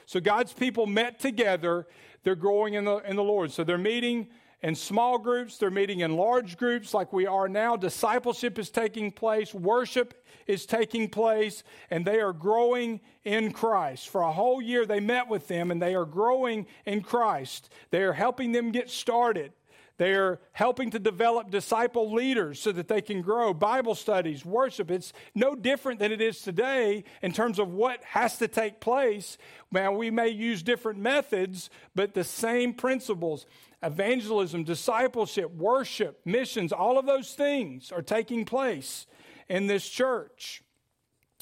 So 0.07 0.21
God's 0.21 0.55
people 0.55 0.87
met 0.87 1.21
together. 1.21 1.87
They're 2.25 2.35
growing 2.35 2.75
in 2.75 2.87
the, 2.87 2.97
in 2.99 3.15
the 3.15 3.23
Lord. 3.23 3.53
So 3.53 3.63
they're 3.63 3.77
meeting 3.77 4.29
in 4.61 4.75
small 4.75 5.19
groups, 5.19 5.57
they're 5.57 5.71
meeting 5.71 6.01
in 6.01 6.17
large 6.17 6.57
groups 6.57 6.93
like 6.93 7.13
we 7.13 7.27
are 7.27 7.49
now. 7.49 7.77
Discipleship 7.77 8.59
is 8.59 8.71
taking 8.71 9.13
place, 9.13 9.55
worship 9.55 10.25
is 10.49 10.67
taking 10.67 11.09
place, 11.09 11.63
and 11.91 12.05
they 12.05 12.21
are 12.21 12.33
growing 12.33 13.01
in 13.25 13.53
Christ. 13.53 14.09
For 14.09 14.23
a 14.23 14.33
whole 14.33 14.61
year, 14.61 14.85
they 14.85 14.99
met 14.99 15.29
with 15.29 15.47
them 15.47 15.71
and 15.71 15.81
they 15.81 15.95
are 15.95 16.05
growing 16.05 16.67
in 16.87 17.03
Christ. 17.03 17.73
They 17.91 18.03
are 18.03 18.13
helping 18.13 18.51
them 18.51 18.73
get 18.73 18.91
started. 18.91 19.53
They 19.99 20.15
are 20.15 20.41
helping 20.53 20.91
to 20.93 21.01
develop 21.01 21.51
disciple 21.51 22.13
leaders 22.13 22.61
so 22.61 22.71
that 22.71 22.87
they 22.87 23.01
can 23.01 23.21
grow. 23.21 23.53
Bible 23.53 23.97
studies, 23.97 24.45
worship. 24.45 24.93
It's 24.93 25.13
no 25.35 25.57
different 25.57 25.99
than 25.99 26.13
it 26.13 26.21
is 26.21 26.41
today 26.41 27.03
in 27.21 27.33
terms 27.33 27.59
of 27.59 27.73
what 27.73 28.03
has 28.05 28.39
to 28.39 28.47
take 28.47 28.79
place. 28.81 29.39
Now, 29.73 29.93
we 29.93 30.13
may 30.13 30.29
use 30.29 30.63
different 30.63 31.01
methods, 31.01 31.69
but 31.97 32.15
the 32.15 32.23
same 32.23 32.75
principles 32.75 33.47
evangelism, 33.83 34.65
discipleship, 34.65 35.51
worship, 35.53 36.21
missions, 36.25 36.73
all 36.73 36.99
of 36.99 37.07
those 37.07 37.35
things 37.35 37.93
are 37.93 38.03
taking 38.03 38.45
place 38.45 39.07
in 39.49 39.67
this 39.67 39.89
church. 39.89 40.63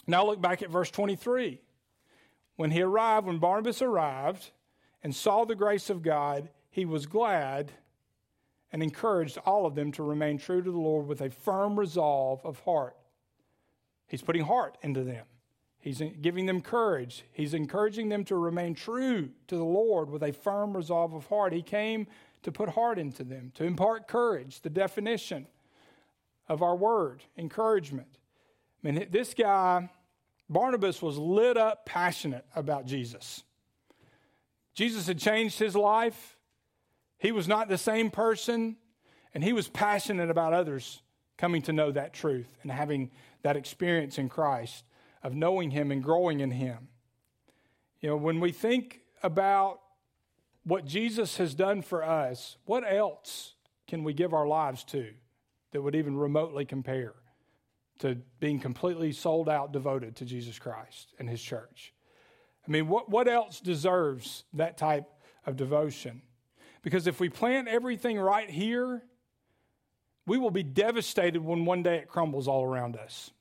Now 0.07 0.27
look 0.27 0.41
back 0.41 0.63
at 0.63 0.71
verse 0.71 0.91
23. 0.91 1.61
When 2.57 2.71
he 2.71 2.83
arrived, 2.83 3.27
when 3.27 3.39
Barnabas 3.39 3.83
arrived 3.83 4.51
and 5.03 5.15
saw 5.15 5.45
the 5.45 5.55
grace 5.55 5.91
of 5.91 6.03
God, 6.03 6.49
he 6.71 6.85
was 6.85 7.07
glad 7.07 7.73
and 8.73 8.83
encouraged 8.83 9.39
all 9.47 9.67
of 9.67 9.75
them 9.75 9.93
to 9.93 10.03
remain 10.03 10.39
true 10.39 10.63
to 10.63 10.71
the 10.71 10.79
Lord 10.79 11.07
with 11.07 11.21
a 11.21 11.31
firm 11.31 11.79
resolve 11.79 12.45
of 12.45 12.61
heart. 12.61 12.97
He's 14.07 14.23
putting 14.23 14.45
heart 14.45 14.77
into 14.83 15.03
them. 15.03 15.27
He's 15.87 16.03
giving 16.21 16.47
them 16.47 16.63
courage. 16.63 17.23
He's 17.33 17.55
encouraging 17.55 18.09
them 18.09 18.25
to 18.25 18.35
remain 18.35 18.75
true 18.75 19.29
to 19.47 19.57
the 19.57 19.63
Lord 19.63 20.11
with 20.11 20.25
a 20.25 20.33
firm 20.33 20.77
resolve 20.77 21.15
of 21.15 21.27
heart. 21.27 21.53
He 21.53 21.63
came 21.63 22.09
to 22.43 22.51
put 22.51 22.71
heart 22.71 22.99
into 22.99 23.23
them, 23.23 23.53
to 23.55 23.63
impart 23.63 24.09
courage, 24.09 24.63
the 24.63 24.69
definition 24.69 25.47
of 26.49 26.61
our 26.61 26.75
word, 26.75 27.23
encouragement. 27.39 28.09
I 28.83 28.91
mean, 28.91 29.07
this 29.13 29.33
guy 29.33 29.89
Barnabas 30.51 31.01
was 31.01 31.19
lit 31.19 31.57
up, 31.57 31.87
passionate 31.87 32.47
about 32.57 32.87
Jesus. 32.87 33.45
Jesus 34.75 35.07
had 35.07 35.21
changed 35.21 35.57
his 35.57 35.77
life. 35.77 36.37
He 37.17 37.31
was 37.31 37.47
not 37.47 37.69
the 37.69 37.79
same 37.79 38.11
person, 38.11 38.75
and 39.33 39.45
he 39.45 39.53
was 39.53 39.69
passionate 39.69 40.31
about 40.31 40.53
others 40.53 41.01
coming 41.39 41.63
to 41.63 41.73
know 41.73 41.93
that 41.93 42.13
truth 42.13 42.49
and 42.65 42.73
having 42.73 43.13
that 43.45 43.57
experience 43.57 44.19
in 44.19 44.29
Christ 44.29 44.83
of 45.27 45.35
knowing 45.35 45.73
him 45.73 45.91
and 45.91 46.05
growing 46.05 46.39
in 46.39 46.53
him. 46.53 46.87
You 48.01 48.11
know, 48.11 48.17
when 48.17 48.39
we 48.39 48.53
think 48.53 49.01
about 49.25 49.81
what 50.63 50.87
Jesus 50.87 51.39
has 51.39 51.53
done 51.53 51.83
for 51.83 52.05
us, 52.05 52.57
what 52.65 52.85
else 52.89 53.55
can 53.89 54.05
we 54.05 54.15
give 54.15 54.33
our 54.33 54.47
lives 54.47 54.85
to 54.85 55.09
that 55.73 55.83
would 55.83 55.97
even 55.97 56.17
remotely 56.17 56.65
compare 56.65 57.15
to 57.99 58.19
being 58.39 58.61
completely 58.61 59.11
sold 59.11 59.49
out, 59.49 59.73
devoted 59.73 60.15
to 60.15 60.25
Jesus 60.25 60.61
Christ 60.61 61.13
and 61.19 61.29
his 61.29 61.43
church? 61.43 61.93
I 62.67 62.71
mean, 62.71 62.87
what, 62.87 63.11
what 63.11 63.27
else 63.27 63.59
deserves 63.59 64.45
that 64.53 64.79
type 64.79 65.11
of 65.45 65.57
devotion? 65.57 66.23
Because 66.83 67.09
if 67.09 67.19
we 67.19 67.31
plant 67.31 67.67
everything 67.67 68.17
right 68.17 68.49
here, 68.49 69.03
we 70.25 70.39
will 70.39 70.53
be 70.53 70.63
devastated 70.63 71.43
when 71.43 71.65
one 71.65 71.83
day 71.83 71.97
it 71.97 72.07
crumbles 72.07 72.47
all 72.47 72.63
around 72.63 72.95
us. 72.95 73.33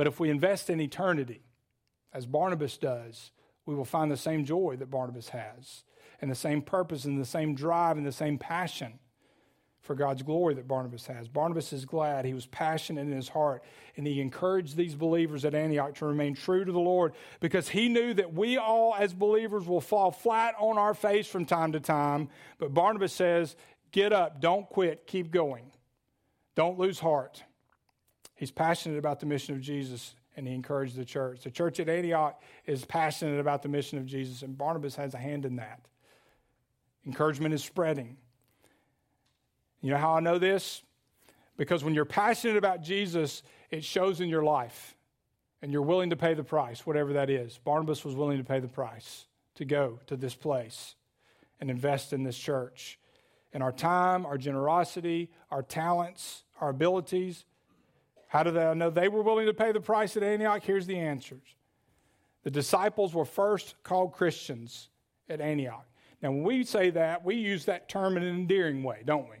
But 0.00 0.06
if 0.06 0.18
we 0.18 0.30
invest 0.30 0.70
in 0.70 0.80
eternity, 0.80 1.42
as 2.14 2.24
Barnabas 2.24 2.78
does, 2.78 3.32
we 3.66 3.74
will 3.74 3.84
find 3.84 4.10
the 4.10 4.16
same 4.16 4.46
joy 4.46 4.76
that 4.78 4.90
Barnabas 4.90 5.28
has, 5.28 5.84
and 6.22 6.30
the 6.30 6.34
same 6.34 6.62
purpose, 6.62 7.04
and 7.04 7.20
the 7.20 7.26
same 7.26 7.54
drive, 7.54 7.98
and 7.98 8.06
the 8.06 8.10
same 8.10 8.38
passion 8.38 8.98
for 9.82 9.94
God's 9.94 10.22
glory 10.22 10.54
that 10.54 10.66
Barnabas 10.66 11.06
has. 11.08 11.28
Barnabas 11.28 11.74
is 11.74 11.84
glad. 11.84 12.24
He 12.24 12.32
was 12.32 12.46
passionate 12.46 13.02
in 13.02 13.12
his 13.12 13.28
heart, 13.28 13.62
and 13.94 14.06
he 14.06 14.22
encouraged 14.22 14.74
these 14.74 14.94
believers 14.94 15.44
at 15.44 15.54
Antioch 15.54 15.96
to 15.96 16.06
remain 16.06 16.34
true 16.34 16.64
to 16.64 16.72
the 16.72 16.80
Lord 16.80 17.12
because 17.40 17.68
he 17.68 17.90
knew 17.90 18.14
that 18.14 18.32
we 18.32 18.56
all, 18.56 18.94
as 18.98 19.12
believers, 19.12 19.66
will 19.66 19.82
fall 19.82 20.10
flat 20.10 20.54
on 20.58 20.78
our 20.78 20.94
face 20.94 21.26
from 21.26 21.44
time 21.44 21.72
to 21.72 21.80
time. 21.80 22.30
But 22.56 22.72
Barnabas 22.72 23.12
says, 23.12 23.54
Get 23.92 24.14
up, 24.14 24.40
don't 24.40 24.66
quit, 24.66 25.06
keep 25.06 25.30
going, 25.30 25.72
don't 26.54 26.78
lose 26.78 27.00
heart. 27.00 27.42
He's 28.40 28.50
passionate 28.50 28.96
about 28.96 29.20
the 29.20 29.26
mission 29.26 29.54
of 29.54 29.60
Jesus 29.60 30.14
and 30.34 30.48
he 30.48 30.54
encouraged 30.54 30.96
the 30.96 31.04
church. 31.04 31.42
The 31.42 31.50
church 31.50 31.78
at 31.78 31.90
Antioch 31.90 32.40
is 32.64 32.86
passionate 32.86 33.38
about 33.38 33.62
the 33.62 33.68
mission 33.68 33.98
of 33.98 34.06
Jesus, 34.06 34.40
and 34.40 34.56
Barnabas 34.56 34.96
has 34.96 35.12
a 35.12 35.18
hand 35.18 35.44
in 35.44 35.56
that. 35.56 35.84
Encouragement 37.04 37.52
is 37.52 37.62
spreading. 37.62 38.16
You 39.82 39.90
know 39.90 39.98
how 39.98 40.14
I 40.14 40.20
know 40.20 40.38
this? 40.38 40.82
Because 41.58 41.84
when 41.84 41.92
you're 41.92 42.06
passionate 42.06 42.56
about 42.56 42.80
Jesus, 42.80 43.42
it 43.70 43.84
shows 43.84 44.22
in 44.22 44.30
your 44.30 44.42
life, 44.42 44.96
and 45.60 45.70
you're 45.70 45.82
willing 45.82 46.08
to 46.08 46.16
pay 46.16 46.32
the 46.32 46.42
price, 46.42 46.86
whatever 46.86 47.12
that 47.12 47.28
is. 47.28 47.58
Barnabas 47.62 48.06
was 48.06 48.14
willing 48.14 48.38
to 48.38 48.44
pay 48.44 48.60
the 48.60 48.68
price 48.68 49.26
to 49.56 49.66
go 49.66 50.00
to 50.06 50.16
this 50.16 50.34
place 50.34 50.94
and 51.60 51.70
invest 51.70 52.14
in 52.14 52.22
this 52.22 52.38
church. 52.38 52.98
And 53.52 53.62
our 53.62 53.72
time, 53.72 54.24
our 54.24 54.38
generosity, 54.38 55.30
our 55.50 55.62
talents, 55.62 56.44
our 56.58 56.70
abilities. 56.70 57.44
How 58.30 58.44
do 58.44 58.52
they 58.52 58.74
know 58.76 58.90
they 58.90 59.08
were 59.08 59.22
willing 59.22 59.46
to 59.46 59.52
pay 59.52 59.72
the 59.72 59.80
price 59.80 60.16
at 60.16 60.22
Antioch? 60.22 60.62
Here's 60.62 60.86
the 60.86 60.96
answers. 60.96 61.42
The 62.44 62.50
disciples 62.50 63.12
were 63.12 63.24
first 63.24 63.74
called 63.82 64.12
Christians 64.12 64.88
at 65.28 65.40
Antioch. 65.40 65.84
Now, 66.22 66.30
when 66.30 66.44
we 66.44 66.62
say 66.62 66.90
that, 66.90 67.24
we 67.24 67.34
use 67.34 67.64
that 67.64 67.88
term 67.88 68.16
in 68.16 68.22
an 68.22 68.32
endearing 68.32 68.84
way, 68.84 69.02
don't 69.04 69.28
we? 69.28 69.38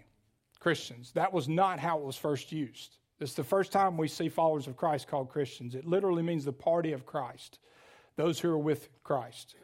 Christians. 0.58 1.12
That 1.12 1.32
was 1.32 1.48
not 1.48 1.78
how 1.78 1.98
it 1.98 2.04
was 2.04 2.16
first 2.16 2.50
used. 2.50 2.96
It's 3.20 3.34
the 3.34 3.44
first 3.44 3.70
time 3.70 3.96
we 3.96 4.08
see 4.08 4.28
followers 4.28 4.66
of 4.66 4.76
Christ 4.76 5.06
called 5.06 5.28
Christians. 5.28 5.76
It 5.76 5.86
literally 5.86 6.24
means 6.24 6.44
the 6.44 6.52
party 6.52 6.90
of 6.90 7.06
Christ, 7.06 7.60
those 8.16 8.40
who 8.40 8.50
are 8.50 8.58
with 8.58 8.88
Christ. 9.04 9.54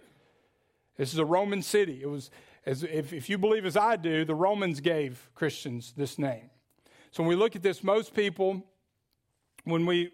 This 0.97 1.13
is 1.13 1.19
a 1.19 1.25
Roman 1.25 1.63
city. 1.63 1.99
It 2.01 2.09
was, 2.09 2.31
as 2.65 2.85
if, 2.85 3.13
if 3.13 3.29
you 3.29 3.39
believe 3.39 3.67
as 3.67 3.77
I 3.77 3.97
do, 3.97 4.25
the 4.25 4.37
Romans 4.37 4.79
gave 4.79 5.29
Christians 5.35 5.95
this 5.97 6.17
name. 6.17 6.49
So 7.11 7.25
when 7.25 7.29
we 7.29 7.35
look 7.35 7.57
at 7.57 7.63
this, 7.63 7.83
most 7.83 8.15
people, 8.15 8.65
when 9.67 9.85
we 9.85 10.11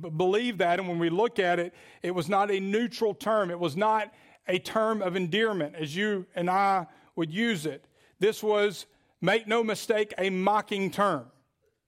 b- 0.00 0.10
believe 0.10 0.58
that 0.58 0.78
and 0.78 0.88
when 0.88 0.98
we 0.98 1.10
look 1.10 1.38
at 1.38 1.58
it, 1.58 1.74
it 2.02 2.12
was 2.12 2.28
not 2.28 2.50
a 2.50 2.58
neutral 2.58 3.14
term. 3.14 3.50
It 3.50 3.58
was 3.58 3.76
not 3.76 4.12
a 4.48 4.58
term 4.58 5.02
of 5.02 5.14
endearment 5.14 5.74
as 5.76 5.94
you 5.94 6.26
and 6.34 6.48
I 6.48 6.86
would 7.14 7.30
use 7.30 7.66
it. 7.66 7.84
This 8.18 8.42
was 8.42 8.86
Make 9.22 9.46
no 9.46 9.62
mistake, 9.62 10.12
a 10.18 10.30
mocking 10.30 10.90
term 10.90 11.26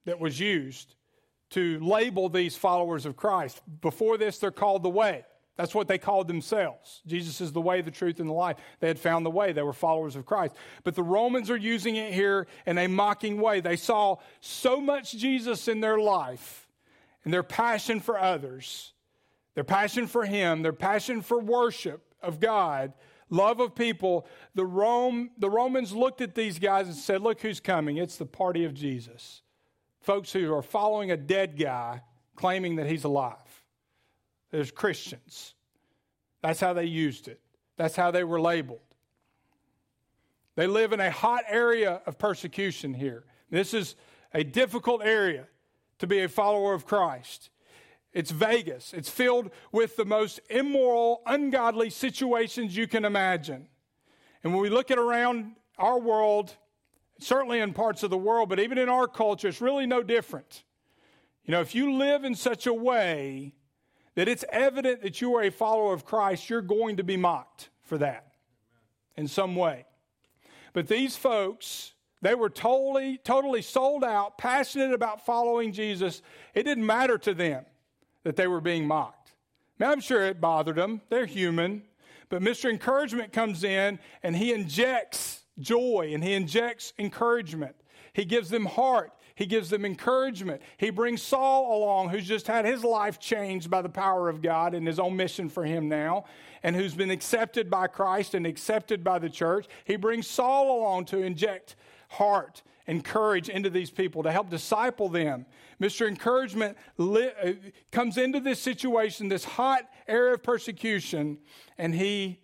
that 0.07 0.21
was 0.21 0.39
used 0.39 0.95
to 1.51 1.81
label 1.81 2.29
these 2.29 2.57
followers 2.57 3.07
of 3.07 3.17
Christ. 3.17 3.61
Before 3.81 4.17
this, 4.17 4.39
they're 4.39 4.53
called 4.53 4.85
the 4.85 4.91
way. 4.91 5.25
That's 5.57 5.75
what 5.75 5.89
they 5.89 5.99
called 5.99 6.29
themselves. 6.29 7.03
Jesus 7.07 7.41
is 7.41 7.53
the 7.53 7.61
way, 7.61 7.81
the 7.81 7.91
truth, 7.91 8.21
and 8.21 8.29
the 8.29 8.35
life. 8.35 8.57
They 8.79 8.87
had 8.87 9.01
found 9.01 9.27
the 9.27 9.31
way. 9.31 9.53
They 9.53 9.63
were 9.63 9.73
followers 9.73 10.15
of 10.15 10.25
Christ. 10.25 10.55
But 10.85 10.95
the 10.95 11.03
Romans 11.03 11.51
are 11.51 11.57
using 11.57 11.97
it 11.97 12.13
here 12.13 12.47
in 12.67 12.79
a 12.79 12.87
mocking 12.87 13.41
way. 13.41 13.61
They 13.61 13.77
saw 13.77 14.17
so 14.41 14.81
much 14.81 15.17
Jesus 15.17 15.67
in 15.67 15.81
their 15.81 15.99
life 15.99 16.64
and 17.25 17.33
their 17.33 17.43
passion 17.43 18.01
for 18.01 18.19
others, 18.19 18.93
their 19.55 19.65
passion 19.65 20.07
for 20.07 20.25
Him, 20.25 20.63
their 20.63 20.73
passion 20.73 21.23
for 21.23 21.39
worship 21.39 22.15
of 22.23 22.41
God 22.41 22.93
love 23.31 23.61
of 23.61 23.75
people, 23.75 24.27
the, 24.55 24.65
Rome, 24.65 25.31
the 25.39 25.51
Romans 25.51 25.93
looked 25.93 26.21
at 26.21 26.35
these 26.35 26.59
guys 26.59 26.87
and 26.87 26.97
said, 26.97 27.21
Look 27.21 27.41
who's 27.41 27.61
coming. 27.61 27.97
It's 27.97 28.17
the 28.17 28.27
party 28.27 28.65
of 28.65 28.75
Jesus. 28.75 29.43
Folks 30.01 30.33
who 30.33 30.53
are 30.55 30.63
following 30.63 31.11
a 31.11 31.17
dead 31.17 31.59
guy 31.59 32.03
claiming 32.37 32.77
that 32.77 32.87
he's 32.87 33.05
alive. 33.05 33.37
There's 34.51 34.71
Christians. 34.71 35.55
That's 36.43 36.61
how 36.61 36.73
they 36.73 36.85
used 36.85 37.29
it, 37.29 37.41
that's 37.77 37.97
how 37.97 38.11
they 38.11 38.25
were 38.25 38.41
labeled. 38.41 38.81
They 40.57 40.69
live 40.69 40.93
in 40.93 41.01
a 41.01 41.11
hot 41.11 41.43
area 41.49 42.01
of 42.07 42.17
persecution 42.17 42.95
here. 42.95 43.25
This 43.51 43.75
is 43.75 43.97
a 44.33 44.45
difficult 44.45 45.03
area 45.03 45.49
to 45.99 46.07
be 46.07 46.21
a 46.21 46.29
follower 46.29 46.75
of 46.75 46.87
Christ. 46.87 47.51
It's 48.13 48.31
Vegas. 48.31 48.93
It's 48.93 49.11
filled 49.11 49.51
with 49.73 49.97
the 49.97 50.05
most 50.05 50.41
immoral, 50.49 51.23
ungodly 51.27 51.91
situations 51.91 52.77
you 52.77 52.87
can 52.87 53.05
imagine. 53.05 53.69
And 54.43 54.53
when 54.53 54.63
we 54.63 54.69
look 54.69 54.91
at 54.91 54.99
around 54.99 55.57
our 55.79 55.99
world, 55.99 56.55
certainly 57.19 57.59
in 57.59 57.73
parts 57.73 58.03
of 58.03 58.11
the 58.11 58.19
world, 58.19 58.49
but 58.49 58.61
even 58.61 58.79
in 58.79 58.89
our 58.89 59.09
culture, 59.09 59.49
it's 59.49 59.61
really 59.61 59.87
no 59.87 60.03
different. 60.03 60.63
You 61.45 61.53
know, 61.53 61.61
if 61.61 61.75
you 61.75 61.95
live 61.95 62.25
in 62.25 62.35
such 62.35 62.67
a 62.67 62.75
way 62.75 63.55
that 64.15 64.29
it's 64.29 64.45
evident 64.51 65.03
that 65.03 65.21
you 65.21 65.35
are 65.35 65.43
a 65.43 65.51
follower 65.51 65.93
of 65.93 66.05
Christ, 66.05 66.49
you're 66.49 66.63
going 66.63 66.97
to 66.99 67.05
be 67.05 67.17
mocked 67.17 67.71
for 67.83 67.99
that 67.99 68.29
in 69.17 69.27
some 69.27 69.57
way. 69.57 69.87
But 70.73 70.87
these 70.87 71.17
folks, 71.17 71.94
they 72.25 72.35
were 72.35 72.49
totally, 72.49 73.19
totally 73.19 73.63
sold 73.63 74.03
out, 74.03 74.39
passionate 74.39 74.93
about 74.93 75.27
following 75.27 75.73
Jesus. 75.73 76.23
It 76.55 76.63
didn't 76.63 76.87
matter 76.87 77.19
to 77.19 77.35
them 77.35 77.67
that 78.23 78.37
they 78.37 78.47
were 78.47 78.61
being 78.61 78.87
mocked. 78.87 79.33
Now, 79.79 79.93
I'm 79.93 80.01
sure 80.01 80.23
it 80.23 80.41
bothered 80.41 80.77
them. 80.77 81.03
They're 81.11 81.27
human. 81.27 81.83
But 82.31 82.41
Mr. 82.41 82.71
Encouragement 82.71 83.33
comes 83.33 83.63
in 83.63 83.99
and 84.23 84.35
he 84.35 84.53
injects 84.53 85.43
joy 85.59 86.13
and 86.15 86.25
he 86.25 86.33
injects 86.33 86.93
encouragement. 86.99 87.77
He 88.13 88.25
gives 88.25 88.49
them 88.49 88.65
heart. 88.65 89.13
He 89.35 89.47
gives 89.47 89.69
them 89.69 89.85
encouragement. 89.85 90.63
He 90.77 90.91
brings 90.91 91.21
Saul 91.21 91.77
along, 91.77 92.09
who's 92.09 92.27
just 92.27 92.47
had 92.47 92.65
his 92.65 92.85
life 92.85 93.19
changed 93.19 93.69
by 93.69 93.83
the 93.83 93.89
power 93.89 94.29
of 94.29 94.41
God 94.41 94.75
and 94.75 94.87
his 94.87 95.01
own 95.01 95.17
mission 95.17 95.49
for 95.49 95.65
him 95.65 95.89
now, 95.89 96.25
and 96.63 96.77
who's 96.77 96.95
been 96.95 97.11
accepted 97.11 97.69
by 97.69 97.89
Christ 97.89 98.35
and 98.35 98.47
accepted 98.47 99.03
by 99.03 99.19
the 99.19 99.29
church. 99.29 99.67
He 99.85 99.97
brings 99.97 100.29
Saul 100.29 100.79
along 100.79 101.07
to 101.07 101.19
inject 101.19 101.75
heart 102.15 102.63
and 102.87 103.05
courage 103.05 103.49
into 103.49 103.71
these 103.71 103.91
people 103.91 104.23
to 104.23 104.33
help 104.33 104.51
disciple 104.51 105.09
them. 105.09 105.47
Mr. 105.81 106.07
Encouragement 106.07 106.77
li- 106.99 107.31
uh, 107.43 107.53
comes 107.91 108.19
into 108.19 108.41
this 108.41 108.61
situation, 108.61 109.29
this 109.29 109.45
hot 109.45 109.89
area 110.07 110.35
of 110.35 110.43
persecution, 110.43 111.39
and 111.79 111.95
he 111.95 112.41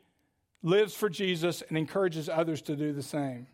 lives 0.63 0.95
for 0.95 1.09
Jesus 1.09 1.63
and 1.69 1.77
encourages 1.77 2.29
others 2.29 2.63
to 2.63 2.77
do 2.77 2.93
the 2.93 3.03
same. 3.03 3.47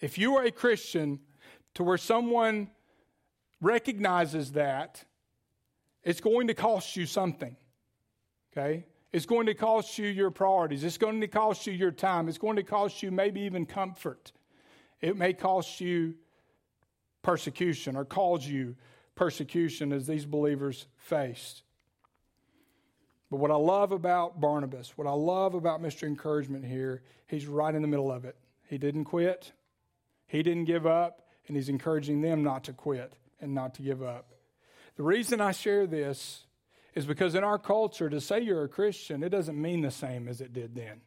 If 0.00 0.18
you 0.18 0.36
are 0.36 0.44
a 0.44 0.50
Christian 0.50 1.20
to 1.74 1.82
where 1.82 1.98
someone 1.98 2.70
recognizes 3.60 4.52
that, 4.52 5.04
it's 6.02 6.20
going 6.20 6.48
to 6.48 6.54
cost 6.54 6.96
you 6.96 7.06
something. 7.06 7.56
Okay? 8.52 8.86
It's 9.12 9.26
going 9.26 9.46
to 9.46 9.54
cost 9.54 9.98
you 9.98 10.08
your 10.08 10.30
priorities. 10.30 10.84
It's 10.84 10.98
going 10.98 11.20
to 11.20 11.28
cost 11.28 11.66
you 11.66 11.72
your 11.72 11.90
time. 11.90 12.28
It's 12.28 12.38
going 12.38 12.56
to 12.56 12.62
cost 12.62 13.02
you 13.02 13.10
maybe 13.10 13.40
even 13.40 13.66
comfort. 13.66 14.32
It 15.00 15.16
may 15.16 15.32
cost 15.32 15.80
you 15.80 16.14
persecution 17.22 17.96
or 17.96 18.04
cause 18.04 18.46
you 18.46 18.76
persecution 19.14 19.92
as 19.92 20.06
these 20.06 20.24
believers 20.24 20.86
faced. 20.96 21.62
But 23.30 23.38
what 23.38 23.50
I 23.50 23.56
love 23.56 23.92
about 23.92 24.40
Barnabas, 24.40 24.96
what 24.96 25.06
I 25.06 25.12
love 25.12 25.54
about 25.54 25.82
Mr. 25.82 26.04
Encouragement 26.04 26.64
here, 26.64 27.02
he's 27.26 27.46
right 27.46 27.74
in 27.74 27.82
the 27.82 27.88
middle 27.88 28.12
of 28.12 28.24
it. 28.24 28.36
He 28.68 28.78
didn't 28.78 29.04
quit, 29.04 29.52
he 30.26 30.42
didn't 30.42 30.64
give 30.64 30.86
up, 30.86 31.26
and 31.48 31.56
he's 31.56 31.68
encouraging 31.68 32.20
them 32.20 32.42
not 32.42 32.64
to 32.64 32.72
quit 32.72 33.14
and 33.40 33.54
not 33.54 33.74
to 33.74 33.82
give 33.82 34.02
up. 34.02 34.32
The 34.96 35.02
reason 35.02 35.40
I 35.40 35.52
share 35.52 35.86
this 35.86 36.44
is 36.94 37.04
because 37.04 37.34
in 37.34 37.44
our 37.44 37.58
culture, 37.58 38.08
to 38.08 38.20
say 38.20 38.40
you're 38.40 38.64
a 38.64 38.68
Christian, 38.68 39.22
it 39.22 39.28
doesn't 39.28 39.60
mean 39.60 39.82
the 39.82 39.90
same 39.90 40.28
as 40.28 40.40
it 40.40 40.52
did 40.52 40.74
then. 40.74 41.02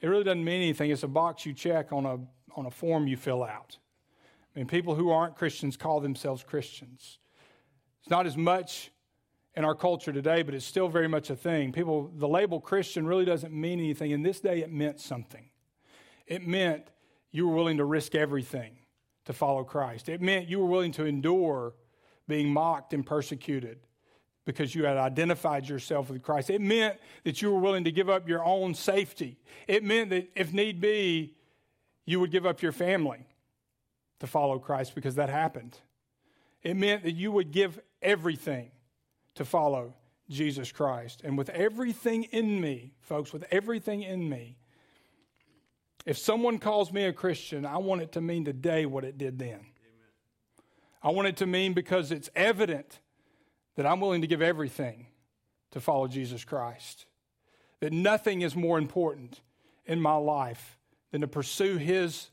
It 0.00 0.06
really 0.08 0.24
doesn't 0.24 0.44
mean 0.44 0.62
anything. 0.62 0.90
It's 0.90 1.02
a 1.02 1.08
box 1.08 1.44
you 1.44 1.52
check 1.52 1.92
on 1.92 2.06
a, 2.06 2.18
on 2.56 2.66
a 2.66 2.70
form 2.70 3.06
you 3.06 3.16
fill 3.16 3.42
out. 3.42 3.78
I 4.54 4.58
mean, 4.58 4.66
people 4.66 4.94
who 4.94 5.10
aren't 5.10 5.36
Christians 5.36 5.76
call 5.76 6.00
themselves 6.00 6.42
Christians. 6.42 7.18
It's 8.00 8.10
not 8.10 8.26
as 8.26 8.36
much 8.36 8.90
in 9.54 9.64
our 9.64 9.74
culture 9.74 10.12
today, 10.12 10.42
but 10.42 10.54
it's 10.54 10.64
still 10.64 10.88
very 10.88 11.08
much 11.08 11.30
a 11.30 11.36
thing. 11.36 11.72
People, 11.72 12.12
the 12.14 12.28
label 12.28 12.60
Christian 12.60 13.06
really 13.06 13.24
doesn't 13.24 13.52
mean 13.52 13.80
anything. 13.80 14.12
In 14.12 14.22
this 14.22 14.40
day, 14.40 14.60
it 14.60 14.70
meant 14.70 15.00
something. 15.00 15.50
It 16.26 16.46
meant 16.46 16.84
you 17.32 17.48
were 17.48 17.54
willing 17.54 17.78
to 17.78 17.84
risk 17.84 18.14
everything 18.14 18.78
to 19.24 19.32
follow 19.32 19.64
Christ. 19.64 20.08
It 20.08 20.22
meant 20.22 20.48
you 20.48 20.60
were 20.60 20.66
willing 20.66 20.92
to 20.92 21.04
endure 21.04 21.74
being 22.28 22.52
mocked 22.52 22.94
and 22.94 23.04
persecuted 23.04 23.78
because 24.48 24.74
you 24.74 24.86
had 24.86 24.96
identified 24.96 25.68
yourself 25.68 26.08
with 26.08 26.22
Christ. 26.22 26.48
It 26.48 26.62
meant 26.62 26.96
that 27.24 27.42
you 27.42 27.52
were 27.52 27.58
willing 27.58 27.84
to 27.84 27.92
give 27.92 28.08
up 28.08 28.26
your 28.26 28.42
own 28.42 28.72
safety. 28.72 29.36
It 29.66 29.84
meant 29.84 30.08
that 30.08 30.30
if 30.34 30.54
need 30.54 30.80
be, 30.80 31.34
you 32.06 32.18
would 32.18 32.30
give 32.30 32.46
up 32.46 32.62
your 32.62 32.72
family 32.72 33.26
to 34.20 34.26
follow 34.26 34.58
Christ 34.58 34.94
because 34.94 35.16
that 35.16 35.28
happened. 35.28 35.76
It 36.62 36.78
meant 36.78 37.02
that 37.02 37.12
you 37.12 37.30
would 37.30 37.52
give 37.52 37.78
everything 38.00 38.70
to 39.34 39.44
follow 39.44 39.92
Jesus 40.30 40.72
Christ. 40.72 41.20
And 41.24 41.36
with 41.36 41.50
everything 41.50 42.24
in 42.24 42.58
me, 42.58 42.94
folks, 43.02 43.34
with 43.34 43.44
everything 43.50 44.02
in 44.02 44.30
me, 44.30 44.56
if 46.06 46.16
someone 46.16 46.58
calls 46.58 46.90
me 46.90 47.04
a 47.04 47.12
Christian, 47.12 47.66
I 47.66 47.76
want 47.76 48.00
it 48.00 48.12
to 48.12 48.22
mean 48.22 48.46
today 48.46 48.86
what 48.86 49.04
it 49.04 49.18
did 49.18 49.38
then. 49.38 49.48
Amen. 49.48 49.66
I 51.02 51.10
want 51.10 51.28
it 51.28 51.36
to 51.36 51.46
mean 51.46 51.74
because 51.74 52.10
it's 52.10 52.30
evident 52.34 53.00
that 53.78 53.86
I'm 53.86 54.00
willing 54.00 54.22
to 54.22 54.26
give 54.26 54.42
everything 54.42 55.06
to 55.70 55.80
follow 55.80 56.08
Jesus 56.08 56.44
Christ. 56.44 57.06
That 57.78 57.92
nothing 57.92 58.42
is 58.42 58.56
more 58.56 58.76
important 58.76 59.40
in 59.86 60.00
my 60.00 60.16
life 60.16 60.76
than 61.12 61.20
to 61.20 61.28
pursue 61.28 61.76
His 61.76 62.30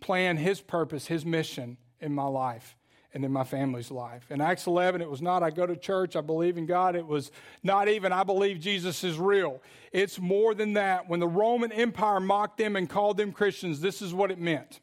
plan, 0.00 0.36
His 0.36 0.60
purpose, 0.60 1.06
His 1.06 1.24
mission 1.24 1.76
in 2.00 2.12
my 2.12 2.24
life 2.24 2.76
and 3.14 3.24
in 3.24 3.30
my 3.30 3.44
family's 3.44 3.92
life. 3.92 4.26
In 4.32 4.40
Acts 4.40 4.66
11, 4.66 5.00
it 5.00 5.08
was 5.08 5.22
not, 5.22 5.44
I 5.44 5.50
go 5.50 5.64
to 5.64 5.76
church, 5.76 6.16
I 6.16 6.22
believe 6.22 6.58
in 6.58 6.66
God. 6.66 6.96
It 6.96 7.06
was 7.06 7.30
not 7.62 7.86
even, 7.86 8.10
I 8.10 8.24
believe 8.24 8.58
Jesus 8.58 9.04
is 9.04 9.16
real. 9.16 9.62
It's 9.92 10.18
more 10.18 10.54
than 10.54 10.72
that. 10.72 11.08
When 11.08 11.20
the 11.20 11.28
Roman 11.28 11.70
Empire 11.70 12.18
mocked 12.18 12.58
them 12.58 12.74
and 12.74 12.90
called 12.90 13.16
them 13.16 13.30
Christians, 13.30 13.80
this 13.80 14.02
is 14.02 14.12
what 14.12 14.32
it 14.32 14.40
meant 14.40 14.80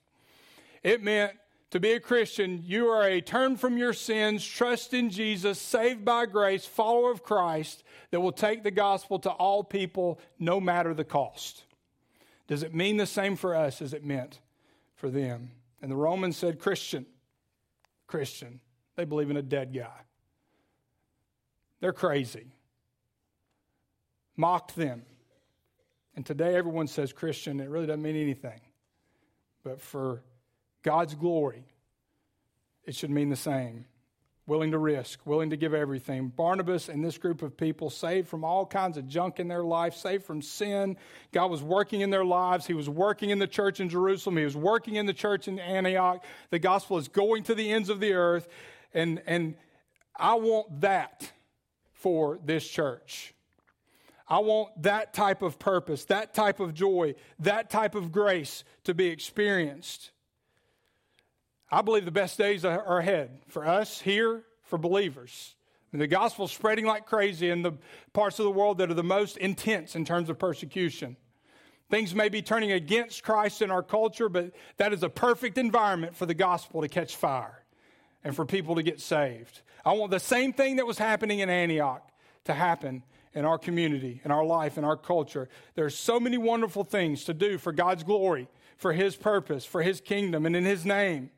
it 0.84 1.04
meant 1.04 1.34
to 1.72 1.80
be 1.80 1.92
a 1.92 2.00
Christian, 2.00 2.62
you 2.64 2.88
are 2.88 3.06
a 3.08 3.20
turn 3.20 3.58
from 3.58 3.78
your 3.78 3.94
sins, 3.94 4.46
trust 4.46 4.94
in 4.94 5.10
Jesus, 5.10 5.60
saved 5.60 6.06
by 6.06 6.26
grace, 6.26 6.66
follower 6.66 7.12
of 7.12 7.24
Christ 7.24 7.84
that 8.12 8.22
will 8.22 8.32
take 8.32 8.64
the 8.64 8.72
gospel 8.72 9.20
to 9.20 9.30
all 9.30 9.64
people 9.64 10.20
no 10.40 10.62
matter 10.62 10.94
the 10.94 11.04
cost. 11.04 11.64
Does 12.48 12.64
it 12.64 12.74
mean 12.74 12.96
the 12.96 13.06
same 13.06 13.36
for 13.36 13.54
us 13.54 13.82
as 13.82 13.94
it 13.94 14.06
meant 14.06 14.40
for 14.96 15.10
them? 15.10 15.52
And 15.82 15.92
the 15.92 15.98
Romans 15.98 16.38
said, 16.38 16.60
Christian, 16.60 17.06
Christian. 18.08 18.62
They 18.96 19.04
believe 19.06 19.30
in 19.30 19.38
a 19.38 19.42
dead 19.42 19.74
guy. 19.74 20.02
They're 21.82 21.94
crazy. 21.94 22.48
Mocked 24.36 24.76
them. 24.76 25.04
And 26.16 26.26
today 26.26 26.56
everyone 26.56 26.88
says 26.88 27.14
Christian. 27.14 27.60
It 27.60 27.70
really 27.70 27.86
doesn't 27.86 28.02
mean 28.02 28.16
anything. 28.16 28.62
But 29.64 29.82
for 29.82 30.24
God's 30.88 31.16
glory, 31.16 31.66
it 32.86 32.96
should 32.96 33.10
mean 33.10 33.28
the 33.28 33.36
same. 33.36 33.88
Willing 34.46 34.72
to 34.72 34.78
risk, 34.78 35.20
willing 35.26 35.50
to 35.50 35.58
give 35.58 35.74
everything. 35.74 36.30
Barnabas 36.30 36.88
and 36.88 37.04
this 37.04 37.18
group 37.18 37.42
of 37.42 37.58
people, 37.58 37.90
saved 37.90 38.30
from 38.30 38.46
all 38.46 38.66
kinds 38.66 38.96
of 38.96 39.06
junk 39.06 39.42
in 39.42 39.50
their 39.50 39.66
life, 39.66 39.98
saved 39.98 40.24
from 40.24 40.42
sin. 40.42 40.96
God 41.34 41.52
was 41.52 41.62
working 41.62 42.00
in 42.00 42.10
their 42.10 42.24
lives. 42.24 42.66
He 42.66 42.74
was 42.74 42.88
working 42.88 43.32
in 43.32 43.38
the 43.38 43.48
church 43.48 43.82
in 43.82 43.90
Jerusalem. 43.90 44.38
He 44.38 44.46
was 44.46 44.56
working 44.56 44.96
in 44.96 45.06
the 45.06 45.14
church 45.14 45.50
in 45.50 45.60
Antioch. 45.60 46.24
The 46.52 46.60
gospel 46.60 46.98
is 46.98 47.10
going 47.10 47.44
to 47.44 47.54
the 47.54 47.70
ends 47.70 47.90
of 47.90 48.00
the 48.00 48.14
earth. 48.14 48.48
And, 48.94 49.22
and 49.28 49.56
I 50.16 50.36
want 50.36 50.80
that 50.80 51.30
for 51.92 52.40
this 52.46 52.66
church. 52.66 53.34
I 54.26 54.40
want 54.40 54.84
that 54.84 55.14
type 55.14 55.42
of 55.42 55.60
purpose, 55.60 56.06
that 56.06 56.34
type 56.34 56.62
of 56.62 56.74
joy, 56.74 57.16
that 57.40 57.70
type 57.70 57.94
of 57.94 58.14
grace 58.14 58.64
to 58.86 58.94
be 58.94 59.08
experienced. 59.08 60.12
I 61.70 61.82
believe 61.82 62.06
the 62.06 62.12
best 62.12 62.38
days 62.38 62.64
are 62.64 63.00
ahead 63.00 63.40
for 63.48 63.66
us 63.66 64.00
here, 64.00 64.44
for 64.64 64.78
believers. 64.78 65.56
And 65.92 66.02
the 66.02 66.08
gospel's 66.08 66.52
spreading 66.52 66.86
like 66.86 67.06
crazy 67.06 67.50
in 67.50 67.62
the 67.62 67.74
parts 68.14 68.40
of 68.40 68.46
the 68.46 68.52
world 68.52 68.78
that 68.78 68.92
are 68.92 68.96
the 68.96 69.04
most 69.04 69.38
intense 69.38 69.96
in 69.96 70.06
terms 70.06 70.30
of 70.30 70.38
persecution. 70.38 71.18
Things 71.90 72.14
may 72.14 72.28
be 72.28 72.42
turning 72.42 72.74
against 72.74 73.24
Christ 73.24 73.62
in 73.62 73.72
our 73.72 73.84
culture, 73.84 74.28
but 74.28 74.52
that 74.76 74.92
is 74.92 75.04
a 75.04 75.10
perfect 75.10 75.58
environment 75.58 76.16
for 76.16 76.26
the 76.26 76.34
gospel 76.34 76.82
to 76.82 76.90
catch 76.90 77.16
fire 77.16 77.64
and 78.24 78.36
for 78.36 78.46
people 78.46 78.76
to 78.76 78.84
get 78.84 79.00
saved. 79.00 79.62
I 79.86 79.94
want 79.94 80.12
the 80.12 80.20
same 80.20 80.52
thing 80.52 80.78
that 80.78 80.86
was 80.86 80.98
happening 80.98 81.40
in 81.40 81.50
Antioch 81.50 82.06
to 82.46 82.54
happen 82.54 83.04
in 83.34 83.46
our 83.46 83.58
community, 83.58 84.22
in 84.26 84.32
our 84.32 84.44
life, 84.44 84.78
in 84.78 84.84
our 84.84 84.98
culture. 84.98 85.48
There's 85.76 85.98
so 85.98 86.20
many 86.20 86.38
wonderful 86.38 86.84
things 86.84 87.24
to 87.26 87.34
do 87.34 87.58
for 87.58 87.72
God's 87.72 88.04
glory, 88.04 88.50
for 88.78 88.92
His 88.92 89.16
purpose, 89.16 89.64
for 89.64 89.82
His 89.82 90.02
kingdom, 90.02 90.46
and 90.46 90.56
in 90.56 90.66
His 90.66 90.86
name. 90.86 91.30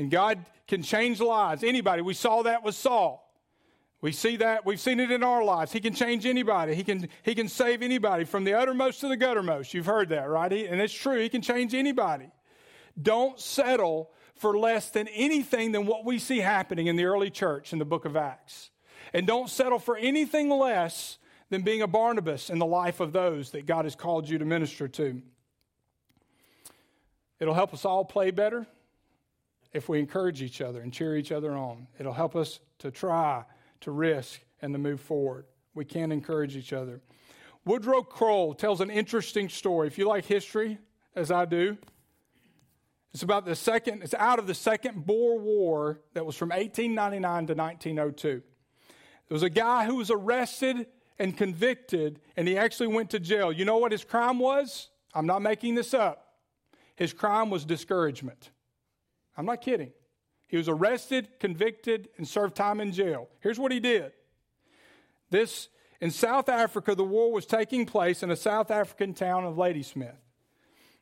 And 0.00 0.10
God 0.10 0.46
can 0.66 0.82
change 0.82 1.20
lives. 1.20 1.62
Anybody. 1.62 2.00
We 2.00 2.14
saw 2.14 2.42
that 2.44 2.64
with 2.64 2.74
Saul. 2.74 3.30
We 4.00 4.12
see 4.12 4.36
that. 4.36 4.64
We've 4.64 4.80
seen 4.80 4.98
it 4.98 5.10
in 5.10 5.22
our 5.22 5.44
lives. 5.44 5.72
He 5.72 5.80
can 5.80 5.92
change 5.92 6.24
anybody. 6.24 6.74
He 6.74 6.84
can, 6.84 7.06
he 7.22 7.34
can 7.34 7.48
save 7.48 7.82
anybody 7.82 8.24
from 8.24 8.44
the 8.44 8.54
uttermost 8.54 9.00
to 9.00 9.08
the 9.08 9.16
guttermost. 9.18 9.74
You've 9.74 9.84
heard 9.84 10.08
that, 10.08 10.30
right? 10.30 10.50
and 10.50 10.80
it's 10.80 10.94
true. 10.94 11.20
He 11.20 11.28
can 11.28 11.42
change 11.42 11.74
anybody. 11.74 12.30
Don't 13.00 13.38
settle 13.38 14.10
for 14.36 14.58
less 14.58 14.88
than 14.88 15.06
anything 15.08 15.72
than 15.72 15.84
what 15.84 16.06
we 16.06 16.18
see 16.18 16.38
happening 16.38 16.86
in 16.86 16.96
the 16.96 17.04
early 17.04 17.28
church 17.28 17.74
in 17.74 17.78
the 17.78 17.84
book 17.84 18.06
of 18.06 18.16
Acts. 18.16 18.70
And 19.12 19.26
don't 19.26 19.50
settle 19.50 19.78
for 19.78 19.98
anything 19.98 20.48
less 20.48 21.18
than 21.50 21.60
being 21.60 21.82
a 21.82 21.86
Barnabas 21.86 22.48
in 22.48 22.58
the 22.58 22.64
life 22.64 23.00
of 23.00 23.12
those 23.12 23.50
that 23.50 23.66
God 23.66 23.84
has 23.84 23.96
called 23.96 24.30
you 24.30 24.38
to 24.38 24.46
minister 24.46 24.88
to. 24.88 25.20
It'll 27.38 27.52
help 27.52 27.74
us 27.74 27.84
all 27.84 28.06
play 28.06 28.30
better 28.30 28.66
if 29.72 29.88
we 29.88 29.98
encourage 29.98 30.42
each 30.42 30.60
other 30.60 30.80
and 30.80 30.92
cheer 30.92 31.16
each 31.16 31.32
other 31.32 31.52
on. 31.52 31.86
It'll 31.98 32.12
help 32.12 32.36
us 32.36 32.60
to 32.78 32.90
try, 32.90 33.44
to 33.80 33.90
risk, 33.90 34.40
and 34.62 34.74
to 34.74 34.78
move 34.78 35.00
forward. 35.00 35.46
We 35.74 35.84
can 35.84 36.12
encourage 36.12 36.56
each 36.56 36.72
other. 36.72 37.00
Woodrow 37.64 38.02
Kroll 38.02 38.54
tells 38.54 38.80
an 38.80 38.90
interesting 38.90 39.48
story. 39.48 39.86
If 39.86 39.98
you 39.98 40.08
like 40.08 40.24
history, 40.24 40.78
as 41.14 41.30
I 41.30 41.44
do, 41.44 41.76
it's 43.12 43.22
about 43.22 43.44
the 43.44 43.56
second, 43.56 44.02
it's 44.02 44.14
out 44.14 44.38
of 44.38 44.46
the 44.46 44.54
Second 44.54 45.04
Boer 45.04 45.38
War 45.38 46.00
that 46.14 46.24
was 46.24 46.36
from 46.36 46.50
1899 46.50 47.46
to 47.48 47.54
1902. 47.54 48.28
There 48.28 48.42
was 49.34 49.42
a 49.42 49.50
guy 49.50 49.84
who 49.84 49.96
was 49.96 50.10
arrested 50.10 50.86
and 51.18 51.36
convicted, 51.36 52.20
and 52.36 52.48
he 52.48 52.56
actually 52.56 52.86
went 52.88 53.10
to 53.10 53.20
jail. 53.20 53.52
You 53.52 53.64
know 53.64 53.78
what 53.78 53.92
his 53.92 54.04
crime 54.04 54.38
was? 54.38 54.88
I'm 55.12 55.26
not 55.26 55.42
making 55.42 55.74
this 55.74 55.92
up. 55.92 56.34
His 56.96 57.12
crime 57.12 57.50
was 57.50 57.64
discouragement. 57.64 58.50
I'm 59.36 59.46
not 59.46 59.60
kidding. 59.60 59.92
He 60.46 60.56
was 60.56 60.68
arrested, 60.68 61.28
convicted, 61.38 62.08
and 62.16 62.26
served 62.26 62.56
time 62.56 62.80
in 62.80 62.92
jail. 62.92 63.28
Here's 63.40 63.58
what 63.58 63.72
he 63.72 63.80
did. 63.80 64.12
This 65.30 65.68
in 66.00 66.10
South 66.10 66.48
Africa, 66.48 66.94
the 66.94 67.04
war 67.04 67.30
was 67.30 67.46
taking 67.46 67.86
place 67.86 68.22
in 68.22 68.30
a 68.30 68.36
South 68.36 68.70
African 68.70 69.14
town 69.14 69.44
of 69.44 69.58
Ladysmith. 69.58 70.16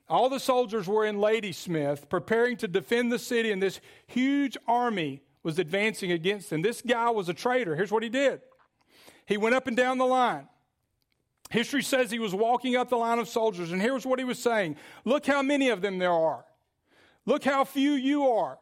All 0.09 0.29
the 0.29 0.41
soldiers 0.41 0.89
were 0.89 1.05
in 1.05 1.21
Ladysmith 1.21 2.09
preparing 2.09 2.57
to 2.59 2.69
defend 2.69 3.13
the 3.13 3.19
city, 3.19 3.53
and 3.53 3.63
this 3.63 3.81
huge 4.07 4.57
army 4.67 5.23
was 5.43 5.59
advancing 5.59 6.11
against 6.13 6.51
them. 6.51 6.63
This 6.63 6.83
guy 6.83 7.11
was 7.11 7.29
a 7.29 7.35
traitor. 7.35 7.77
Here's 7.77 7.93
what 7.93 8.03
he 8.03 8.09
did 8.09 8.41
he 9.27 9.37
went 9.37 9.55
up 9.55 9.67
and 9.67 9.77
down 9.77 9.99
the 9.99 10.07
line. 10.07 10.49
History 11.51 11.83
says 11.83 12.11
he 12.11 12.19
was 12.19 12.35
walking 12.35 12.77
up 12.77 12.91
the 12.91 12.97
line 12.97 13.19
of 13.19 13.29
soldiers, 13.29 13.73
and 13.73 13.81
here's 13.81 14.05
what 14.05 14.19
he 14.19 14.25
was 14.25 14.39
saying 14.39 14.77
Look 15.05 15.27
how 15.27 15.43
many 15.43 15.69
of 15.69 15.81
them 15.81 15.99
there 15.99 16.13
are. 16.13 16.45
Look 17.29 17.45
how 17.45 17.65
few 17.65 17.93
you 17.93 18.27
are. 18.27 18.59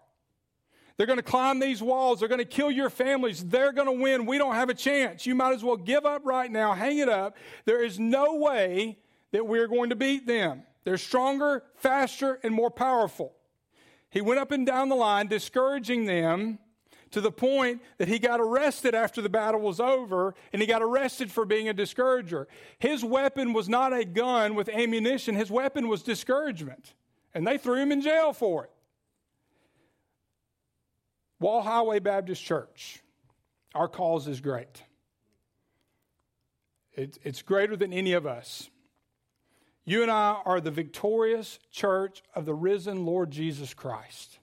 They're 0.97 1.07
going 1.07 1.21
to 1.21 1.23
climb 1.23 1.61
these 1.61 1.81
walls. 1.81 2.19
They're 2.19 2.29
going 2.29 2.41
to 2.41 2.45
kill 2.45 2.73
your 2.73 2.91
families. 2.91 3.45
They're 3.45 3.73
going 3.73 3.87
to 3.87 4.03
win. 4.03 4.27
We 4.27 4.39
don't 4.39 4.57
have 4.57 4.71
a 4.71 4.75
chance. 4.75 5.25
You 5.25 5.37
might 5.37 5.55
as 5.55 5.62
well 5.62 5.77
give 5.77 6.05
up 6.05 6.23
right 6.25 6.51
now. 6.51 6.73
Hang 6.73 6.99
it 6.99 7.09
up. 7.09 7.37
There 7.64 7.85
is 7.85 8.01
no 8.01 8.35
way 8.35 8.99
that 9.31 9.47
we're 9.47 9.69
going 9.69 9.91
to 9.91 9.97
beat 9.97 10.27
them. 10.27 10.64
They're 10.83 10.99
stronger, 10.99 11.62
faster, 11.77 12.41
and 12.43 12.53
more 12.53 12.73
powerful. 12.73 13.35
He 14.11 14.21
went 14.21 14.41
up 14.41 14.51
and 14.51 14.67
down 14.67 14.89
the 14.89 14.97
line, 14.97 15.29
discouraging 15.29 16.07
them 16.07 16.59
to 17.12 17.21
the 17.21 17.31
point 17.31 17.83
that 17.99 18.09
he 18.09 18.19
got 18.19 18.41
arrested 18.41 18.97
after 18.97 19.23
the 19.23 19.29
battle 19.29 19.61
was 19.61 19.79
over, 19.79 20.35
and 20.53 20.61
he 20.61 20.67
got 20.67 20.83
arrested 20.83 21.31
for 21.31 21.45
being 21.45 21.69
a 21.69 21.73
discourager. 21.73 22.49
His 22.81 23.05
weapon 23.05 23.53
was 23.53 23.69
not 23.69 23.93
a 23.93 24.05
gun 24.05 24.57
with 24.57 24.69
ammunition, 24.69 25.37
his 25.37 25.53
weapon 25.53 25.87
was 25.87 26.03
discouragement 26.03 26.95
and 27.37 27.47
they 27.47 27.59
threw 27.59 27.76
him 27.76 27.93
in 27.93 28.01
jail 28.01 28.32
for 28.32 28.64
it. 28.64 28.70
Wall 31.39 31.61
Highway 31.61 31.99
Baptist 31.99 32.43
Church, 32.43 33.03
our 33.74 33.89
cause 33.89 34.26
is 34.26 34.41
great. 34.41 34.82
It, 36.95 37.18
it's 37.24 37.43
greater 37.43 37.76
than 37.76 37.93
any 37.93 38.14
of 38.14 38.26
us. 38.26 38.70
You 39.84 40.01
and 40.01 40.11
I 40.11 40.41
are 40.47 40.62
the 40.62 40.70
victorious 40.70 41.59
church 41.70 42.22
of 42.34 42.47
the 42.47 42.55
risen 42.55 43.05
Lord 43.05 43.32
Jesus 43.32 43.74
Christ. 43.74 44.39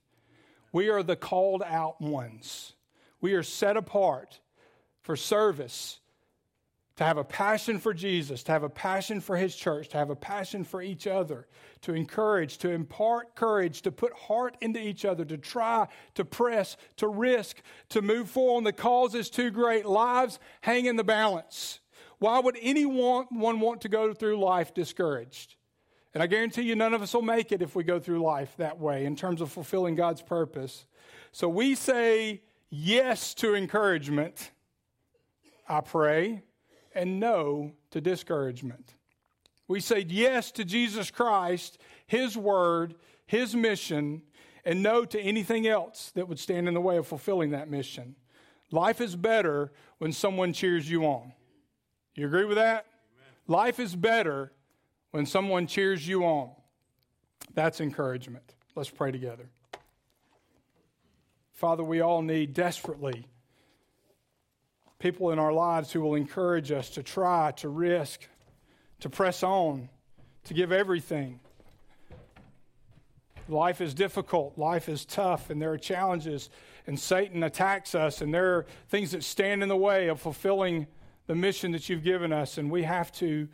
We 0.72 0.90
are 0.90 1.02
the 1.02 1.16
called 1.16 1.64
out 1.66 2.00
ones. 2.00 2.74
We 3.20 3.34
are 3.34 3.42
set 3.42 3.76
apart 3.76 4.40
for 5.02 5.16
service, 5.16 6.00
to 6.96 7.04
have 7.04 7.18
a 7.18 7.24
passion 7.24 7.80
for 7.80 7.94
Jesus, 7.94 8.44
to 8.44 8.52
have 8.52 8.64
a 8.64 8.70
passion 8.70 9.20
for 9.20 9.36
his 9.36 9.56
church, 9.56 9.90
to 9.90 9.98
have 9.98 10.12
a 10.12 10.16
passion 10.16 10.64
for 10.64 10.82
each 10.82 11.08
other, 11.08 11.48
to 11.82 11.94
encourage, 11.94 12.60
to 12.60 12.70
impart 12.70 13.36
courage, 13.36 13.82
to 13.82 13.92
put 13.92 14.14
heart 14.14 14.56
into 14.62 14.80
each 14.80 15.04
other, 15.04 15.26
to 15.26 15.38
try, 15.38 15.88
to 16.14 16.24
press, 16.24 16.78
to 16.98 17.08
risk, 17.08 17.62
to 17.90 18.02
move 18.02 18.30
forward. 18.30 18.66
The 18.66 18.74
cause 18.74 19.16
is 19.16 19.30
too 19.32 19.50
great. 19.50 19.86
Lives 19.86 20.38
hang 20.62 20.86
in 20.86 20.96
the 20.96 21.04
balance. 21.04 21.80
Why 22.20 22.40
would 22.40 22.58
anyone 22.62 23.26
want 23.32 23.82
to 23.82 23.90
go 23.90 24.14
through 24.14 24.40
life 24.40 24.74
discouraged? 24.74 25.56
And 26.14 26.22
I 26.22 26.28
guarantee 26.28 26.62
you, 26.62 26.76
none 26.76 26.94
of 26.94 27.02
us 27.02 27.14
will 27.16 27.24
make 27.24 27.52
it 27.52 27.64
if 27.64 27.76
we 27.76 27.84
go 27.84 28.00
through 28.00 28.22
life 28.22 28.54
that 28.58 28.80
way 28.80 29.06
in 29.06 29.16
terms 29.16 29.42
of 29.42 29.52
fulfilling 29.52 29.96
God's 29.96 30.22
purpose. 30.22 30.86
So 31.32 31.50
we 31.50 31.74
say 31.74 32.44
yes 32.70 33.34
to 33.36 33.56
encouragement, 33.56 34.52
I 35.68 35.82
pray, 35.82 36.44
and 36.96 37.20
no 37.20 37.74
to 37.92 38.02
discouragement. 38.02 38.96
We 39.68 39.80
say 39.80 40.06
yes 40.08 40.52
to 40.54 40.66
Jesus 40.66 41.12
Christ, 41.12 41.78
His 42.06 42.38
Word, 42.38 42.96
His 43.26 43.56
mission, 43.56 44.22
and 44.66 44.84
no 44.84 45.06
to 45.06 45.20
anything 45.20 45.68
else 45.68 46.12
that 46.16 46.28
would 46.28 46.40
stand 46.40 46.68
in 46.68 46.74
the 46.74 46.82
way 46.82 46.98
of 46.98 47.08
fulfilling 47.08 47.52
that 47.52 47.70
mission. 47.70 48.16
Life 48.72 49.02
is 49.02 49.16
better 49.16 49.72
when 50.00 50.12
someone 50.12 50.54
cheers 50.54 50.90
you 50.90 51.06
on. 51.06 51.34
You 52.16 52.28
agree 52.28 52.46
with 52.46 52.58
that? 52.58 52.86
Amen. 52.86 53.34
Life 53.48 53.80
is 53.80 53.96
better 53.96 54.52
when 55.12 55.26
someone 55.26 55.68
cheers 55.68 56.08
you 56.08 56.24
on. 56.24 56.52
That's 57.54 57.82
encouragement. 57.82 58.56
Let's 58.76 58.90
pray 58.90 59.12
together. 59.12 59.50
Father, 61.52 61.84
we 61.84 62.02
all 62.02 62.22
need 62.22 62.54
desperately 62.54 63.28
people 65.04 65.32
in 65.32 65.38
our 65.38 65.52
lives 65.52 65.92
who 65.92 66.00
will 66.00 66.16
encourage 66.16 66.72
us 66.72 66.90
to 66.92 67.04
try, 67.04 67.52
to 67.52 67.68
risk, 67.68 68.26
to 69.02 69.10
press 69.10 69.44
on, 69.44 69.90
to 70.46 70.54
give 70.54 70.72
everything. 70.72 71.42
Life 73.50 73.82
is 73.82 73.94
difficult, 73.94 74.58
life 74.58 74.88
is 74.88 75.04
tough, 75.04 75.50
and 75.50 75.62
there 75.62 75.74
are 75.74 75.78
challenges, 75.78 76.50
and 76.88 76.98
Satan 76.98 77.44
attacks 77.44 77.96
us, 77.96 78.22
and 78.22 78.34
there 78.34 78.56
are 78.56 78.66
things 78.88 79.12
that 79.12 79.26
stand 79.26 79.62
in 79.62 79.68
the 79.68 79.76
way 79.76 80.08
of 80.08 80.22
fulfilling 80.22 80.88
the 81.28 81.36
mission 81.36 81.74
that 81.74 81.90
you've 81.90 82.06
given 82.06 82.32
us, 82.32 82.58
and 82.58 82.72
we 82.72 82.84
have 82.84 83.12
to 83.12 83.50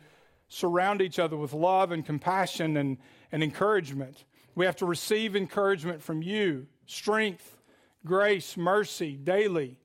surround 0.46 1.02
each 1.02 1.18
other 1.18 1.36
with 1.36 1.52
love 1.52 1.90
and 1.90 2.06
compassion 2.06 2.76
and, 2.76 2.96
and 3.32 3.42
encouragement. 3.42 4.24
We 4.54 4.66
have 4.66 4.76
to 4.76 4.86
receive 4.86 5.34
encouragement 5.34 6.00
from 6.00 6.22
you, 6.22 6.68
strength, 6.86 7.58
grace, 8.04 8.56
mercy 8.56 9.16
daily 9.16 9.79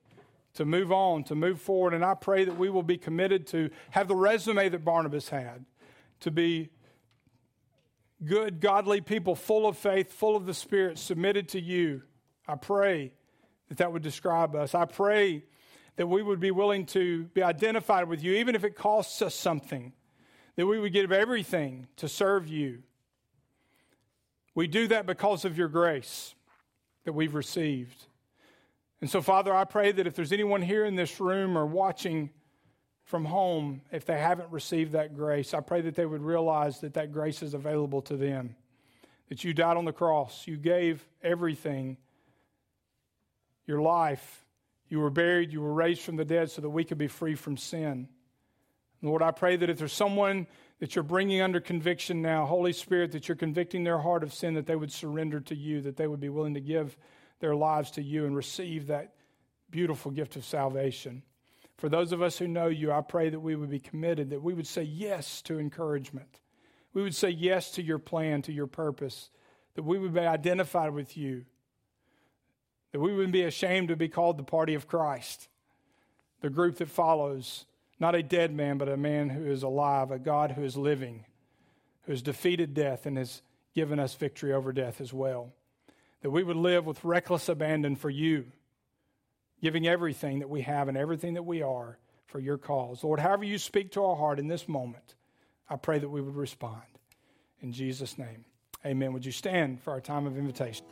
to 0.56 0.64
move 0.64 0.92
on, 0.92 1.24
to 1.24 1.34
move 1.34 1.60
forward. 1.60 1.94
And 1.94 2.04
I 2.04 2.14
pray 2.14 2.44
that 2.44 2.58
we 2.58 2.68
will 2.68 2.82
be 2.82 2.98
committed 2.98 3.46
to 3.48 3.70
have 3.90 4.08
the 4.08 4.16
resume 4.16 4.68
that 4.68 4.84
Barnabas 4.84 5.28
had, 5.28 5.64
to 6.20 6.30
be 6.30 6.70
good, 8.24 8.60
godly 8.60 9.00
people, 9.00 9.34
full 9.34 9.66
of 9.66 9.76
faith, 9.76 10.12
full 10.12 10.36
of 10.36 10.46
the 10.46 10.54
Spirit, 10.54 10.98
submitted 10.98 11.48
to 11.50 11.60
you. 11.60 12.02
I 12.48 12.56
pray 12.56 13.12
that 13.68 13.78
that 13.78 13.92
would 13.92 14.02
describe 14.02 14.54
us. 14.54 14.74
I 14.74 14.84
pray 14.84 15.44
that 15.96 16.06
we 16.06 16.22
would 16.22 16.40
be 16.40 16.50
willing 16.50 16.86
to 16.86 17.24
be 17.24 17.42
identified 17.42 18.08
with 18.08 18.22
you, 18.22 18.34
even 18.34 18.54
if 18.54 18.64
it 18.64 18.76
costs 18.76 19.22
us 19.22 19.34
something, 19.34 19.92
that 20.56 20.66
we 20.66 20.78
would 20.78 20.92
give 20.92 21.12
everything 21.12 21.86
to 21.96 22.08
serve 22.08 22.48
you. 22.48 22.82
We 24.54 24.66
do 24.66 24.88
that 24.88 25.06
because 25.06 25.44
of 25.44 25.58
your 25.58 25.68
grace 25.68 26.34
that 27.04 27.12
we've 27.12 27.34
received. 27.34 28.06
And 29.00 29.10
so, 29.10 29.20
Father, 29.20 29.54
I 29.54 29.64
pray 29.64 29.92
that 29.92 30.06
if 30.06 30.14
there's 30.14 30.32
anyone 30.32 30.62
here 30.62 30.84
in 30.84 30.94
this 30.94 31.20
room 31.20 31.56
or 31.56 31.66
watching 31.66 32.30
from 33.04 33.24
home, 33.24 33.82
if 33.92 34.04
they 34.04 34.18
haven't 34.18 34.50
received 34.50 34.92
that 34.92 35.14
grace, 35.14 35.54
I 35.54 35.60
pray 35.60 35.80
that 35.82 35.94
they 35.94 36.06
would 36.06 36.22
realize 36.22 36.80
that 36.80 36.94
that 36.94 37.12
grace 37.12 37.42
is 37.42 37.54
available 37.54 38.02
to 38.02 38.16
them. 38.16 38.56
That 39.28 39.44
you 39.44 39.52
died 39.52 39.76
on 39.76 39.84
the 39.84 39.92
cross, 39.92 40.46
you 40.46 40.56
gave 40.56 41.06
everything, 41.22 41.98
your 43.66 43.80
life, 43.80 44.44
you 44.88 45.00
were 45.00 45.10
buried, 45.10 45.52
you 45.52 45.60
were 45.60 45.72
raised 45.72 46.02
from 46.02 46.16
the 46.16 46.24
dead 46.24 46.50
so 46.50 46.62
that 46.62 46.70
we 46.70 46.84
could 46.84 46.98
be 46.98 47.08
free 47.08 47.34
from 47.34 47.56
sin. 47.56 48.08
Lord, 49.02 49.22
I 49.22 49.30
pray 49.30 49.56
that 49.56 49.68
if 49.68 49.78
there's 49.78 49.92
someone 49.92 50.46
that 50.78 50.94
you're 50.94 51.02
bringing 51.04 51.40
under 51.40 51.60
conviction 51.60 52.22
now, 52.22 52.46
Holy 52.46 52.72
Spirit, 52.72 53.12
that 53.12 53.28
you're 53.28 53.36
convicting 53.36 53.84
their 53.84 53.98
heart 53.98 54.22
of 54.22 54.32
sin, 54.32 54.54
that 54.54 54.66
they 54.66 54.76
would 54.76 54.92
surrender 54.92 55.40
to 55.40 55.54
you, 55.54 55.80
that 55.82 55.96
they 55.96 56.06
would 56.06 56.20
be 56.20 56.28
willing 56.28 56.54
to 56.54 56.60
give 56.60 56.96
their 57.40 57.54
lives 57.54 57.90
to 57.92 58.02
you 58.02 58.24
and 58.24 58.36
receive 58.36 58.86
that 58.86 59.14
beautiful 59.70 60.10
gift 60.10 60.36
of 60.36 60.44
salvation. 60.44 61.22
For 61.76 61.88
those 61.88 62.12
of 62.12 62.22
us 62.22 62.38
who 62.38 62.48
know 62.48 62.68
you, 62.68 62.90
I 62.90 63.02
pray 63.02 63.28
that 63.28 63.40
we 63.40 63.56
would 63.56 63.70
be 63.70 63.78
committed, 63.78 64.30
that 64.30 64.42
we 64.42 64.54
would 64.54 64.66
say 64.66 64.82
yes 64.82 65.42
to 65.42 65.58
encouragement. 65.58 66.40
We 66.94 67.02
would 67.02 67.14
say 67.14 67.30
yes 67.30 67.72
to 67.72 67.82
your 67.82 67.98
plan, 67.98 68.42
to 68.42 68.52
your 68.52 68.66
purpose, 68.66 69.30
that 69.74 69.82
we 69.82 69.98
would 69.98 70.14
be 70.14 70.20
identified 70.20 70.94
with 70.94 71.16
you, 71.16 71.44
that 72.92 73.00
we 73.00 73.12
wouldn't 73.12 73.34
be 73.34 73.42
ashamed 73.42 73.88
to 73.88 73.96
be 73.96 74.08
called 74.08 74.38
the 74.38 74.44
party 74.44 74.72
of 74.74 74.88
Christ, 74.88 75.48
the 76.40 76.48
group 76.48 76.76
that 76.76 76.88
follows 76.88 77.66
not 78.00 78.14
a 78.14 78.22
dead 78.22 78.54
man, 78.54 78.78
but 78.78 78.88
a 78.88 78.96
man 78.96 79.28
who 79.28 79.44
is 79.44 79.62
alive, 79.62 80.10
a 80.10 80.18
God 80.18 80.52
who 80.52 80.62
is 80.62 80.76
living, 80.76 81.26
who 82.02 82.12
has 82.12 82.22
defeated 82.22 82.72
death 82.72 83.04
and 83.04 83.18
has 83.18 83.42
given 83.74 83.98
us 83.98 84.14
victory 84.14 84.52
over 84.54 84.72
death 84.72 85.00
as 85.00 85.12
well 85.12 85.52
that 86.22 86.30
we 86.30 86.42
would 86.42 86.56
live 86.56 86.86
with 86.86 87.04
reckless 87.04 87.48
abandon 87.48 87.96
for 87.96 88.10
you, 88.10 88.46
giving 89.62 89.86
everything 89.86 90.40
that 90.40 90.50
we 90.50 90.62
have 90.62 90.88
and 90.88 90.96
everything 90.96 91.34
that 91.34 91.44
we 91.44 91.62
are 91.62 91.98
for 92.26 92.38
your 92.38 92.58
cause. 92.58 93.04
Lord, 93.04 93.20
however 93.20 93.44
you 93.44 93.58
speak 93.58 93.92
to 93.92 94.04
our 94.04 94.16
heart 94.16 94.38
in 94.38 94.48
this 94.48 94.68
moment, 94.68 95.14
I 95.68 95.76
pray 95.76 95.98
that 95.98 96.08
we 96.08 96.20
would 96.20 96.36
respond. 96.36 96.82
In 97.60 97.72
Jesus' 97.72 98.18
name, 98.18 98.44
amen. 98.84 99.12
Would 99.12 99.24
you 99.24 99.32
stand 99.32 99.80
for 99.80 99.92
our 99.92 100.00
time 100.00 100.26
of 100.26 100.36
invitation? 100.36 100.84